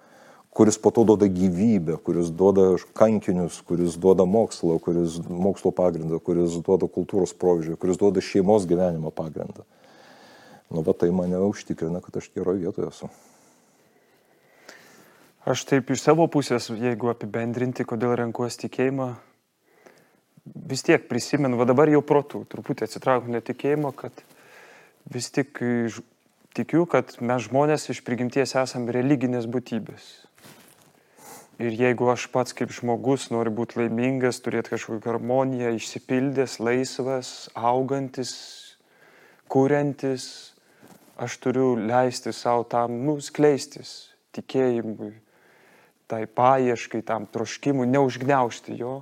kuris 0.58 0.82
po 0.82 0.90
to 0.96 1.06
duoda 1.12 1.30
gyvybę, 1.30 2.00
kuris 2.02 2.34
duoda 2.34 2.72
kankinius, 2.98 3.62
kuris 3.70 4.00
duoda 4.02 4.26
mokslo, 4.26 4.80
kuris 4.82 5.20
mokslo 5.30 5.70
pagrindą, 5.70 6.18
kuris 6.26 6.58
duoda 6.66 6.90
kultūros 6.90 7.38
proveržį, 7.38 7.78
kuris 7.78 8.02
duoda 8.02 8.24
šeimos 8.26 8.66
gyvenimo 8.66 9.14
pagrindą. 9.14 9.62
Nu, 10.74 10.82
va 10.82 10.98
tai 10.98 11.14
mane 11.14 11.38
užtikrina, 11.46 12.02
kad 12.02 12.18
aš 12.18 12.32
geroje 12.34 12.66
vietoje 12.66 12.90
esu. 12.90 13.12
Aš 15.42 15.64
taip 15.66 15.90
iš 15.90 16.04
savo 16.04 16.28
pusės, 16.30 16.68
jeigu 16.70 17.10
apibendrinti, 17.10 17.86
kodėl 17.90 18.14
renkuosi 18.20 18.68
tikėjimą, 18.68 19.08
vis 20.70 20.86
tiek 20.86 21.08
prisimenu, 21.10 21.58
va 21.58 21.66
dabar 21.66 21.90
jau 21.90 22.04
protų, 22.06 22.44
truputį 22.52 22.86
atsitraukiu 22.86 23.34
nuo 23.34 23.42
tikėjimo, 23.42 23.90
kad 23.98 24.22
vis 25.10 25.32
tik 25.34 25.58
tikiu, 26.54 26.86
kad 26.90 27.16
mes 27.24 27.48
žmonės 27.48 27.90
iš 27.90 28.04
prigimties 28.06 28.54
esame 28.60 28.94
religinės 28.94 29.48
būtybės. 29.50 30.10
Ir 31.62 31.74
jeigu 31.78 32.08
aš 32.14 32.28
pats 32.34 32.56
kaip 32.58 32.70
žmogus 32.74 33.30
noriu 33.34 33.54
būti 33.54 33.78
laimingas, 33.82 34.42
turėti 34.42 34.74
kažkokią 34.74 35.14
harmoniją, 35.14 35.74
išsipildęs, 35.78 36.60
laisvas, 36.62 37.34
augantis, 37.54 38.32
kuriantis, 39.52 40.26
aš 41.22 41.38
turiu 41.44 41.76
leisti 41.78 42.34
savo 42.34 42.66
tam, 42.66 43.02
nu, 43.06 43.20
skleistis 43.22 44.12
tikėjimui, 44.34 45.12
tai 46.12 46.26
paieškai, 46.28 47.02
tam 47.08 47.26
troškimui, 47.32 47.88
neužgneušti 47.88 48.76
jo 48.80 49.00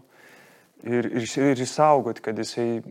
ir, 0.84 1.10
ir, 1.10 1.26
ir 1.26 1.64
išsaugoti, 1.66 2.24
kad 2.24 2.38
jisai 2.40 2.82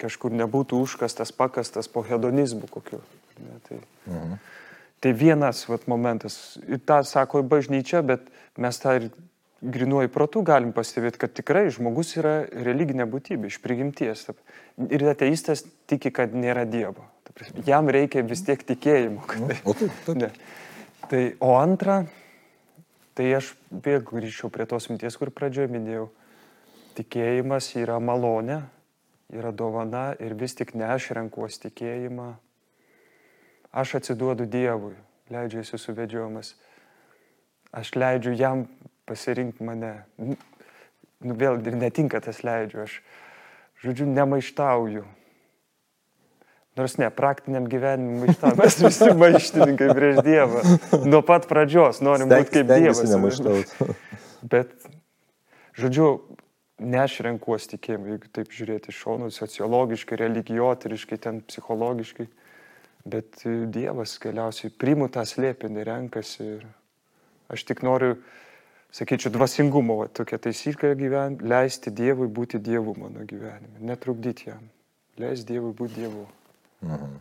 kažkur 0.00 0.34
nebūtų 0.36 0.78
užkastas, 0.84 1.32
pakastas 1.34 1.88
po 1.90 2.04
hedonizmu 2.06 2.68
kokiu. 2.70 3.00
Ne, 3.42 3.58
tai, 3.68 3.80
mhm. 4.06 4.38
tai 5.02 5.12
vienas 5.16 5.64
vat, 5.70 5.88
momentas. 5.90 6.58
Ir 6.68 6.82
tą 6.84 7.00
sako 7.08 7.42
bažnyčia, 7.48 8.04
bet 8.06 8.28
mes 8.60 8.78
tą 8.82 8.98
ir 9.00 9.10
grinuoju 9.62 10.10
protų 10.12 10.42
galim 10.46 10.72
pastebėti, 10.74 11.20
kad 11.22 11.34
tikrai 11.38 11.68
žmogus 11.72 12.16
yra 12.18 12.42
religinė 12.66 13.06
būtybė 13.10 13.50
iš 13.50 13.60
prigimties. 13.62 14.26
Ir 14.90 15.04
ateistas 15.10 15.64
tiki, 15.90 16.10
kad 16.14 16.34
nėra 16.34 16.66
Dievo. 16.66 17.06
Jam 17.64 17.88
reikia 17.88 18.24
vis 18.26 18.42
tiek 18.44 18.60
tikėjimo. 18.66 19.22
Kad... 19.30 19.44
Nu, 19.46 19.54
o 19.70 19.74
taip, 19.78 20.02
taip. 20.04 20.42
Tai, 21.12 21.22
o 21.44 21.54
antra, 21.56 22.02
Tai 23.12 23.26
aš 23.36 23.52
vėl 23.68 24.00
grįžčiau 24.08 24.48
prie 24.52 24.64
tos 24.68 24.88
minties, 24.88 25.18
kur 25.20 25.32
pradžioje 25.34 25.68
minėjau. 25.72 26.06
Tikėjimas 26.96 27.70
yra 27.80 27.98
malonė, 28.00 28.62
yra 29.32 29.52
dovana 29.52 30.12
ir 30.20 30.34
vis 30.36 30.56
tik 30.56 30.74
ne 30.76 30.88
aš 30.92 31.10
renkuosi 31.16 31.60
tikėjimą. 31.66 32.30
Aš 33.72 33.96
atsiduodu 34.00 34.44
Dievui, 34.48 34.94
leidžiuosi 35.32 35.80
suvedžiojamas. 35.80 36.54
Aš 37.72 37.94
leidžiu 37.96 38.34
jam 38.36 38.66
pasirinkti 39.08 39.64
mane. 39.64 39.94
Nu, 40.20 41.36
vėl 41.36 41.60
ir 41.60 41.76
netinka 41.80 42.20
tas 42.20 42.42
leidžiu, 42.44 42.84
aš, 42.84 42.98
žodžiu, 43.84 44.08
nemaištauju. 44.12 45.06
Nors 46.76 46.96
ne, 46.96 47.10
praktiniam 47.12 47.66
gyvenimui 47.68 48.22
maištauju. 48.26 48.56
Mes 48.62 48.78
visi 48.80 49.10
maištininkai 49.20 49.90
prieš 49.92 50.22
Dievą. 50.24 50.62
Nuo 51.04 51.20
pat 51.26 51.44
pradžios 51.50 52.00
norim 52.00 52.32
būti 52.32 52.54
kaip 52.54 52.70
Dievas. 52.70 53.02
Bet, 54.42 54.72
žodžiu, 55.76 56.06
ne 56.80 57.02
aš 57.04 57.18
renkuosi 57.26 57.74
tikėjimą, 57.74 58.14
jeigu 58.14 58.32
taip 58.38 58.56
žiūrėti 58.56 58.92
iš 58.92 59.02
šonų, 59.04 59.30
sociologiškai, 59.36 60.18
religijoteriškai, 60.24 61.20
ten 61.20 61.44
psichologiškai, 61.44 62.26
bet 63.12 63.44
Dievas 63.44 64.16
galiausiai 64.22 64.72
priimu 64.72 65.12
tą 65.12 65.26
slėpinį, 65.28 65.84
renkasi 65.92 66.48
ir 66.56 66.66
aš 67.52 67.68
tik 67.68 67.84
noriu, 67.84 68.16
sakyčiau, 68.96 69.32
dvasingumo, 69.34 70.02
va, 70.02 70.08
tokia 70.08 70.40
taisyklė 70.40 70.96
gyventi, 70.98 71.46
leisti 71.52 71.92
Dievui 71.94 72.32
būti 72.32 72.60
Dievu 72.64 72.96
mano 72.98 73.26
gyvenime, 73.28 73.76
netrukdyti 73.92 74.48
jam, 74.48 74.70
leisti 75.20 75.52
Dievui 75.52 75.76
būti 75.76 76.00
Dievu. 76.00 76.30
Mhm. 76.82 77.16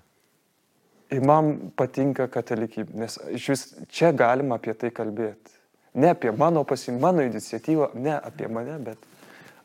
Ir 1.11 1.23
man 1.27 1.49
patinka 1.75 2.27
katalikybė, 2.31 2.95
nes 3.03 3.17
iš 3.35 3.47
vis 3.51 3.63
čia 3.91 4.13
galima 4.15 4.55
apie 4.59 4.73
tai 4.79 4.93
kalbėti. 4.95 5.57
Ne 5.99 6.13
apie 6.13 6.31
mano 6.31 6.63
pasim, 6.63 7.01
mano 7.03 7.23
iniciatyvą, 7.25 7.89
ne 7.99 8.13
apie 8.15 8.47
mane, 8.47 8.77
bet 8.79 9.09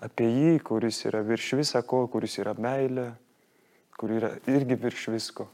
apie 0.03 0.27
jį, 0.27 0.57
kuris 0.67 1.05
yra 1.07 1.23
virš 1.23 1.53
visako, 1.61 2.03
kuris 2.11 2.35
yra 2.43 2.57
meilė, 2.59 3.13
kur 3.97 4.11
yra 4.17 4.33
irgi 4.51 4.79
virš 4.83 5.07
visko. 5.15 5.47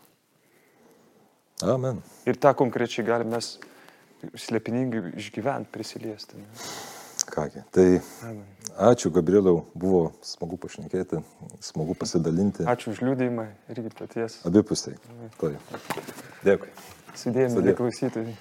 Amen. 1.62 2.00
Ir 2.26 2.40
tą 2.40 2.54
konkrečiai 2.58 3.04
galime 3.06 3.36
mes 3.36 3.52
slėpiningai 4.46 5.12
išgyventi, 5.20 5.70
prisiliesti. 5.74 6.40
Ne? 6.40 6.64
Kągi, 7.28 7.62
tai 7.74 8.00
ačiū 8.78 9.12
Gabrielau, 9.14 9.66
buvo 9.74 10.12
smagu 10.26 10.58
pašnekėti, 10.60 11.22
smagu 11.62 11.94
pasidalinti. 11.98 12.66
Ačiū 12.68 12.94
už 12.94 13.02
liūdėjimą 13.06 13.46
irgi 13.74 13.94
paties. 13.98 14.40
Abipusiai. 14.48 14.98
Tai. 15.40 15.54
Dėkui. 16.46 16.72
Sudėjome, 17.22 17.74
klausytojai. 17.78 18.36